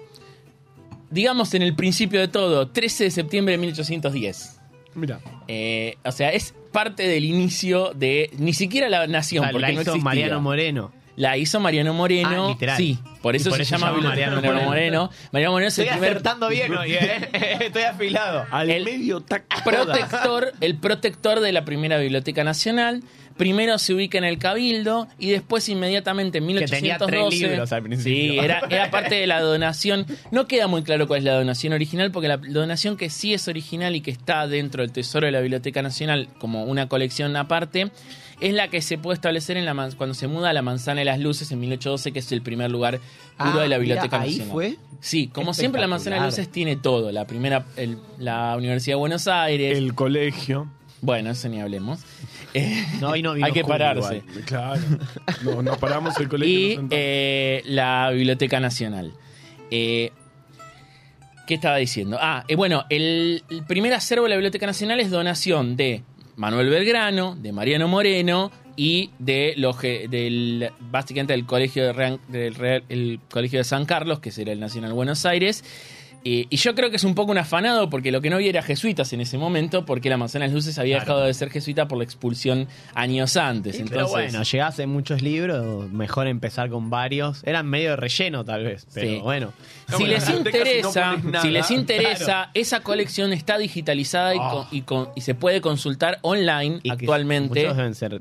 Digamos 1.10 1.54
en 1.54 1.62
el 1.62 1.74
principio 1.74 2.20
de 2.20 2.28
todo, 2.28 2.68
13 2.68 3.04
de 3.04 3.10
septiembre 3.10 3.52
de 3.52 3.58
1810. 3.58 4.60
Mira, 4.94 5.20
Eh, 5.48 5.96
o 6.04 6.12
sea, 6.12 6.30
es 6.30 6.54
parte 6.72 7.04
del 7.06 7.24
inicio 7.24 7.92
de. 7.94 8.30
Ni 8.38 8.52
siquiera 8.54 8.88
la 8.88 9.06
nación, 9.06 9.42
O 9.42 9.46
sea, 9.46 9.52
porque 9.52 9.60
la 9.62 9.68
no 9.68 9.82
hizo 9.82 9.90
existía. 9.90 10.04
Mariano 10.04 10.40
Moreno. 10.40 10.92
La 11.20 11.36
hizo 11.36 11.60
Mariano 11.60 11.92
Moreno. 11.92 12.46
Ah, 12.46 12.52
literal. 12.52 12.76
Sí, 12.78 12.98
por 13.20 13.36
eso, 13.36 13.50
por 13.50 13.58
se 13.58 13.62
eso 13.64 13.76
llama 13.76 13.88
se 13.88 13.92
llama 13.92 13.92
Biblioteca 13.98 14.30
Mariano 14.30 14.40
Mariano 14.40 14.68
Moreno. 14.70 15.10
Mariano 15.32 15.52
Moreno 15.52 15.68
es 15.68 15.78
el 15.78 15.84
Estoy 15.84 15.98
primer 15.98 16.10
acertando 16.16 16.48
bien 16.48 16.74
hoy, 16.74 16.92
¿eh? 16.94 17.28
Estoy 17.60 17.82
afilado. 17.82 18.46
al 18.50 18.70
El- 18.70 18.84
medio 18.84 19.22
protector, 19.64 20.52
el 20.60 20.76
protector 20.76 21.40
de 21.40 21.52
la 21.52 21.64
primera 21.64 21.98
Biblioteca 21.98 22.42
Nacional. 22.44 23.02
Primero 23.36 23.78
se 23.78 23.94
ubica 23.94 24.18
en 24.18 24.24
el 24.24 24.38
Cabildo 24.38 25.08
y 25.18 25.30
después 25.30 25.66
inmediatamente 25.70 26.38
en 26.38 26.46
Que 26.46 26.66
tenía 26.66 26.98
1812... 26.98 27.06
tres 27.38 27.50
libros 27.50 27.72
al 27.72 27.82
principio. 27.82 28.12
Sí, 28.12 28.38
era, 28.38 28.62
era 28.68 28.90
parte 28.90 29.14
de 29.14 29.26
la 29.26 29.40
donación. 29.40 30.04
No 30.30 30.46
queda 30.46 30.66
muy 30.66 30.82
claro 30.82 31.06
cuál 31.06 31.18
es 31.20 31.24
la 31.24 31.34
donación 31.34 31.72
original, 31.72 32.10
porque 32.10 32.28
la 32.28 32.36
donación 32.36 32.98
que 32.98 33.08
sí 33.08 33.32
es 33.32 33.48
original 33.48 33.96
y 33.96 34.02
que 34.02 34.10
está 34.10 34.46
dentro 34.46 34.82
del 34.82 34.92
tesoro 34.92 35.24
de 35.24 35.32
la 35.32 35.40
Biblioteca 35.40 35.80
Nacional 35.80 36.28
como 36.38 36.64
una 36.64 36.88
colección 36.88 37.34
aparte, 37.34 37.90
es 38.40 38.54
la 38.54 38.68
que 38.68 38.80
se 38.82 38.98
puede 38.98 39.14
establecer 39.14 39.56
en 39.56 39.64
la 39.64 39.74
man- 39.74 39.92
cuando 39.96 40.14
se 40.14 40.26
muda 40.26 40.50
a 40.50 40.52
la 40.52 40.62
Manzana 40.62 41.00
de 41.00 41.04
las 41.04 41.18
Luces 41.18 41.50
en 41.52 41.60
1812, 41.60 42.12
que 42.12 42.18
es 42.20 42.32
el 42.32 42.42
primer 42.42 42.70
lugar 42.70 42.98
puro 43.38 43.60
Ah, 43.60 43.62
de 43.62 43.68
la 43.68 43.78
mira, 43.78 43.78
Biblioteca 43.78 44.20
ahí 44.20 44.30
Nacional. 44.30 44.52
fue. 44.52 44.76
Sí, 45.00 45.28
como 45.28 45.54
siempre 45.54 45.80
la 45.80 45.86
Manzana 45.86 46.16
de 46.16 46.22
las. 46.22 46.32
Luces 46.36 46.50
tiene 46.50 46.76
todo. 46.76 47.12
La 47.12 47.26
primera, 47.26 47.64
el- 47.76 47.98
la 48.18 48.54
Universidad 48.56 48.96
de 48.96 48.98
Buenos 49.00 49.26
Aires. 49.28 49.76
El 49.76 49.94
colegio. 49.94 50.68
Bueno, 51.02 51.30
eso 51.30 51.48
ni 51.48 51.60
hablemos. 51.60 52.00
Eh, 52.52 52.84
No, 53.00 53.16
no 53.16 53.32
hay 53.44 53.52
que 53.52 53.64
pararse. 53.64 54.22
igual. 54.26 54.44
Claro. 54.44 54.80
No, 55.42 55.62
nos 55.62 55.78
paramos 55.78 56.18
el 56.20 56.28
colegio. 56.28 56.54
Y 56.82 56.86
eh, 56.90 57.62
la 57.64 58.10
Biblioteca 58.12 58.60
Nacional. 58.60 59.12
Eh, 59.70 60.12
¿Qué 61.46 61.54
estaba 61.54 61.76
diciendo? 61.78 62.16
Ah, 62.20 62.44
eh, 62.46 62.54
bueno, 62.54 62.84
el, 62.90 63.42
el 63.50 63.64
primer 63.64 63.92
acervo 63.92 64.24
de 64.24 64.30
la 64.30 64.36
Biblioteca 64.36 64.66
Nacional 64.66 65.00
es 65.00 65.10
donación 65.10 65.76
de 65.76 66.02
Manuel 66.40 66.70
Belgrano, 66.70 67.36
de 67.36 67.52
Mariano 67.52 67.86
Moreno 67.86 68.50
y 68.74 69.10
de 69.18 69.52
los 69.58 69.78
del 69.82 70.70
básicamente 70.90 71.34
del 71.34 71.44
colegio 71.44 71.92
de 71.92 72.18
del 72.28 72.54
Real- 72.54 72.82
el 72.88 73.20
colegio 73.30 73.58
de 73.58 73.64
San 73.64 73.84
Carlos, 73.84 74.20
que 74.20 74.30
será 74.30 74.50
el 74.50 74.58
Nacional 74.58 74.94
Buenos 74.94 75.26
Aires. 75.26 75.62
Eh, 76.24 76.46
y 76.50 76.56
yo 76.56 76.74
creo 76.74 76.90
que 76.90 76.96
es 76.96 77.04
un 77.04 77.14
poco 77.14 77.32
un 77.32 77.38
afanado 77.38 77.88
porque 77.88 78.12
lo 78.12 78.20
que 78.20 78.28
no 78.28 78.36
había 78.36 78.50
era 78.50 78.62
jesuitas 78.62 79.12
en 79.14 79.22
ese 79.22 79.38
momento, 79.38 79.86
porque 79.86 80.10
la 80.10 80.16
Manzana 80.18 80.44
de 80.44 80.48
las 80.50 80.54
Luces 80.54 80.78
había 80.78 80.96
Claro. 80.96 81.04
dejado 81.14 81.26
de 81.26 81.34
ser 81.34 81.50
jesuita 81.50 81.88
por 81.88 81.96
la 81.98 82.04
expulsión 82.04 82.68
años 82.94 83.36
antes. 83.38 83.76
Sí, 83.76 83.82
Entonces, 83.82 84.08
pero 84.12 84.22
bueno, 84.30 84.42
llegás 84.42 84.78
en 84.80 84.90
muchos 84.90 85.22
libros, 85.22 85.90
mejor 85.90 86.26
empezar 86.26 86.68
con 86.68 86.90
varios. 86.90 87.42
Eran 87.44 87.66
medio 87.68 87.90
de 87.90 87.96
relleno 87.96 88.44
tal 88.44 88.64
vez, 88.64 88.86
pero 88.92 89.08
Sí. 89.08 89.18
bueno. 89.22 89.52
No, 89.88 89.96
si 89.96 90.02
bueno, 90.04 90.14
les 90.14 90.24
si 90.24 90.32
no 90.32 90.38
interesa, 90.38 91.16
nada, 91.22 91.42
si 91.42 91.50
les 91.50 91.70
interesa, 91.70 92.50
esa 92.54 92.80
colección 92.80 93.32
está 93.32 93.56
digitalizada 93.58 94.34
y, 94.34 94.38
con- 94.38 94.66
y 94.70 94.82
con- 94.82 95.08
y 95.16 95.22
se 95.22 95.34
puede 95.34 95.60
consultar 95.60 96.18
online 96.22 96.80
Y 96.82 96.90
actualmente. 96.90 97.60
Muchos 97.62 97.76
deben 97.76 97.94
ser 97.94 98.20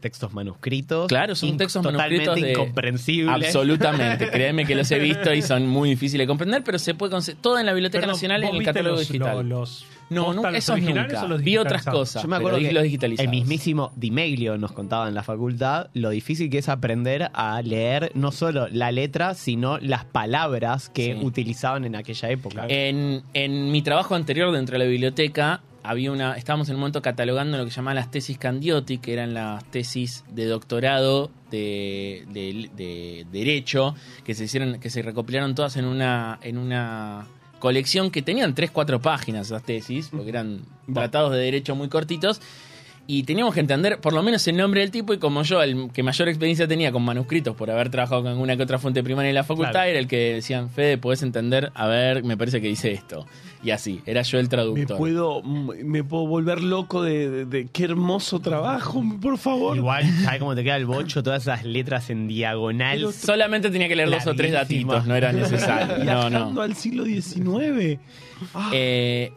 textos 0.00 0.32
manuscritos. 0.32 1.06
Claro, 1.08 1.34
son 1.34 1.56
textos 1.56 1.82
totalmente 1.82 2.26
manuscritos 2.26 2.40
de- 2.42 2.50
incomprensibles. 2.52 3.46
Absolutamente, 3.48 4.28
créeme 4.32 4.64
que 4.66 4.74
los 4.74 4.90
he 4.90 4.98
visto 4.98 5.32
y 5.32 5.42
son 5.42 5.66
muy 5.68 5.90
difíciles 5.90 6.24
de 6.24 6.28
comprender, 6.28 6.64
pero 6.64 6.78
se 6.78 6.94
puede 6.94 7.10
conseguir 7.12 7.40
todo 7.42 7.58
en 7.58 7.66
la 7.66 7.72
Biblioteca 7.72 8.00
Perdón, 8.02 8.14
Nacional 8.16 8.42
y 8.42 8.46
¿vos 8.46 8.54
en 8.54 8.60
el 8.60 8.64
catálogo 8.66 8.96
los- 8.96 9.08
digital. 9.08 9.36
lo- 9.48 9.60
los 9.60 9.86
no, 10.10 10.32
nunca, 10.34 10.50
esos 10.50 10.80
nunca. 10.80 11.22
o 11.24 11.28
los 11.28 11.40
Vi 11.40 11.56
otras 11.56 11.84
cosas. 11.84 12.22
Yo 12.24 12.28
me 12.28 12.34
acuerdo 12.34 12.58
pero 12.58 12.68
que 12.68 12.74
los 12.74 12.82
digitalizados. 12.82 13.24
el 13.24 13.30
mismísimo 13.30 13.92
Di 13.94 14.10
Meglio 14.10 14.58
nos 14.58 14.72
contaba 14.72 15.06
en 15.06 15.14
la 15.14 15.22
facultad 15.22 15.86
lo 15.94 16.10
difícil 16.10 16.50
que 16.50 16.58
es 16.58 16.68
aprender 16.68 17.30
a 17.32 17.62
leer 17.62 18.10
no 18.14 18.32
solo 18.32 18.66
la 18.72 18.90
letra, 18.90 19.34
sino 19.34 19.78
las 19.78 20.04
palabras 20.04 20.88
que 20.88 21.14
Sí. 21.14 21.18
utilizaban 21.24 21.84
en 21.84 21.94
aquella 21.94 22.28
época. 22.28 22.64
En, 22.68 23.22
en 23.34 23.70
mi 23.70 23.82
trabajo 23.82 24.16
anterior 24.16 24.50
dentro 24.52 24.72
de 24.78 24.84
la 24.84 24.90
biblioteca, 24.90 25.60
había 25.82 26.12
una, 26.12 26.34
estábamos 26.36 26.68
en 26.68 26.74
un 26.76 26.80
momento 26.80 27.02
catalogando 27.02 27.56
lo 27.58 27.64
que 27.64 27.70
llamaban 27.70 27.96
las 27.96 28.10
tesis 28.10 28.36
Candiotti, 28.38 28.98
que 28.98 29.12
eran 29.12 29.34
las 29.34 29.64
tesis 29.70 30.24
de 30.30 30.46
doctorado 30.46 31.30
de, 31.50 32.24
de- 32.32 32.70
de 32.76 33.26
Derecho, 33.32 33.94
que 34.24 34.34
se 34.34 34.44
hicieron, 34.44 34.78
que 34.80 34.90
se 34.90 35.02
recopilaron 35.02 35.54
todas 35.54 35.76
en 35.76 35.84
una, 35.86 36.38
en 36.42 36.58
una 36.58 37.26
colección 37.58 38.10
que 38.10 38.22
tenían 38.22 38.54
3, 38.54 38.70
4 38.70 39.00
páginas 39.00 39.46
esas 39.48 39.62
tesis, 39.62 40.08
porque 40.10 40.30
eran 40.30 40.62
tratados 40.94 41.32
de 41.32 41.38
derecho 41.38 41.74
muy 41.74 41.88
cortitos. 41.88 42.40
Y 43.12 43.24
teníamos 43.24 43.52
que 43.54 43.60
entender 43.60 43.98
por 44.00 44.12
lo 44.12 44.22
menos 44.22 44.46
el 44.46 44.56
nombre 44.56 44.82
del 44.82 44.92
tipo 44.92 45.12
y 45.12 45.18
como 45.18 45.42
yo, 45.42 45.60
el 45.62 45.90
que 45.92 46.04
mayor 46.04 46.28
experiencia 46.28 46.68
tenía 46.68 46.92
con 46.92 47.02
manuscritos 47.02 47.56
por 47.56 47.68
haber 47.68 47.90
trabajado 47.90 48.22
con 48.22 48.30
alguna 48.30 48.56
que 48.56 48.62
otra 48.62 48.78
fuente 48.78 49.02
primaria 49.02 49.30
en 49.30 49.34
la 49.34 49.42
facultad, 49.42 49.72
Claro. 49.72 49.90
era 49.90 49.98
el 49.98 50.06
que 50.06 50.34
decían, 50.34 50.70
Fede, 50.70 50.96
podés 50.96 51.22
entender, 51.24 51.72
a 51.74 51.88
ver, 51.88 52.22
me 52.22 52.36
parece 52.36 52.60
que 52.60 52.68
dice 52.68 52.92
esto. 52.92 53.26
Y 53.64 53.72
así, 53.72 54.00
era 54.06 54.22
yo 54.22 54.38
el 54.38 54.44
Me 54.44 54.48
traductor. 54.50 54.96
puedo, 54.96 55.42
me 55.42 56.04
puedo 56.04 56.26
volver 56.28 56.62
loco 56.62 57.02
de, 57.02 57.28
de- 57.28 57.44
de 57.46 57.66
qué 57.72 57.84
hermoso 57.84 58.38
trabajo, 58.40 59.02
por 59.20 59.38
favor. 59.38 59.76
Igual, 59.76 60.04
¿sabes 60.22 60.38
cómo 60.38 60.54
te 60.54 60.62
queda 60.62 60.76
el 60.76 60.86
bocho? 60.86 61.22
Todas 61.24 61.42
esas 61.42 61.64
letras 61.64 62.10
en 62.10 62.28
diagonal. 62.28 63.12
Solamente 63.12 63.70
tenía 63.70 63.88
que 63.88 63.96
leer 63.96 64.08
dos 64.10 64.26
o 64.28 64.34
tres 64.36 64.52
datitos, 64.52 65.04
no 65.06 65.16
era 65.16 65.32
necesario. 65.32 65.96
No, 65.98 66.04
Viajando 66.04 66.50
no. 66.54 66.62
al 66.62 66.76
siglo 66.76 67.04
XIX. 67.04 67.98
Ah, 68.54 68.70
Eh, 68.72 69.32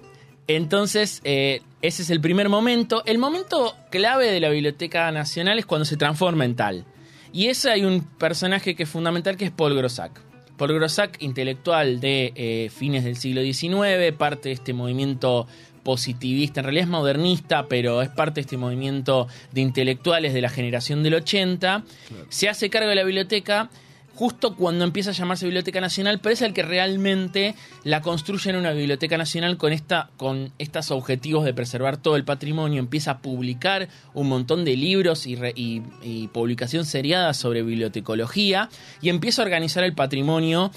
entonces, 0.47 1.19
eh, 1.23 1.61
ese 1.83 2.01
es 2.01 2.09
el 2.09 2.21
primer 2.21 2.47
momento. 2.47 3.03
El 3.05 3.17
momento 3.17 3.75
clave 3.91 4.31
de 4.31 4.39
la 4.39 4.49
Biblioteca 4.49 5.11
Nacional 5.11 5.59
es 5.59 5.65
cuando 5.65 5.83
se 5.83 5.97
transforma 5.97 6.45
en 6.45 6.55
tal. 6.55 6.85
Y 7.33 7.47
ese 7.47 7.71
hay 7.71 7.83
un 7.83 8.01
personaje 8.17 8.73
que 8.73 8.83
es 8.83 8.89
fundamental 8.89 9.35
que 9.35 9.43
es 9.43 9.51
Paul 9.51 9.75
Grossack. 9.75 10.21
Paul 10.55 10.73
Grossack, 10.75 11.21
intelectual 11.21 11.99
de 11.99 12.31
eh, 12.35 12.71
fines 12.73 13.03
del 13.03 13.17
siglo 13.17 13.41
XIX, 13.41 14.15
parte 14.17 14.47
de 14.47 14.55
este 14.55 14.71
movimiento 14.71 15.45
positivista, 15.83 16.61
en 16.61 16.63
realidad 16.63 16.85
es 16.85 16.89
modernista, 16.89 17.67
pero 17.67 18.01
es 18.01 18.07
parte 18.07 18.35
de 18.35 18.41
este 18.41 18.55
movimiento 18.55 19.27
de 19.51 19.59
intelectuales 19.59 20.33
de 20.33 20.39
la 20.39 20.47
generación 20.47 21.03
del 21.03 21.15
80, 21.15 21.83
se 22.29 22.47
hace 22.47 22.69
cargo 22.69 22.87
de 22.87 22.95
la 22.95 23.03
biblioteca 23.03 23.69
justo 24.15 24.55
cuando 24.55 24.83
empieza 24.85 25.09
a 25.09 25.13
llamarse 25.13 25.45
Biblioteca 25.45 25.81
Nacional, 25.81 26.19
pero 26.19 26.33
es 26.33 26.41
el 26.43 26.53
que 26.53 26.61
realmente 26.61 27.55
la 27.83 28.01
construye 28.01 28.51
en 28.51 28.57
una 28.57 28.71
Biblioteca 28.71 29.17
Nacional 29.17 29.57
con, 29.57 29.73
esta, 29.73 30.09
con 30.17 30.51
estos 30.59 30.91
objetivos 30.91 31.45
de 31.45 31.53
preservar 31.53 31.97
todo 31.97 32.15
el 32.15 32.23
patrimonio, 32.23 32.79
empieza 32.79 33.11
a 33.11 33.17
publicar 33.19 33.89
un 34.13 34.29
montón 34.29 34.65
de 34.65 34.77
libros 34.77 35.25
y, 35.25 35.35
re- 35.35 35.53
y- 35.55 35.81
y 36.03 36.27
publicación 36.27 36.85
seriada 36.85 37.33
sobre 37.33 37.63
bibliotecología 37.63 38.69
y 39.01 39.09
empieza 39.09 39.41
a 39.41 39.45
organizar 39.45 39.83
el 39.83 39.93
patrimonio 39.93 40.71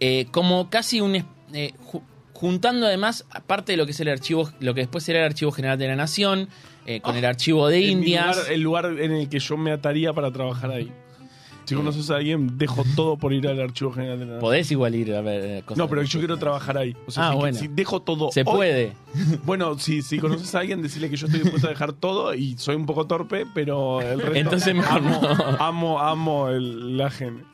eh, 0.00 0.26
como 0.30 0.68
casi 0.70 1.00
un... 1.00 1.16
eh, 1.16 1.24
ju- 1.92 2.02
juntando 2.32 2.86
además 2.86 3.26
parte 3.46 3.72
de 3.72 3.76
lo 3.76 3.84
que 3.84 3.92
es 3.92 4.00
el 4.00 4.08
archivo, 4.08 4.50
lo 4.60 4.72
que 4.74 4.80
después 4.80 5.04
será 5.04 5.18
el 5.20 5.26
Archivo 5.26 5.52
General 5.52 5.78
de 5.78 5.88
la 5.88 5.94
Nación, 5.96 6.48
eh, 6.86 7.02
con 7.02 7.14
el 7.16 7.24
Archivo 7.26 7.68
de 7.68 7.80
Indias. 7.82 8.34
lugar- 8.36 8.52
el 8.52 8.60
lugar 8.62 8.84
en 8.98 9.12
el 9.12 9.28
que 9.28 9.38
yo 9.38 9.56
me 9.58 9.70
ataría 9.72 10.14
para 10.14 10.32
trabajar 10.32 10.70
ahí. 10.70 10.90
Si 11.70 11.74
conoces 11.74 12.10
a 12.10 12.16
alguien, 12.16 12.58
dejo 12.58 12.84
todo 12.94 13.16
por 13.16 13.32
ir 13.32 13.48
al 13.48 13.60
archivo 13.60 13.92
general 13.92 14.18
de 14.18 14.24
la 14.26 14.32
Nación. 14.32 14.40
Podés 14.40 14.70
igual 14.70 14.94
ir 14.94 15.14
a 15.14 15.20
ver 15.22 15.44
eh, 15.44 15.62
cosas. 15.64 15.78
No, 15.78 15.88
pero 15.88 16.02
yo 16.02 16.18
quiero 16.18 16.36
trabajar 16.38 16.76
ahí. 16.78 16.94
O 17.06 17.10
sea, 17.10 17.28
Ah, 17.28 17.32
si, 17.32 17.36
bueno. 17.38 17.58
si 17.58 17.68
dejo 17.68 18.00
todo. 18.02 18.30
Se 18.32 18.40
hoy- 18.40 18.56
puede. 18.56 18.92
Bueno, 19.44 19.78
si, 19.78 20.02
si 20.02 20.18
conoces 20.18 20.54
a 20.54 20.60
alguien, 20.60 20.82
decirle 20.82 21.10
que 21.10 21.16
yo 21.16 21.26
estoy 21.26 21.40
dispuesto 21.40 21.66
a 21.66 21.70
dejar 21.70 21.92
todo 21.92 22.34
y 22.34 22.56
soy 22.58 22.76
un 22.76 22.86
poco 22.86 23.06
torpe, 23.06 23.46
pero 23.54 24.00
el 24.00 24.20
resto. 24.20 24.34
Entonces 24.36 24.74
mejor 24.74 24.98
amo, 24.98 25.20
no. 25.22 25.56
amo, 25.58 26.00
amo 26.00 26.48
el- 26.48 26.96
la 26.96 27.10
gente. 27.10 27.44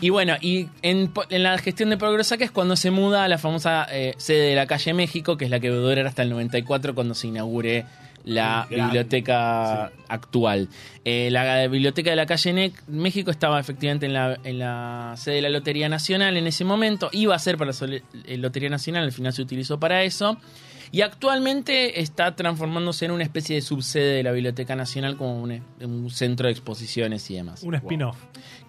Y 0.00 0.10
bueno, 0.10 0.34
y 0.40 0.68
en, 0.82 1.08
po- 1.08 1.24
en 1.28 1.42
la 1.42 1.58
gestión 1.58 1.90
de 1.90 1.96
Pablo 1.96 2.14
Grosaca 2.14 2.44
es 2.44 2.52
cuando 2.52 2.76
se 2.76 2.90
muda 2.92 3.24
a 3.24 3.28
la 3.28 3.36
famosa 3.36 3.84
eh, 3.90 4.14
sede 4.16 4.50
de 4.50 4.54
la 4.54 4.66
calle 4.66 4.94
México, 4.94 5.36
que 5.36 5.46
es 5.46 5.50
la 5.50 5.58
que 5.58 5.70
va 5.70 5.76
a 5.76 5.80
durar 5.80 6.06
hasta 6.06 6.22
el 6.22 6.30
94 6.30 6.94
cuando 6.94 7.14
se 7.14 7.26
inaugure 7.26 7.84
la 8.28 8.66
biblioteca 8.70 9.90
actual. 10.08 10.68
Eh, 11.04 11.28
la 11.30 11.66
biblioteca 11.66 12.10
de 12.10 12.16
la 12.16 12.26
calle 12.26 12.52
Ne- 12.52 12.72
México 12.86 13.30
estaba 13.30 13.58
efectivamente 13.58 14.06
en 14.06 14.12
la, 14.12 14.38
en 14.44 14.58
la 14.58 15.14
sede 15.16 15.36
de 15.36 15.42
la 15.42 15.48
Lotería 15.48 15.88
Nacional 15.88 16.36
en 16.36 16.46
ese 16.46 16.64
momento. 16.64 17.08
Iba 17.12 17.34
a 17.34 17.38
ser 17.38 17.56
para 17.56 17.72
la 17.72 17.96
eh, 18.26 18.36
Lotería 18.36 18.68
Nacional, 18.68 19.04
al 19.04 19.12
final 19.12 19.32
se 19.32 19.42
utilizó 19.42 19.80
para 19.80 20.02
eso. 20.02 20.38
Y 20.90 21.02
actualmente 21.02 22.00
está 22.00 22.34
transformándose 22.34 23.04
en 23.04 23.10
una 23.10 23.22
especie 23.22 23.56
de 23.56 23.62
subsede 23.62 24.16
de 24.16 24.22
la 24.22 24.32
Biblioteca 24.32 24.74
Nacional 24.74 25.16
como 25.18 25.42
un, 25.42 25.62
un 25.82 26.10
centro 26.10 26.46
de 26.46 26.52
exposiciones 26.52 27.30
y 27.30 27.34
demás. 27.34 27.62
Un 27.62 27.74
spin-off. 27.74 28.16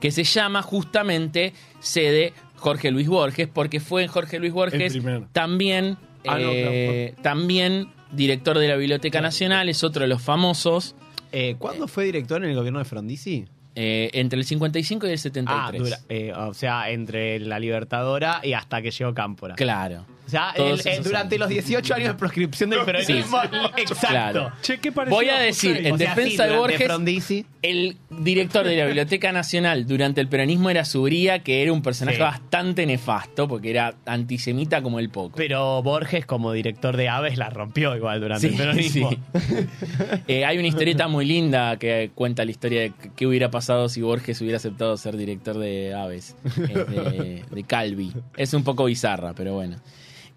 Que 0.02 0.12
se 0.12 0.26
llama 0.26 0.62
justamente 0.62 1.54
sede 1.80 2.34
Jorge 2.56 2.92
Luis 2.92 3.08
Borges, 3.08 3.48
porque 3.48 3.80
fue 3.80 4.08
Jorge 4.10 4.38
Luis 4.40 4.52
Borges 4.52 4.98
también, 5.32 5.98
Ah, 6.28 6.38
no, 6.38 6.50
eh, 6.52 7.16
también 7.22 7.88
director 8.12 8.58
de 8.58 8.68
la 8.68 8.76
Biblioteca 8.76 9.22
Nacional, 9.22 9.70
es 9.70 9.84
otro 9.84 10.02
de 10.04 10.08
los 10.08 10.22
famosos, 10.22 10.96
Eh, 11.32 11.56
¿Cuándo 11.60 11.88
fue 11.88 12.06
director 12.06 12.44
en 12.44 12.50
el 12.50 12.56
gobierno 12.56 12.80
de 12.80 12.86
Frondizi? 12.86 13.46
eh, 13.76 14.10
entre 14.14 14.40
el 14.40 14.46
55 14.46 15.08
y 15.08 15.12
el 15.12 15.20
73. 15.20 15.72
Ah, 15.74 15.78
dura- 15.78 16.00
eh, 16.10 16.34
o 16.34 16.54
sea, 16.56 16.90
entre 16.90 17.40
la 17.40 17.60
Libertadora 17.60 18.42
y 18.44 18.54
hasta 18.54 18.82
que 18.82 18.90
llegó 18.92 19.14
Cámpora. 19.14 19.54
Claro. 19.56 20.06
O 20.30 20.32
sea, 20.32 20.54
Todos 20.56 20.80
el- 20.82 20.88
el- 20.88 20.94
esos 20.94 21.06
durante 21.06 21.36
años. 21.36 21.40
los 21.40 21.50
18 21.50 21.94
años 21.96 22.08
de 22.10 22.14
proscripción 22.14 22.70
del 22.70 22.82
peronismo. 22.86 23.42
Exacto. 23.78 24.08
Claro. 24.10 24.52
Che, 24.62 24.78
¿qué 24.80 24.92
Voy 24.92 25.30
a 25.30 25.40
decir, 25.40 25.78
en 25.88 25.94
O 25.94 25.98
sea, 25.98 26.14
defensa 26.16 26.44
sí, 26.46 26.50
de 26.52 26.56
Borges, 26.58 26.84
Frondizi. 26.86 27.46
el 27.64 27.98
director 28.12 28.66
de 28.66 28.78
la 28.78 28.86
Biblioteca 28.86 29.32
Nacional 29.32 29.88
durante 29.88 30.22
el 30.22 30.28
peronismo 30.28 30.70
era 30.70 30.86
Subría, 30.86 31.40
que 31.40 31.64
era 31.64 31.74
un 31.74 31.82
personaje 31.82 32.18
Sí. 32.18 32.22
bastante 32.24 32.86
nefasto, 32.86 33.48
porque 33.48 33.72
era 33.72 33.96
antisemita 34.06 34.82
como 34.84 35.00
el 35.00 35.10
poco. 35.10 35.36
Pero 35.36 35.82
Borges, 35.82 36.26
como 36.28 36.52
director 36.54 36.96
de 36.96 37.10
Aves, 37.10 37.38
la 37.38 37.50
rompió 37.50 37.96
igual 37.96 38.22
durante 38.22 38.48
Sí, 38.50 38.54
el 38.54 38.60
peronismo. 38.60 39.10
sí. 39.10 39.18
Eh, 40.28 40.46
hay 40.46 40.58
una 40.58 40.68
historieta 40.68 41.08
muy 41.08 41.26
linda 41.26 41.78
que 41.78 42.12
cuenta 42.14 42.46
la 42.46 42.52
historia 42.52 42.82
de 42.82 42.94
qué 43.16 43.26
hubiera 43.26 43.50
pasado 43.50 43.90
si 43.90 44.02
Borges 44.02 44.40
hubiera 44.42 44.58
aceptado 44.58 44.96
ser 44.98 45.18
director 45.18 45.58
de 45.58 45.94
Aves, 45.94 46.36
eh, 46.46 46.62
de, 46.62 47.44
de 47.50 47.64
Calvi. 47.64 48.14
Es 48.38 48.54
un 48.54 48.64
poco 48.64 48.86
bizarra, 48.86 49.34
pero 49.34 49.54
bueno. 49.54 49.78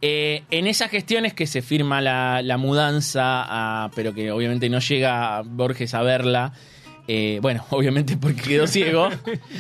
Eh, 0.05 0.43
en 0.51 0.67
esas 0.67 0.91
gestiones 0.91 1.33
que 1.33 1.47
se 1.47 1.63
firma 1.63 2.01
la, 2.01 2.43
la 2.43 2.57
mudanza, 2.59 3.23
a- 3.85 3.91
pero 3.95 4.13
que 4.13 4.33
obviamente 4.33 4.69
no 4.69 4.81
llega 4.81 5.43
Borges 5.45 5.95
a 5.95 6.03
verla, 6.03 6.53
eh, 7.07 7.39
bueno, 7.41 7.65
obviamente 7.71 8.17
porque 8.17 8.43
quedó 8.43 8.67
ciego. 8.67 9.09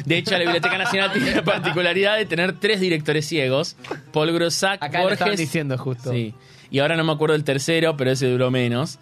De 0.05 0.19
hecho, 0.19 0.33
la 0.33 0.41
Biblioteca 0.41 0.77
Nacional 0.79 1.13
tiene 1.13 1.33
la 1.35 1.45
particularidad 1.45 2.17
de 2.17 2.27
tener 2.27 2.59
tres 2.59 2.81
directores 2.81 3.25
ciegos: 3.27 3.77
Paul 4.13 4.33
Grossac, 4.33 4.83
Acá 4.83 4.99
lo 5.03 5.11
Borges 5.11 5.39
diciendo 5.39 5.79
justo. 5.79 6.11
Sí. 6.13 6.35
Y 6.73 6.79
ahora 6.81 6.97
no 6.97 7.05
me 7.05 7.13
acuerdo 7.13 7.37
el 7.37 7.45
tercero, 7.45 7.97
pero 7.97 8.11
ese 8.11 8.27
duró 8.29 8.51
menos. 8.51 8.99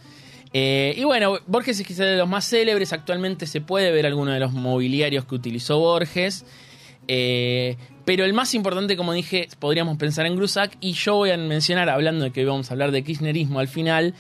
Eh, 0.53 0.95
y 0.97 1.05
bueno, 1.05 1.39
Borges 1.47 1.79
es 1.81 1.87
quizás 1.87 2.07
de 2.07 2.17
los 2.17 2.29
más 2.29 2.45
célebres. 2.49 2.93
Actualmente 2.93 3.47
se 3.47 3.61
puede 3.61 3.93
ver 3.93 4.05
alguno 4.07 4.33
de 4.33 4.41
los 4.41 4.53
mobiliarios 4.53 5.25
que 5.25 5.37
utilizó 5.37 5.79
Borges. 5.79 6.45
Eh, 7.09 7.77
pero 8.11 8.25
el 8.25 8.33
más 8.33 8.55
importante, 8.55 8.97
como 8.97 9.13
dije, 9.13 9.47
podríamos 9.61 9.97
pensar 9.97 10.27
en 10.27 10.35
Grusac. 10.35 10.77
Y 10.81 10.95
yo 10.95 11.15
voy 11.15 11.31
a 11.31 11.37
mencionar, 11.37 11.89
hablando 11.89 12.25
de 12.25 12.33
que 12.33 12.45
vamos 12.45 12.69
a 12.69 12.75
hablar 12.75 12.91
de 12.91 13.05
kirchnerismo 13.05 13.61
al 13.61 13.69
final, 13.69 14.15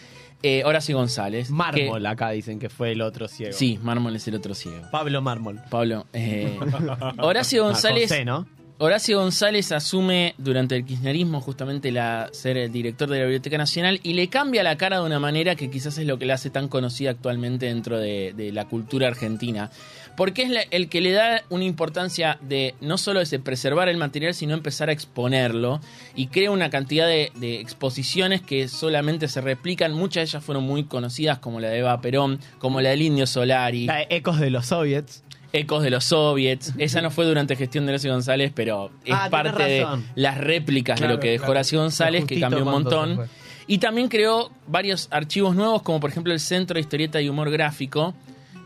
eh, 0.44 0.62
Horacio 0.64 0.96
González. 0.96 1.50
Mármol, 1.50 2.02
que- 2.02 2.06
acá 2.08 2.30
dicen 2.30 2.60
que 2.60 2.68
fue 2.68 2.92
el 2.92 3.02
otro 3.02 3.26
ciego. 3.26 3.52
sí, 3.52 3.80
Mármol 3.82 4.14
es 4.14 4.28
el 4.28 4.36
otro 4.36 4.54
ciego. 4.54 4.82
Pablo 4.92 5.20
Mármol. 5.22 5.60
Pablo. 5.68 6.06
eh, 6.12 6.56
Horacio 7.18 7.62
Ah, 7.64 7.66
González. 7.66 8.08
José, 8.10 8.24
¿no? 8.24 8.46
Horacio 8.78 9.18
González 9.18 9.72
asume 9.72 10.34
durante 10.38 10.74
el 10.76 10.84
kirchnerismo 10.86 11.40
justamente 11.40 11.90
la, 11.90 12.30
ser 12.32 12.56
el 12.56 12.70
director 12.72 13.10
de 13.10 13.18
la 13.18 13.24
Biblioteca 13.24 13.58
Nacional 13.58 13.98
y 14.04 14.14
le 14.14 14.28
cambia 14.28 14.62
la 14.62 14.76
cara 14.76 15.00
de 15.00 15.04
una 15.04 15.18
manera 15.18 15.56
que 15.56 15.68
quizás 15.68 15.98
es 15.98 16.06
lo 16.06 16.16
que 16.18 16.24
la 16.26 16.34
hace 16.34 16.48
tan 16.48 16.68
conocida 16.68 17.10
actualmente 17.10 17.66
dentro 17.66 17.98
de, 17.98 18.32
de 18.34 18.52
la 18.52 18.66
cultura 18.66 19.08
argentina. 19.08 19.70
Porque 20.16 20.42
es 20.42 20.50
la- 20.50 20.62
el 20.70 20.88
que 20.88 21.00
le 21.00 21.12
da 21.12 21.42
una 21.48 21.64
importancia 21.64 22.38
de 22.42 22.74
no 22.80 22.98
solo 22.98 23.24
de 23.24 23.38
preservar 23.38 23.88
el 23.88 23.96
material, 23.96 24.34
sino 24.34 24.52
empezar 24.54 24.88
a 24.90 24.92
exponerlo 24.92 25.80
y 26.14 26.26
crea 26.26 26.50
una 26.50 26.68
cantidad 26.70 27.06
de, 27.06 27.32
de 27.36 27.60
exposiciones 27.60 28.40
que 28.42 28.68
solamente 28.68 29.28
se 29.28 29.40
replican. 29.40 29.94
Muchas 29.94 30.14
de 30.22 30.22
ellas 30.30 30.44
fueron 30.44 30.64
muy 30.64 30.84
conocidas, 30.84 31.38
como 31.38 31.58
la 31.60 31.68
de 31.68 31.78
Eva 31.78 32.00
Perón, 32.00 32.38
como 32.58 32.80
la 32.80 32.90
del 32.90 33.02
Indio 33.02 33.26
Solari. 33.26 33.86
La 33.86 33.96
de 33.96 34.06
Ecos 34.10 34.38
de 34.40 34.50
los 34.50 34.66
Soviets. 34.66 35.22
Ecos 35.52 35.82
de 35.82 35.90
los 35.90 36.04
soviets. 36.04 36.74
Esa 36.78 37.00
no 37.02 37.10
fue 37.10 37.24
durante 37.24 37.56
gestión 37.56 37.84
de 37.84 37.90
Horacio 37.90 38.12
González, 38.12 38.52
pero 38.54 38.92
es 39.04 39.12
Ah, 39.12 39.26
parte 39.30 39.64
de 39.64 39.84
las 40.14 40.38
réplicas 40.38 40.96
Claro, 40.96 41.12
de 41.12 41.16
lo 41.16 41.20
que 41.20 41.30
dejó 41.30 41.40
claro. 41.46 41.50
Horacio 41.52 41.80
González, 41.80 42.24
que 42.24 42.38
cambió 42.38 42.62
un 42.64 42.70
montón. 42.70 43.20
Y 43.66 43.78
también 43.78 44.06
creó 44.08 44.52
varios 44.68 45.08
archivos 45.10 45.56
nuevos, 45.56 45.82
como 45.82 45.98
por 45.98 46.10
ejemplo 46.10 46.32
el 46.32 46.38
Centro 46.38 46.74
de 46.74 46.82
Historieta 46.82 47.20
y 47.20 47.28
Humor 47.28 47.50
Gráfico, 47.50 48.14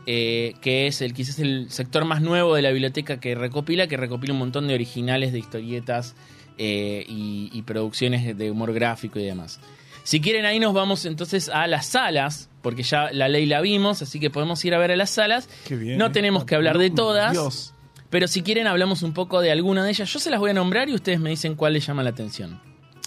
eh, 0.05 0.53
que 0.61 0.87
es 0.87 1.01
el 1.01 1.13
quizás 1.13 1.39
el 1.39 1.71
sector 1.71 2.05
más 2.05 2.21
nuevo 2.21 2.55
de 2.55 2.61
la 2.61 2.71
biblioteca 2.71 3.19
que 3.19 3.35
recopila, 3.35 3.87
que 3.87 3.97
recopila 3.97 4.33
un 4.33 4.39
montón 4.39 4.67
de 4.67 4.73
originales 4.73 5.33
de 5.33 5.39
historietas 5.39 6.15
eh, 6.57 7.05
y, 7.07 7.49
y 7.53 7.61
producciones 7.63 8.37
de 8.37 8.51
humor 8.51 8.73
gráfico 8.73 9.19
y 9.19 9.25
demás. 9.25 9.59
Si 10.03 10.21
quieren, 10.21 10.45
ahí 10.45 10.59
nos 10.59 10.73
vamos 10.73 11.05
entonces 11.05 11.49
a 11.49 11.65
las 11.65 11.87
salas, 11.87 12.49
porque 12.61 12.83
ya 12.83 13.09
la 13.11 13.27
ley 13.27 13.47
la 13.47 13.61
vimos, 13.61 14.03
así 14.03 14.19
que 14.19 14.29
podemos 14.29 14.63
ir 14.63 14.75
a 14.75 14.77
ver 14.77 14.91
a 14.91 14.95
las 14.95 15.09
salas. 15.09 15.49
Qué 15.67 15.75
bien, 15.75 15.97
no 15.97 16.07
eh. 16.07 16.09
tenemos 16.11 16.45
que 16.45 16.53
hablar 16.53 16.77
de 16.77 16.91
todas. 16.91 17.31
Dios. 17.31 17.73
Pero 18.11 18.27
si 18.27 18.43
quieren 18.43 18.67
hablamos 18.67 19.01
un 19.01 19.13
poco 19.13 19.41
de 19.41 19.51
alguna 19.51 19.83
de 19.83 19.89
ellas. 19.89 20.11
Yo 20.13 20.19
se 20.19 20.29
las 20.29 20.39
voy 20.39 20.51
a 20.51 20.53
nombrar 20.53 20.89
y 20.89 20.93
ustedes 20.93 21.19
me 21.19 21.31
dicen 21.31 21.55
cuál 21.55 21.73
les 21.73 21.85
llama 21.85 22.03
la 22.03 22.11
atención. 22.11 22.61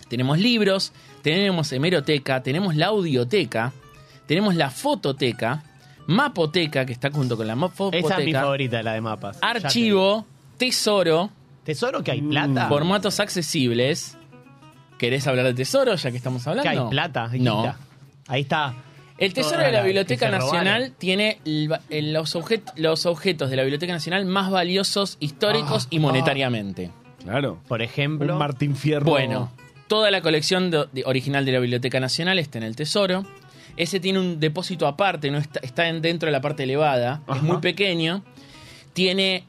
Tenemos 0.09 0.39
libros, 0.39 0.93
tenemos 1.23 1.73
hemeroteca, 1.73 2.43
tenemos 2.43 2.75
la 2.75 2.87
audioteca, 2.87 3.73
tenemos 4.27 4.55
la 4.55 4.71
fototeca, 4.71 5.63
mapoteca, 6.09 6.85
que 6.87 6.93
está 6.93 7.11
junto 7.11 7.37
con 7.37 7.47
la 7.47 7.53
Esa 7.53 7.65
es 7.67 7.71
mi 7.93 8.03
mapoteca, 8.03 8.41
favorita, 8.41 8.83
la 8.83 8.93
de 8.95 9.01
mapas. 9.03 9.39
Archivo, 9.43 10.27
tesoro, 10.57 11.31
¿Tesoro 11.65 12.03
que 12.03 12.13
hay 12.13 12.23
plata? 12.23 12.67
formatos 12.69 13.21
accesibles. 13.21 14.17
¿Querés 14.97 15.27
hablar 15.27 15.45
de 15.45 15.55
tesoro 15.55 15.95
ya 15.95 16.11
que 16.11 16.17
estamos 16.17 16.43
Que 16.45 16.51
hablando? 16.51 16.85
hay 16.85 16.91
plata. 16.91 17.29
hay 17.31 17.41
No. 17.41 17.59
guita. 17.63 17.79
Ahí 18.27 18.41
está. 18.41 18.75
El 19.19 19.35
Tesoro 19.35 19.59
de 19.63 19.73
la 19.73 19.79
la- 19.81 19.85
Biblioteca 19.85 20.27
que 20.27 20.33
Nacional 20.33 20.75
robaron. 20.81 20.95
tiene 20.99 21.41
el- 21.45 21.71
el- 21.91 22.13
los, 22.13 22.35
objet- 22.37 22.73
los 22.77 23.05
objetos 23.05 23.51
de 23.51 23.57
la 23.57 23.63
Biblioteca 23.63 23.93
Nacional 23.93 24.25
más 24.27 24.51
valiosos 24.51 25.17
históricos 25.21 25.85
Ah, 25.85 25.89
y 25.91 25.99
monetariamente. 25.99 26.91
Claro. 27.25 27.59
Por 27.69 27.83
ejemplo. 27.83 28.33
Un 28.33 28.39
Martín 28.39 28.77
Fierro. 28.77 29.05
Bueno, 29.07 29.51
toda 29.89 30.11
la 30.13 30.21
colección 30.23 30.71
de- 30.71 30.87
de- 30.93 31.03
original 31.05 31.45
de 31.45 31.53
la 31.53 31.59
Biblioteca 31.59 31.99
Nacional 32.01 32.39
está 32.39 32.59
en 32.59 32.65
el 32.65 32.77
Tesoro. 32.77 33.25
Ese 33.77 34.01
tiene 34.01 34.19
un 34.19 34.41
depósito 34.41 34.87
aparte, 34.87 35.31
no 35.31 35.39
está, 35.39 35.61
está 35.63 35.89
en- 35.89 36.03
dentro 36.03 36.27
de 36.27 36.33
la 36.33 36.41
parte 36.41 36.65
elevada, 36.65 37.23
Ajá. 37.27 37.37
es 37.39 37.43
muy 37.43 37.59
pequeño. 37.59 38.25
Tiene 38.93 39.45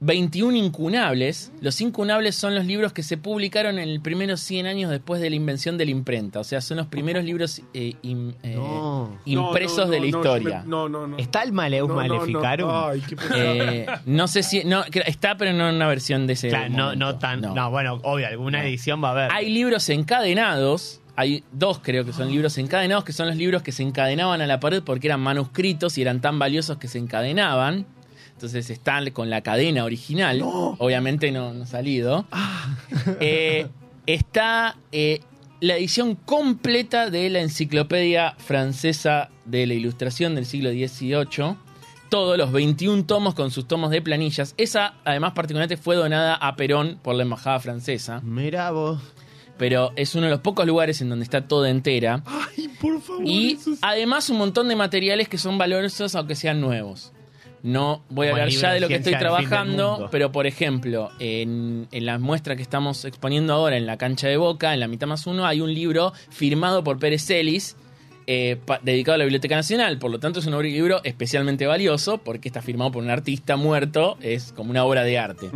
21 0.00 0.56
incunables. 0.56 1.50
Los 1.60 1.80
incunables 1.80 2.36
son 2.36 2.54
los 2.54 2.64
libros 2.64 2.92
que 2.92 3.02
se 3.02 3.16
publicaron 3.16 3.80
en 3.80 3.94
los 3.94 4.02
primeros 4.02 4.38
100 4.40 4.66
años 4.66 4.90
después 4.92 5.20
de 5.20 5.28
la 5.28 5.34
invención 5.34 5.76
de 5.76 5.86
la 5.86 5.90
imprenta. 5.90 6.38
O 6.38 6.44
sea, 6.44 6.60
son 6.60 6.76
los 6.76 6.86
primeros 6.86 7.24
libros 7.24 7.60
eh, 7.74 7.94
im- 8.04 8.34
eh, 8.44 8.54
No. 8.54 9.18
impresos 9.24 9.78
No, 9.78 9.84
no, 9.86 9.90
de 9.90 9.96
la 9.96 10.00
no, 10.02 10.06
historia. 10.06 10.62
No, 10.66 10.88
no, 10.88 11.06
no. 11.08 11.18
¿Está 11.18 11.42
el 11.42 11.50
Maleus 11.52 11.88
No, 11.88 11.96
no, 11.96 12.02
no. 12.06 12.14
Maleficarum? 12.16 12.70
Ay, 12.72 13.00
qué. 13.08 13.16
Eh, 13.34 13.86
no 14.06 14.28
sé 14.28 14.44
si. 14.44 14.62
No, 14.64 14.84
está, 14.84 15.36
pero 15.36 15.52
no 15.52 15.68
en 15.68 15.74
una 15.76 15.88
versión 15.88 16.28
de 16.28 16.34
ese. 16.34 16.48
Claro, 16.48 16.94
no, 16.94 17.18
tan. 17.18 17.40
No. 17.40 17.54
No. 17.54 17.70
bueno, 17.70 17.98
obvio, 18.04 18.28
alguna 18.28 18.64
edición 18.64 19.02
va 19.02 19.08
a 19.08 19.10
haber. 19.12 19.32
Hay 19.32 19.50
libros 19.50 19.88
encadenados. 19.88 21.00
Hay 21.18 21.42
dos, 21.50 21.80
creo 21.82 22.04
que 22.04 22.12
son 22.12 22.30
libros 22.30 22.56
encadenados, 22.58 23.02
que 23.02 23.12
son 23.12 23.26
los 23.26 23.34
libros 23.34 23.62
que 23.64 23.72
se 23.72 23.82
encadenaban 23.82 24.40
a 24.40 24.46
la 24.46 24.60
pared 24.60 24.84
porque 24.84 25.08
eran 25.08 25.18
manuscritos 25.18 25.98
y 25.98 26.02
eran 26.02 26.20
tan 26.20 26.38
valiosos 26.38 26.78
que 26.78 26.86
se 26.86 26.98
encadenaban. 26.98 27.86
Entonces 28.34 28.70
están 28.70 29.10
con 29.10 29.28
la 29.28 29.40
cadena 29.40 29.82
original. 29.82 30.40
Obviamente 30.44 31.32
no, 31.32 31.52
no 31.52 31.64
ha 31.64 31.66
salido. 31.66 32.24
Eh, 33.20 33.66
está 34.06 34.76
eh, 34.92 35.22
la 35.60 35.76
edición 35.76 36.14
completa 36.14 37.10
de 37.10 37.30
la 37.30 37.40
enciclopedia 37.40 38.36
francesa 38.38 39.30
de 39.44 39.66
la 39.66 39.74
ilustración 39.74 40.36
del 40.36 40.46
siglo 40.46 40.70
XVIII. 40.70 41.56
Todos 42.10 42.38
los 42.38 42.52
21 42.52 43.06
tomos 43.06 43.34
con 43.34 43.50
sus 43.50 43.66
tomos 43.66 43.90
de 43.90 44.00
planillas. 44.02 44.54
Esa, 44.56 44.94
además, 45.04 45.32
particularmente 45.32 45.76
fue 45.76 45.96
donada 45.96 46.36
a 46.36 46.54
Perón 46.54 47.00
por 47.02 47.16
la 47.16 47.24
embajada 47.24 47.58
francesa. 47.58 48.20
Mirá 48.20 48.70
vos. 48.70 49.00
Pero 49.58 49.92
es 49.96 50.14
uno 50.14 50.26
de 50.26 50.30
los 50.30 50.40
pocos 50.40 50.66
lugares 50.66 51.00
en 51.00 51.08
donde 51.08 51.24
está 51.24 51.46
toda 51.48 51.68
entera. 51.68 52.22
Ay, 52.24 52.68
por 52.80 53.00
favor. 53.02 53.26
Y 53.26 53.52
eso 53.54 53.72
es- 53.72 53.78
además 53.82 54.30
un 54.30 54.38
montón 54.38 54.68
de 54.68 54.76
materiales 54.76 55.28
que 55.28 55.36
son 55.38 55.58
valiosos 55.58 56.14
aunque 56.14 56.34
sean 56.36 56.60
nuevos. 56.60 57.12
No 57.60 58.04
voy 58.08 58.28
a 58.28 58.30
Como 58.30 58.42
hablar 58.44 58.54
ya 58.56 58.68
de 58.68 58.74
de 58.74 58.80
lo 58.80 58.86
que 58.88 58.94
estoy 58.94 59.14
trabajando, 59.18 60.08
pero 60.12 60.30
por 60.30 60.46
ejemplo, 60.46 61.10
en, 61.18 61.88
en 61.90 62.06
la 62.06 62.18
muestra 62.20 62.54
que 62.54 62.62
estamos 62.62 63.04
exponiendo 63.04 63.52
ahora 63.52 63.76
en 63.76 63.84
la 63.84 63.96
cancha 63.98 64.28
de 64.28 64.36
Boca, 64.36 64.72
en 64.74 64.78
la 64.80 64.86
mitad 64.86 65.08
más 65.08 65.26
uno, 65.26 65.44
hay 65.44 65.60
un 65.60 65.74
libro 65.74 66.12
firmado 66.30 66.84
por 66.84 67.00
Pérez 67.00 67.24
Celis, 67.26 67.74
eh, 68.28 68.58
pa- 68.64 68.78
dedicado 68.80 69.16
a 69.16 69.18
la 69.18 69.24
Biblioteca 69.24 69.56
Nacional. 69.56 69.98
Por 69.98 70.12
lo 70.12 70.20
tanto, 70.20 70.38
es 70.38 70.46
un 70.46 70.62
libro 70.62 71.00
especialmente 71.02 71.66
valioso 71.66 72.18
porque 72.18 72.48
está 72.48 72.62
firmado 72.62 72.92
por 72.92 73.02
un 73.02 73.10
artista 73.10 73.56
muerto, 73.56 74.18
es 74.20 74.52
como 74.52 74.70
una 74.70 74.84
obra 74.84 75.02
de 75.02 75.18
arte. 75.18 75.50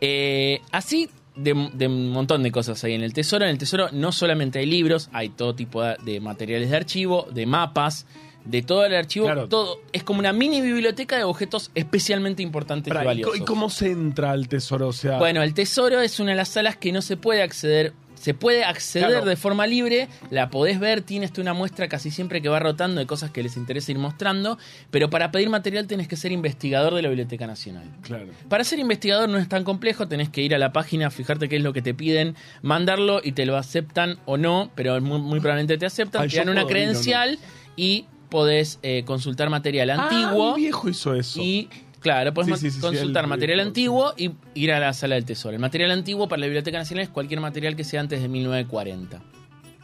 Eh, 0.00 0.60
así 0.70 1.08
de, 1.36 1.70
de 1.72 1.86
un 1.86 2.10
montón 2.10 2.42
de 2.42 2.52
cosas 2.52 2.82
hay 2.84 2.94
en 2.94 3.02
el 3.02 3.12
tesoro. 3.12 3.44
En 3.44 3.50
el 3.50 3.58
tesoro 3.58 3.88
no 3.92 4.12
solamente 4.12 4.58
hay 4.58 4.66
libros, 4.66 5.08
hay 5.12 5.30
todo 5.30 5.54
tipo 5.54 5.82
de 5.82 6.20
materiales 6.20 6.70
de 6.70 6.76
archivo, 6.76 7.26
de 7.32 7.46
mapas, 7.46 8.06
de 8.44 8.62
todo 8.62 8.84
el 8.84 8.94
archivo. 8.94 9.26
Claro. 9.26 9.48
Todo 9.48 9.80
es 9.92 10.02
como 10.04 10.18
una 10.20 10.32
mini 10.32 10.60
biblioteca 10.60 11.16
de 11.16 11.24
objetos 11.24 11.70
especialmente 11.74 12.42
importantes 12.42 12.92
Pará, 12.92 13.14
y 13.14 13.20
¿y, 13.20 13.22
co- 13.22 13.28
valiosos. 13.30 13.36
y 13.40 13.44
cómo 13.44 13.70
se 13.70 13.90
entra 13.90 14.30
al 14.32 14.48
tesoro? 14.48 14.88
O 14.88 14.92
sea, 14.92 15.18
Bueno, 15.18 15.42
el 15.42 15.54
tesoro 15.54 16.00
es 16.00 16.20
una 16.20 16.30
de 16.32 16.36
las 16.36 16.48
salas 16.48 16.76
que 16.76 16.92
no 16.92 17.00
se 17.02 17.16
puede 17.16 17.42
acceder. 17.42 17.92
Se 18.14 18.32
puede 18.32 18.64
acceder 18.64 19.08
Claro. 19.10 19.26
de 19.26 19.36
forma 19.36 19.66
libre, 19.66 20.08
la 20.30 20.48
podés 20.48 20.80
ver, 20.80 21.02
tienes 21.02 21.30
tú 21.30 21.42
una 21.42 21.52
muestra 21.52 21.88
casi 21.88 22.10
siempre 22.10 22.40
que 22.40 22.48
va 22.48 22.58
rotando 22.58 22.98
de 23.00 23.06
cosas 23.06 23.30
que 23.30 23.42
les 23.42 23.54
interesa 23.58 23.92
ir 23.92 23.98
mostrando, 23.98 24.56
pero 24.90 25.10
para 25.10 25.30
pedir 25.30 25.50
material 25.50 25.86
tenés 25.86 26.08
que 26.08 26.16
ser 26.16 26.32
investigador 26.32 26.94
de 26.94 27.02
la 27.02 27.08
Biblioteca 27.08 27.46
Nacional. 27.46 27.84
claro. 28.00 28.28
Para 28.48 28.64
ser 28.64 28.78
investigador 28.78 29.28
no 29.28 29.36
es 29.36 29.46
tan 29.46 29.62
complejo, 29.62 30.08
tenés 30.08 30.30
que 30.30 30.40
ir 30.40 30.54
a 30.54 30.58
la 30.58 30.72
página, 30.72 31.10
fijarte 31.10 31.50
qué 31.50 31.56
es 31.56 31.62
lo 31.62 31.74
que 31.74 31.82
te 31.82 31.92
piden, 31.92 32.34
mandarlo 32.62 33.20
y 33.22 33.32
te 33.32 33.44
lo 33.44 33.58
aceptan 33.58 34.16
o 34.24 34.38
no, 34.38 34.70
pero 34.74 34.98
muy, 35.02 35.18
muy 35.20 35.40
probablemente 35.40 35.76
te 35.76 35.84
aceptan, 35.84 36.22
Ay, 36.22 36.28
te 36.30 36.36
dan 36.38 36.48
una 36.48 36.64
credencial 36.66 37.38
y 37.76 38.06
podés 38.34 38.80
eh, 38.82 39.04
consultar 39.06 39.48
material 39.48 39.90
antiguo. 39.90 40.50
Ah, 40.50 40.56
mi 40.56 40.62
viejo 40.62 40.88
hizo 40.88 41.14
eso. 41.14 41.40
Y 41.40 41.68
claro, 42.00 42.34
puedes 42.34 42.58
Sí, 42.58 42.66
sí, 42.66 42.70
sí, 42.70 42.76
sí, 42.78 42.80
consultar 42.80 43.22
el- 43.22 43.30
material 43.30 43.60
el- 43.60 43.68
antiguo 43.68 44.12
y 44.16 44.32
ir 44.54 44.72
a 44.72 44.80
la 44.80 44.92
sala 44.92 45.14
del 45.14 45.24
tesoro. 45.24 45.54
El 45.54 45.60
material 45.60 45.92
antiguo 45.92 46.26
para 46.26 46.40
la 46.40 46.46
Biblioteca 46.46 46.76
Nacional 46.78 47.04
es 47.04 47.10
cualquier 47.10 47.38
material 47.38 47.76
que 47.76 47.84
sea 47.84 48.00
antes 48.00 48.20
de 48.20 48.26
1940. 48.26 49.22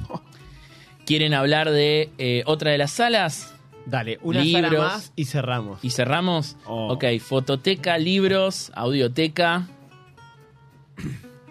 ¿Quieren 1.07 1.33
hablar 1.33 1.71
de 1.71 2.11
eh, 2.19 2.43
otra 2.45 2.73
de 2.73 2.79
las 2.79 2.91
salas? 2.91 3.55
Dale, 3.87 4.19
una 4.23 4.41
Libros. 4.41 4.65
sala 4.73 4.83
más 4.83 5.13
y 5.15 5.25
cerramos. 5.27 5.79
Y 5.85 5.91
cerramos. 5.91 6.57
Oh. 6.67 6.93
Ok, 6.95 7.05
fototeca, 7.21 7.99
libros, 7.99 8.73
audioteca. 8.75 9.69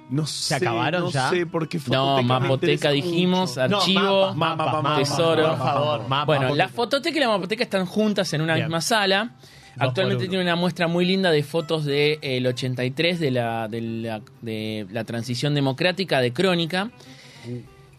No 0.09 0.25
sé, 0.25 0.55
acabaron 0.55 1.03
no 1.03 1.11
ya? 1.11 1.29
sé 1.29 1.45
por 1.45 1.67
qué 1.69 1.79
No, 1.87 2.21
mapoteca 2.23 2.89
dijimos, 2.91 3.51
mucho. 3.51 3.61
archivo, 3.77 4.33
mapa, 4.33 4.65
mapa, 4.65 4.81
mapa, 4.81 4.97
tesoro. 4.97 5.49
Por 5.49 5.57
favor, 5.57 6.07
mapa. 6.07 6.25
Bueno, 6.25 6.55
la 6.55 6.67
fototeca 6.67 7.15
y 7.17 7.19
la 7.19 7.27
mapoteca 7.29 7.63
están 7.63 7.85
juntas 7.85 8.33
en 8.33 8.41
una 8.41 8.55
Bien. 8.55 8.65
misma 8.67 8.81
sala. 8.81 9.31
Dos 9.75 9.87
Actualmente 9.89 10.23
por 10.25 10.29
uno. 10.29 10.29
tiene 10.31 10.43
una 10.43 10.55
muestra 10.55 10.87
muy 10.87 11.05
linda 11.05 11.31
de 11.31 11.43
fotos 11.43 11.85
del 11.85 12.19
de, 12.21 12.37
el 12.37 12.47
83 12.47 13.19
de 13.19 13.31
la, 13.31 13.67
de, 13.67 13.81
la, 13.81 14.21
de 14.41 14.87
la 14.91 15.03
transición 15.05 15.53
democrática 15.53 16.19
de 16.21 16.33
Crónica. 16.33 16.89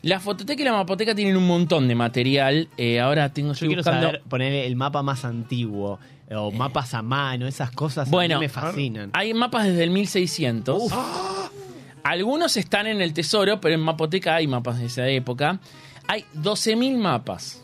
La 0.02 0.18
fototeca 0.18 0.60
y 0.60 0.64
la 0.64 0.72
mapoteca 0.72 1.14
tienen 1.14 1.36
un 1.36 1.46
montón 1.46 1.86
de 1.86 1.94
material. 1.94 2.68
Eh, 2.76 3.00
ahora 3.00 3.32
tengo 3.32 3.50
Yo 3.50 3.52
estoy 3.52 3.68
quiero 3.68 3.82
buscando. 3.82 4.06
saber 4.08 4.22
poner 4.28 4.52
el 4.52 4.74
mapa 4.76 5.02
más 5.02 5.24
antiguo 5.24 5.98
o 6.34 6.50
mapas 6.52 6.94
a 6.94 7.02
mano, 7.02 7.46
esas 7.46 7.70
cosas 7.70 8.08
a 8.08 8.10
Bueno, 8.10 8.38
me 8.40 8.48
fascinan. 8.48 9.10
Hay 9.12 9.32
mapas 9.34 9.64
desde 9.66 9.84
el 9.84 9.90
1600. 9.90 10.82
Algunos 12.02 12.56
están 12.56 12.86
en 12.86 13.00
el 13.00 13.12
tesoro, 13.12 13.60
pero 13.60 13.74
en 13.74 13.80
Mapoteca 13.80 14.34
hay 14.36 14.46
mapas 14.46 14.78
de 14.78 14.86
esa 14.86 15.06
época. 15.08 15.60
Hay 16.06 16.24
12.000 16.34 16.96
mapas. 16.96 17.62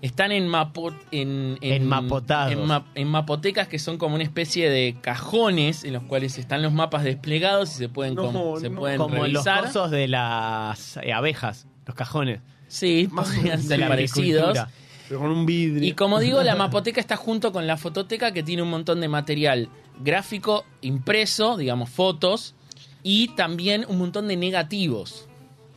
Están 0.00 0.30
en, 0.30 0.46
mapo, 0.46 0.92
en, 1.10 1.58
Enmapotados. 1.60 2.52
en, 2.52 2.64
ma- 2.64 2.86
en 2.94 3.08
mapotecas 3.08 3.66
que 3.66 3.80
son 3.80 3.98
como 3.98 4.14
una 4.14 4.22
especie 4.22 4.70
de 4.70 4.96
cajones 5.00 5.82
en 5.82 5.92
los 5.92 6.04
cuales 6.04 6.38
están 6.38 6.62
los 6.62 6.72
mapas 6.72 7.02
desplegados 7.02 7.72
y 7.74 7.78
se 7.78 7.88
pueden, 7.88 8.14
No, 8.14 8.30
com- 8.32 8.60
se 8.60 8.70
no. 8.70 8.78
pueden 8.78 8.98
Como 8.98 9.16
los 9.16 9.24
revisar. 9.44 9.64
cosos 9.64 9.90
de 9.90 10.06
las 10.06 10.98
eh, 10.98 11.12
abejas, 11.12 11.66
los 11.84 11.96
cajones. 11.96 12.40
Sí, 12.68 13.08
Más 13.10 13.28
podrían 13.28 13.60
ser 13.60 13.80
de 13.80 13.86
parecidos. 13.88 14.58
Pero 15.08 15.20
con 15.20 15.30
un 15.32 15.44
vidrio. 15.46 15.84
Y 15.88 15.94
como 15.94 16.20
digo, 16.20 16.44
la 16.44 16.54
mapoteca 16.54 17.00
está 17.00 17.16
junto 17.16 17.50
con 17.50 17.66
la 17.66 17.76
fototeca 17.76 18.30
que 18.32 18.44
tiene 18.44 18.62
un 18.62 18.70
montón 18.70 19.00
de 19.00 19.08
material 19.08 19.68
gráfico 20.00 20.64
impreso, 20.80 21.56
digamos 21.56 21.90
fotos, 21.90 22.54
y 23.02 23.28
también 23.28 23.84
un 23.88 23.98
montón 23.98 24.28
de 24.28 24.36
negativos. 24.36 25.26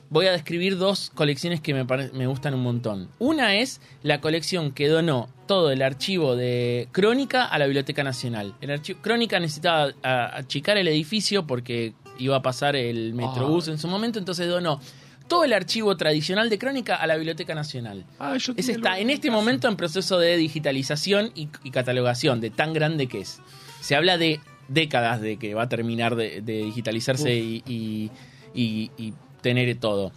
Voy 0.09 0.25
a 0.25 0.33
describir 0.33 0.77
dos 0.77 1.09
colecciones 1.15 1.61
que 1.61 1.73
me, 1.73 1.85
me 1.85 2.27
gustan 2.27 2.53
un 2.53 2.63
montón. 2.63 3.07
Una 3.17 3.55
es 3.55 3.79
la 4.03 4.19
colección 4.19 4.73
que 4.73 4.89
donó 4.89 5.29
todo 5.47 5.71
el 5.71 5.81
archivo 5.81 6.35
de 6.35 6.89
Crónica 6.91 7.45
a 7.45 7.57
la 7.57 7.65
Biblioteca 7.65 8.03
Nacional. 8.03 8.53
El 8.59 8.71
archivo, 8.71 8.99
Crónica 9.01 9.39
necesitaba 9.39 9.93
achicar 10.03 10.77
el 10.77 10.89
edificio 10.89 11.47
porque 11.47 11.93
iba 12.17 12.35
a 12.35 12.41
pasar 12.41 12.75
el 12.75 13.13
Metrobús 13.13 13.69
en 13.69 13.77
su 13.77 13.87
momento, 13.87 14.19
entonces 14.19 14.49
donó 14.49 14.81
todo 15.29 15.45
el 15.45 15.53
archivo 15.53 15.95
tradicional 15.95 16.49
de 16.49 16.59
Crónica 16.59 16.97
a 16.97 17.07
la 17.07 17.15
Biblioteca 17.15 17.55
Nacional. 17.55 18.03
Ah, 18.19 18.35
yo 18.35 18.51
Ese 18.57 18.73
tenía 18.73 18.75
está 18.75 18.99
en 18.99 19.09
este 19.09 19.31
momento 19.31 19.69
en 19.69 19.77
proceso 19.77 20.19
de 20.19 20.35
digitalización 20.35 21.31
y, 21.35 21.47
y 21.63 21.71
catalogación, 21.71 22.41
de 22.41 22.49
tan 22.49 22.73
grande 22.73 23.07
que 23.07 23.21
es. 23.21 23.39
Se 23.79 23.95
habla 23.95 24.17
de 24.17 24.41
décadas 24.73 25.21
de 25.21 25.37
que 25.37 25.53
va 25.53 25.63
a 25.63 25.69
terminar 25.69 26.15
de, 26.15 26.41
de 26.41 26.63
digitalizarse 26.63 27.35
y, 27.35 27.63
y- 27.67 28.11
y- 28.53 28.91
y 28.97 29.13
tener 29.41 29.75
todo. 29.79 30.11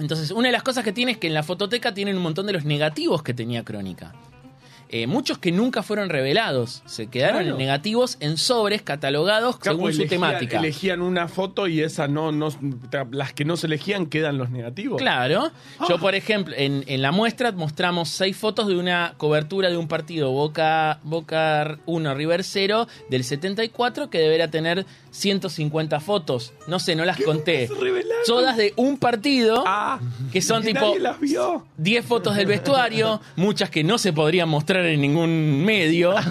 Entonces, 0.00 0.30
una 0.30 0.48
de 0.48 0.52
las 0.52 0.62
cosas 0.62 0.84
que 0.84 0.92
tiene 0.92 1.12
es 1.12 1.18
que 1.18 1.26
en 1.26 1.34
la 1.34 1.42
fototeca 1.42 1.92
tienen 1.94 2.16
un 2.16 2.22
montón 2.22 2.46
de 2.46 2.52
los 2.52 2.64
negativos 2.64 3.22
que 3.22 3.34
tenía 3.34 3.64
Crónica. 3.64 4.14
Eh, 4.90 5.06
muchos 5.06 5.38
que 5.38 5.52
nunca 5.52 5.82
fueron 5.82 6.08
revelados. 6.08 6.82
Se 6.86 7.08
quedaron 7.08 7.42
Claro. 7.42 7.58
negativos 7.58 8.16
en 8.20 8.36
sobres 8.38 8.80
catalogados 8.82 9.58
Claro, 9.58 9.76
según 9.78 9.92
su 9.92 10.06
temática. 10.06 10.58
Elegían 10.58 11.02
una 11.02 11.28
foto 11.28 11.66
y 11.66 11.80
esa 11.82 12.08
no, 12.08 12.32
no, 12.32 12.48
las 13.10 13.32
que 13.34 13.44
no 13.44 13.56
se 13.56 13.66
elegían 13.66 14.06
quedan 14.06 14.38
los 14.38 14.50
negativos. 14.50 14.98
Claro. 15.00 15.50
Yo, 15.88 15.98
por 15.98 16.14
ejemplo, 16.14 16.54
en, 16.56 16.84
en 16.86 17.02
la 17.02 17.12
muestra 17.12 17.52
mostramos 17.52 18.08
seis 18.08 18.36
fotos 18.36 18.66
de 18.68 18.76
una 18.76 19.14
cobertura 19.18 19.68
de 19.68 19.76
un 19.76 19.88
partido 19.88 20.30
Boca, 20.30 21.00
Boca 21.02 21.78
1, 21.86 22.14
River 22.14 22.42
0 22.44 22.88
del 23.10 23.24
74 23.24 24.10
que 24.10 24.18
deberá 24.18 24.48
tener 24.48 24.86
150 25.10 26.00
fotos. 26.00 26.52
No 26.66 26.78
sé, 26.78 26.94
no 26.96 27.04
las 27.04 27.20
conté. 27.20 27.68
Todas 28.26 28.56
de 28.56 28.72
un 28.76 28.98
partido 28.98 29.64
Ah, 29.66 30.00
que 30.32 30.40
son 30.40 30.62
tipo 30.62 30.80
nadie 30.80 31.00
las 31.00 31.20
vio. 31.20 31.66
10 31.76 32.04
fotos 32.04 32.36
del 32.36 32.46
vestuario, 32.46 33.20
muchas 33.36 33.68
que 33.70 33.84
no 33.84 33.98
se 33.98 34.12
podrían 34.12 34.48
mostrar 34.48 34.77
en 34.86 35.00
ningún 35.00 35.64
medio. 35.64 36.14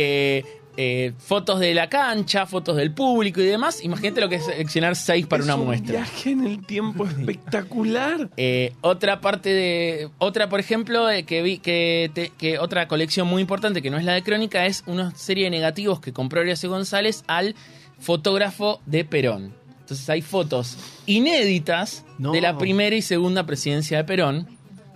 Eh, 0.00 0.44
eh, 0.80 1.12
fotos 1.18 1.58
de 1.58 1.74
la 1.74 1.88
cancha, 1.88 2.46
fotos 2.46 2.76
del 2.76 2.92
público 2.92 3.40
y 3.40 3.44
demás. 3.46 3.82
Imagínate 3.82 4.20
lo 4.20 4.28
que 4.28 4.36
es 4.36 4.44
seleccionar 4.44 4.94
seis 4.94 5.26
para 5.26 5.40
Es 5.40 5.46
una 5.46 5.56
un 5.56 5.64
muestra. 5.66 5.92
viaje 5.92 6.30
en 6.30 6.46
el 6.46 6.64
tiempo 6.64 7.04
espectacular. 7.04 8.30
Eh, 8.36 8.72
otra 8.80 9.20
parte 9.20 9.48
de. 9.52 10.08
Otra, 10.18 10.48
por 10.48 10.60
ejemplo, 10.60 11.10
eh, 11.10 11.24
que 11.24 11.42
vi 11.42 11.58
que, 11.58 12.12
te- 12.14 12.30
que 12.38 12.60
otra 12.60 12.86
colección 12.86 13.26
muy 13.26 13.42
importante 13.42 13.82
que 13.82 13.90
no 13.90 13.98
es 13.98 14.04
la 14.04 14.12
de 14.14 14.22
Crónica 14.22 14.66
es 14.66 14.84
una 14.86 15.10
serie 15.16 15.44
de 15.44 15.50
negativos 15.50 15.98
que 16.00 16.12
compró 16.12 16.42
Horacio 16.42 16.70
González 16.70 17.24
al 17.26 17.56
fotógrafo 17.98 18.80
de 18.86 19.04
Perón. 19.04 19.52
Entonces 19.80 20.08
hay 20.10 20.22
fotos 20.22 20.76
inéditas 21.06 22.04
No. 22.18 22.30
de 22.32 22.40
la 22.40 22.56
primera 22.56 22.94
y 22.94 23.02
segunda 23.02 23.44
presidencia 23.46 23.96
de 23.98 24.04
Perón. 24.04 24.46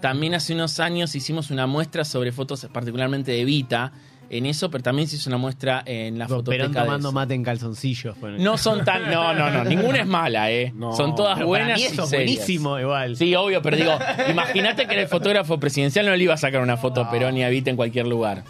También 0.03 0.35
hace 0.35 0.53
unos 0.53 0.79
años 0.81 1.15
hicimos 1.15 1.51
una 1.51 1.67
muestra 1.67 2.05
sobre 2.05 2.31
fotos, 2.33 2.67
particularmente 2.71 3.31
de 3.33 3.41
Evita, 3.41 3.93
en 4.29 4.47
eso, 4.47 4.71
pero 4.71 4.83
también 4.83 5.07
se 5.09 5.17
hizo 5.17 5.31
una 5.31 5.37
muestra 5.37 5.83
en 5.87 6.19
la 6.19 6.27
fototeca. 6.27 6.65
Perón 6.69 6.73
tomando 6.75 7.13
mate 7.13 7.35
en 7.35 7.43
calzoncillos. 7.45 8.17
No 8.39 8.59
son 8.59 8.85
tan. 8.85 9.11
No, 9.11 9.33
no, 9.33 9.49
no. 9.51 9.63
Ninguna 9.65 10.01
es 10.01 10.07
mala, 10.07 10.51
¿eh? 10.51 10.73
No. 10.75 10.93
son 10.97 11.15
todas 11.15 11.37
Pero 11.39 11.49
para 11.51 11.65
buenas. 11.65 11.81
y 11.81 11.85
eso 11.85 12.03
es 12.03 12.09
serias. 12.11 12.37
buenísimo 12.37 12.79
igual. 12.81 13.17
Sí, 13.17 13.35
obvio, 13.35 13.63
pero 13.63 13.77
digo, 13.77 13.93
imagínate 14.29 14.87
que 14.87 14.93
era 14.95 15.03
el 15.03 15.09
fotógrafo 15.09 15.61
presidencial, 15.61 16.05
no 16.07 16.17
le 16.17 16.25
iba 16.25 16.35
a 16.35 16.39
sacar 16.39 16.61
una 16.63 16.77
foto 16.77 17.03
a 17.03 17.11
Perón 17.11 17.37
y 17.37 17.45
a 17.45 17.49
Evita 17.49 17.71
en 17.71 17.77
cualquier 17.77 18.07
lugar. 18.07 18.43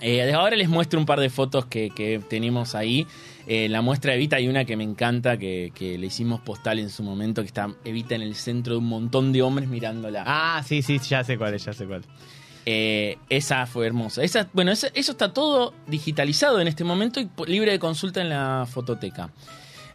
Eh, 0.00 0.32
ahora 0.32 0.56
les 0.56 0.68
muestro 0.68 0.98
un 0.98 1.06
par 1.06 1.20
de 1.20 1.30
fotos 1.30 1.66
que, 1.66 1.90
que 1.90 2.20
tenemos 2.28 2.74
ahí. 2.74 3.06
Eh, 3.46 3.68
la 3.68 3.82
muestra 3.82 4.12
de 4.12 4.16
Evita 4.16 4.36
hay 4.36 4.48
una 4.48 4.64
que 4.64 4.76
me 4.76 4.84
encanta, 4.84 5.36
que, 5.36 5.70
que 5.74 5.98
le 5.98 6.06
hicimos 6.06 6.40
postal 6.40 6.78
en 6.78 6.88
su 6.88 7.02
momento, 7.02 7.42
que 7.42 7.48
está 7.48 7.68
Evita 7.84 8.14
en 8.14 8.22
el 8.22 8.34
centro 8.36 8.74
de 8.74 8.78
un 8.78 8.86
montón 8.86 9.32
de 9.32 9.42
hombres 9.42 9.68
mirándola. 9.68 10.24
Ah, 10.26 10.62
sí, 10.66 10.80
sí, 10.82 10.98
ya 10.98 11.22
sé 11.24 11.36
cuál 11.36 11.52
es, 11.54 11.64
ya 11.64 11.72
sé 11.74 11.84
cuál. 11.86 12.02
Eh, 12.66 13.18
esa 13.28 13.66
fue 13.66 13.86
hermosa. 13.86 14.22
Esa, 14.24 14.48
bueno, 14.54 14.72
esa- 14.72 14.88
eso 14.94 15.12
está 15.12 15.32
todo 15.34 15.74
digitalizado 15.86 16.60
en 16.60 16.68
este 16.68 16.84
momento 16.84 17.20
y 17.20 17.28
libre 17.46 17.72
de 17.72 17.78
consulta 17.78 18.22
en 18.22 18.30
la 18.30 18.66
fototeca. 18.70 19.28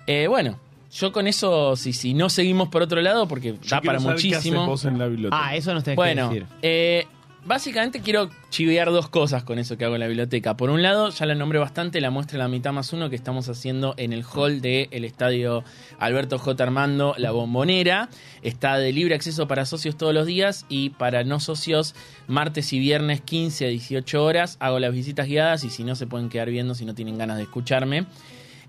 Eh, 0.05 0.27
bueno, 0.27 0.59
yo 0.93 1.11
con 1.11 1.25
eso, 1.25 1.75
si, 1.75 1.93
si 1.93 2.13
no 2.13 2.29
seguimos 2.29 2.69
por 2.69 2.83
otro 2.83 3.01
lado, 3.01 3.27
porque 3.27 3.53
Yo 3.53 3.69
da 3.69 3.81
para 3.81 3.99
saber 3.99 4.17
qué 4.21 4.35
haces 4.35 4.51
muchísimo. 4.51 4.67
vos 4.67 4.85
en 4.85 4.99
la 4.99 5.07
biblioteca. 5.07 5.47
Ah, 5.47 5.55
eso 5.55 5.73
nos 5.73 5.83
tenés 5.83 5.95
Bueno, 5.95 6.29
que 6.29 6.35
decir. 6.35 6.47
eh, 6.61 7.07
básicamente 7.49 7.99
quiero 8.01 8.29
chivear 8.51 8.91
dos 8.91 9.09
cosas 9.09 9.43
con 9.43 9.57
eso 9.57 9.75
que 9.75 9.83
hago 9.83 9.95
en 9.95 10.01
la 10.01 10.07
biblioteca. 10.07 10.55
Por 10.55 10.69
un 10.69 10.83
lado, 10.83 11.09
ya 11.09 11.25
la 11.25 11.33
nombré 11.33 11.57
bastante, 11.57 11.99
la 11.99 12.11
muestra 12.11 12.37
La 12.37 12.47
mitad 12.47 12.71
más 12.71 12.93
uno 12.93 13.09
que 13.09 13.15
estamos 13.15 13.49
haciendo 13.49 13.95
en 13.97 14.13
el 14.13 14.23
hall 14.23 14.61
del 14.61 15.03
estadio 15.03 15.63
Alberto 15.97 16.37
J. 16.37 16.63
Armando, 16.63 17.15
La 17.17 17.31
Bombonera. 17.31 18.07
Está 18.43 18.77
de 18.77 18.93
libre 18.93 19.15
acceso 19.15 19.47
para 19.47 19.65
socios 19.65 19.97
todos 19.97 20.13
los 20.13 20.27
días 20.27 20.67
y 20.69 20.91
para 20.91 21.23
no 21.23 21.39
socios 21.39 21.95
martes 22.27 22.71
y 22.71 22.77
viernes 22.79 23.21
15 23.21 23.65
a 23.65 23.69
18 23.69 24.23
horas. 24.23 24.57
Hago 24.59 24.79
las 24.79 24.93
visitas 24.93 25.27
guiadas 25.27 25.63
y 25.63 25.71
si 25.71 25.83
no 25.83 25.95
se 25.95 26.05
pueden 26.05 26.29
quedar 26.29 26.51
viendo 26.51 26.75
si 26.75 26.85
no 26.85 26.93
tienen 26.93 27.17
ganas 27.17 27.37
de 27.37 27.43
escucharme. 27.43 28.05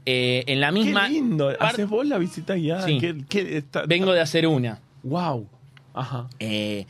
Eh, 0.07 0.45
en 0.47 0.61
la 0.63 0.73
misma... 0.73 1.07
Qué 1.07 1.13
lindo. 1.13 1.53
¿Haces 1.61 1.87
vos 1.87 2.07
la 2.07 2.17
visita 2.17 2.55
guiada? 2.55 2.87
Sí. 2.87 2.97
¿Qué- 2.99 3.25
qué 3.29 3.59
está- 3.59 3.85
Vengo 3.87 4.13
de 4.15 4.23
hacer 4.23 4.47
una. 4.47 4.81
Wow. 5.03 5.47
Ajá. 5.93 6.29
Eh, 6.39 6.87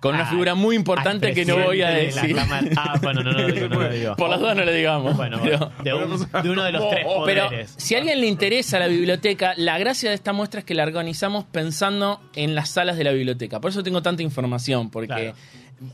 con 0.00 0.14
una 0.14 0.26
figura 0.26 0.54
muy 0.54 0.76
importante 0.76 1.32
que 1.32 1.44
no 1.44 1.58
voy 1.58 1.82
a 1.82 1.90
de 1.90 2.06
decir. 2.06 2.34
Cámara. 2.36 2.68
Ah, 2.76 2.98
bueno, 3.02 3.22
no, 3.22 3.32
no, 3.32 3.40
lo 3.42 3.48
digo, 3.52 3.68
no 3.68 3.80
lo 3.80 3.88
digo. 3.90 4.16
Por 4.16 4.28
las 4.30 4.40
dudas 4.40 4.56
no 4.56 4.64
le 4.64 4.74
digamos. 4.74 5.16
Bueno, 5.16 5.38
pero- 5.42 5.70
de, 5.82 5.94
un- 5.94 6.42
de 6.42 6.50
uno 6.50 6.62
de 6.64 6.72
los 6.72 6.88
tres 6.90 7.06
Pero 7.26 7.48
poderes. 7.48 7.74
si 7.76 7.94
a 7.94 7.98
alguien 7.98 8.20
le 8.20 8.26
interesa 8.26 8.78
la 8.78 8.86
biblioteca, 8.86 9.54
la 9.56 9.78
gracia 9.78 10.08
de 10.10 10.14
esta 10.14 10.32
muestra 10.32 10.60
es 10.60 10.66
que 10.66 10.74
la 10.74 10.82
organizamos 10.84 11.44
pensando 11.44 12.20
en 12.34 12.54
las 12.54 12.70
salas 12.70 12.96
de 12.96 13.04
la 13.04 13.12
biblioteca. 13.12 13.60
Por 13.60 13.70
eso 13.70 13.82
tengo 13.82 14.02
tanta 14.02 14.22
información, 14.22 14.90
porque 14.90 15.06
Claro. 15.08 15.34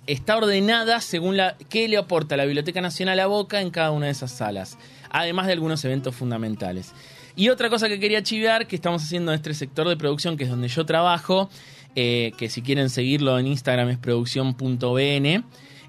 está 0.06 0.36
ordenada 0.36 1.00
según 1.00 1.36
la 1.36 1.56
qué 1.68 1.88
le 1.88 1.96
aporta 1.96 2.36
la 2.36 2.44
Biblioteca 2.44 2.80
Nacional 2.80 3.18
a 3.20 3.26
Boca 3.26 3.60
en 3.60 3.70
cada 3.70 3.90
una 3.90 4.06
de 4.06 4.12
esas 4.12 4.30
salas, 4.30 4.78
además 5.10 5.46
de 5.46 5.52
algunos 5.54 5.84
eventos 5.84 6.14
fundamentales. 6.14 6.92
Y 7.34 7.48
otra 7.48 7.70
cosa 7.70 7.88
que 7.88 7.98
quería 7.98 8.22
chivear, 8.22 8.66
que 8.66 8.76
estamos 8.76 9.02
haciendo 9.02 9.32
en 9.32 9.36
este 9.36 9.54
sector 9.54 9.88
de 9.88 9.96
producción, 9.96 10.36
que 10.36 10.44
es 10.44 10.50
donde 10.50 10.68
yo 10.68 10.84
trabajo, 10.84 11.48
eh, 11.94 12.32
que 12.36 12.48
si 12.48 12.62
quieren 12.62 12.90
seguirlo 12.90 13.38
en 13.38 13.46
Instagram 13.46 13.88
es 13.88 13.98
producción.bn, 13.98 15.44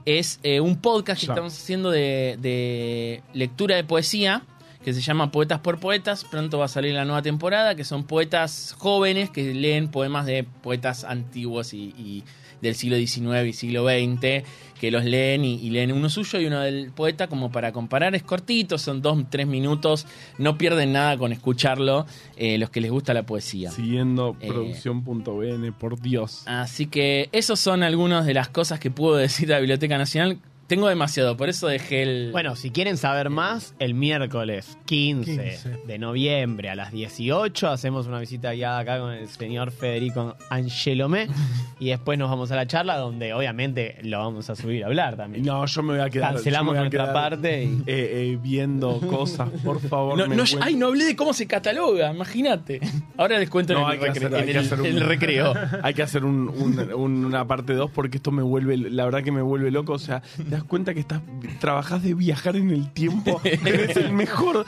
es 0.06 0.40
eh, 0.44 0.60
un 0.60 0.78
podcast 0.78 1.22
que 1.22 1.32
estamos 1.32 1.54
haciendo 1.54 1.92
de, 1.92 2.38
de 2.42 3.24
lectura 3.34 3.76
de 3.76 3.84
poesía, 3.84 4.44
que 4.84 4.94
se 4.94 5.02
llama 5.02 5.32
Poetas 5.32 5.60
por 5.60 5.80
Poetas. 5.80 6.26
Pronto 6.26 6.60
va 6.60 6.66
a 6.66 6.70
salir 6.70 6.94
la 6.94 7.06
nueva 7.06 7.22
temporada, 7.22 7.76
que 7.76 7.86
son 7.86 8.04
poetas 8.04 8.76
jóvenes 8.78 9.30
que 9.30 9.54
leen 9.54 9.88
poemas 9.90 10.26
de 10.26 10.44
poetas 10.44 11.06
antiguos 11.06 11.74
y, 11.74 11.94
y 11.98 12.24
del 12.64 12.74
siglo 12.76 12.98
XIX 12.98 13.46
y 13.48 13.54
siglo 13.54 13.86
XX, 13.86 14.44
que 14.80 14.90
los 14.92 15.06
leen 15.06 15.46
y, 15.46 15.56
y 15.62 15.70
leen 15.70 15.92
uno 15.92 16.10
suyo 16.10 16.40
y 16.42 16.46
uno 16.48 16.60
del 16.62 16.92
poeta 16.92 17.28
como 17.28 17.52
para 17.52 17.72
comparar. 17.72 18.16
Es 18.16 18.24
cortito, 18.24 18.78
son 18.78 19.02
dos, 19.02 19.24
tres 19.30 19.46
minutos, 19.48 20.08
no 20.40 20.58
pierden 20.58 20.92
nada 20.94 21.18
con 21.18 21.32
escucharlo, 21.32 22.06
eh, 22.36 22.58
los 22.58 22.70
que 22.70 22.82
les 22.82 22.92
gusta 22.92 23.14
la 23.14 23.26
poesía. 23.26 23.70
Siguiendo 23.72 24.36
Eh. 24.42 24.48
producción.bn, 24.48 25.74
por 25.74 26.02
Dios. 26.02 26.44
Así 26.48 26.88
que 26.88 27.30
esos 27.32 27.60
son 27.60 27.84
algunas 27.84 28.26
de 28.26 28.34
las 28.34 28.50
cosas 28.50 28.80
que 28.80 28.90
puedo 28.92 29.16
decir 29.16 29.48
de 29.48 29.54
la 29.54 29.60
Biblioteca 29.60 29.98
Nacional. 29.98 30.40
Tengo 30.74 30.88
demasiado, 30.88 31.38
por 31.38 31.50
eso 31.50 31.68
dejé 31.68 32.02
el... 32.02 32.30
Bueno, 32.32 32.56
si 32.56 32.72
quieren 32.72 32.98
saber 32.98 33.30
más, 33.30 33.76
el 33.78 33.94
miércoles 33.94 34.76
15, 34.86 35.36
15. 35.52 35.78
de 35.86 36.00
noviembre 36.00 36.70
a 36.70 36.74
las 36.76 36.92
18 36.92 37.68
hacemos 37.68 38.08
una 38.08 38.20
visita 38.20 38.54
guiada 38.54 38.80
acá 38.80 38.98
con 39.00 39.12
el 39.12 39.28
señor 39.28 39.70
Federico 39.70 40.36
Angelomé 40.50 41.28
y 41.80 41.90
después 41.90 42.18
nos 42.18 42.28
vamos 42.32 42.52
a 42.52 42.56
la 42.56 42.66
charla 42.66 42.98
donde 42.98 43.36
obviamente 43.36 43.98
lo 44.02 44.18
vamos 44.18 44.50
a 44.50 44.56
subir 44.56 44.84
a 44.84 44.88
hablar 44.88 45.16
también. 45.16 45.46
No, 45.46 45.64
yo 45.64 45.84
me 45.84 45.94
voy 45.94 46.02
a 46.02 46.10
quedar. 46.10 46.34
Cancelamos 46.34 46.72
voy 46.72 46.78
a 46.78 46.82
nuestra 46.82 47.04
quedar, 47.04 47.14
parte 47.14 47.64
y- 47.66 47.68
eh, 47.86 48.32
eh, 48.32 48.40
viendo 48.42 49.00
cosas, 49.02 49.50
por 49.64 49.80
favor. 49.80 50.18
No, 50.18 50.26
no, 50.26 50.44
ay, 50.60 50.74
no 50.76 50.88
hablé 50.88 51.06
de 51.06 51.16
cómo 51.16 51.34
se 51.34 51.46
cataloga, 51.46 52.12
imagínate. 52.12 52.82
Ahora 53.16 53.38
les 53.38 53.48
cuento 53.52 53.74
No, 53.74 53.82
en, 53.82 54.00
hay 54.02 54.06
el, 54.50 54.58
hacer- 54.58 54.86
en 54.88 54.96
un- 54.96 55.04
recreo. 55.04 55.54
Hay 55.84 55.94
que 55.94 56.02
hacer 56.02 56.26
un- 56.26 56.50
un- 56.50 56.94
un- 56.96 57.26
una 57.26 57.46
parte 57.46 57.74
2 57.74 57.92
porque 57.92 58.18
esto 58.18 58.32
me 58.32 58.42
vuelve, 58.42 58.76
la 58.76 59.06
verdad 59.06 59.22
que 59.22 59.32
me 59.32 59.44
vuelve 59.44 59.70
loco. 59.70 59.94
O 59.94 60.00
sea, 60.00 60.22
te 60.36 60.44
das 60.46 60.63
cuenta 60.66 60.94
que 60.94 61.00
estás, 61.02 61.22
trabajás 61.60 62.04
de 62.04 62.14
viajar 62.14 62.56
en 62.56 62.70
el 62.72 62.92
tiempo. 62.94 63.42
Eres 63.66 63.98
el 63.98 64.12
mejor. 64.14 64.66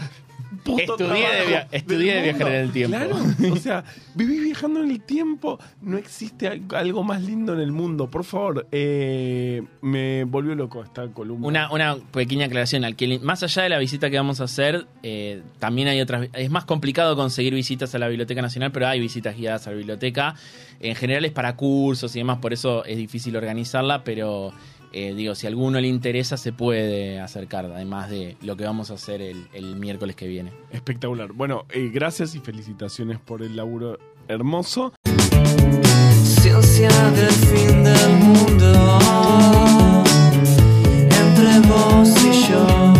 puto 0.63 0.81
Estudié 0.97 1.27
de 1.41 1.45
via- 1.47 1.67
estudié 1.71 2.13
de 2.15 2.21
viajar 2.23 2.47
en 2.47 2.53
el 2.55 2.71
tiempo. 2.71 2.97
Claro, 2.97 3.17
o 3.51 3.55
sea, 3.57 3.83
vivís 4.15 4.41
viajando 4.43 4.81
en 4.83 4.89
el 4.91 5.01
tiempo. 5.01 5.59
No 5.81 5.97
existe 5.97 6.47
al- 6.47 6.63
algo 6.73 7.03
más 7.03 7.21
lindo 7.21 7.53
en 7.53 7.59
el 7.59 7.71
mundo. 7.71 8.09
Por 8.09 8.23
favor, 8.23 8.67
eh, 8.71 9.61
me 9.81 10.23
volvió 10.23 10.55
loco 10.55 10.81
esta 10.83 11.07
columna. 11.09 11.45
Una, 11.47 11.71
una 11.71 11.97
pequeña 12.11 12.45
aclaración. 12.47 12.83
Al 12.85 12.95
que, 12.95 13.19
más 13.19 13.43
allá 13.43 13.63
de 13.63 13.69
la 13.69 13.77
visita 13.79 14.09
que 14.09 14.17
vamos 14.17 14.39
a 14.41 14.45
hacer, 14.45 14.87
eh, 15.03 15.43
también 15.59 15.87
hay 15.87 15.99
otras. 16.01 16.29
Es 16.33 16.49
más 16.49 16.65
complicado 16.65 17.15
conseguir 17.15 17.53
visitas 17.53 17.93
a 17.93 17.99
la 17.99 18.07
Biblioteca 18.07 18.41
Nacional, 18.41 18.71
pero 18.71 18.87
hay 18.87 18.99
visitas 18.99 19.35
guiadas 19.35 19.67
a 19.67 19.71
la 19.71 19.77
biblioteca. 19.77 20.35
En 20.79 20.95
general 20.95 21.25
es 21.25 21.31
para 21.31 21.55
cursos 21.55 22.15
y 22.15 22.19
demás, 22.19 22.39
por 22.39 22.53
eso 22.53 22.83
es 22.85 22.97
difícil 22.97 23.35
organizarla, 23.35 24.03
pero 24.03 24.51
eh, 24.97 25.13
digo, 25.13 25.35
si 25.35 25.45
a 25.45 25.49
alguno 25.49 25.81
le 25.81 25.89
interesa, 25.89 26.37
se 26.37 26.53
puede 26.53 27.19
acercar, 27.19 27.65
además 27.65 28.09
de 28.09 28.37
lo 28.41 28.55
que 28.55 28.63
vamos 28.63 28.91
a 28.91 28.93
hacer 28.93 29.21
el, 29.21 29.49
el 29.51 29.75
miércoles 29.75 30.15
que 30.15 30.25
viene. 30.25 30.53
Espectacular. 30.71 31.33
Bueno, 31.33 31.65
eh, 31.69 31.91
gracias 31.93 32.33
y 32.33 32.39
felicitaciones 32.39 33.19
por 33.19 33.43
el 33.43 33.57
laburo 33.57 33.99
hermoso. 34.29 34.93
Ciencia 36.23 36.87
del 37.11 37.29
fin 37.29 37.83
del 37.83 38.09
mundo 38.19 40.03
entre 41.09 41.59
vos 41.67 42.94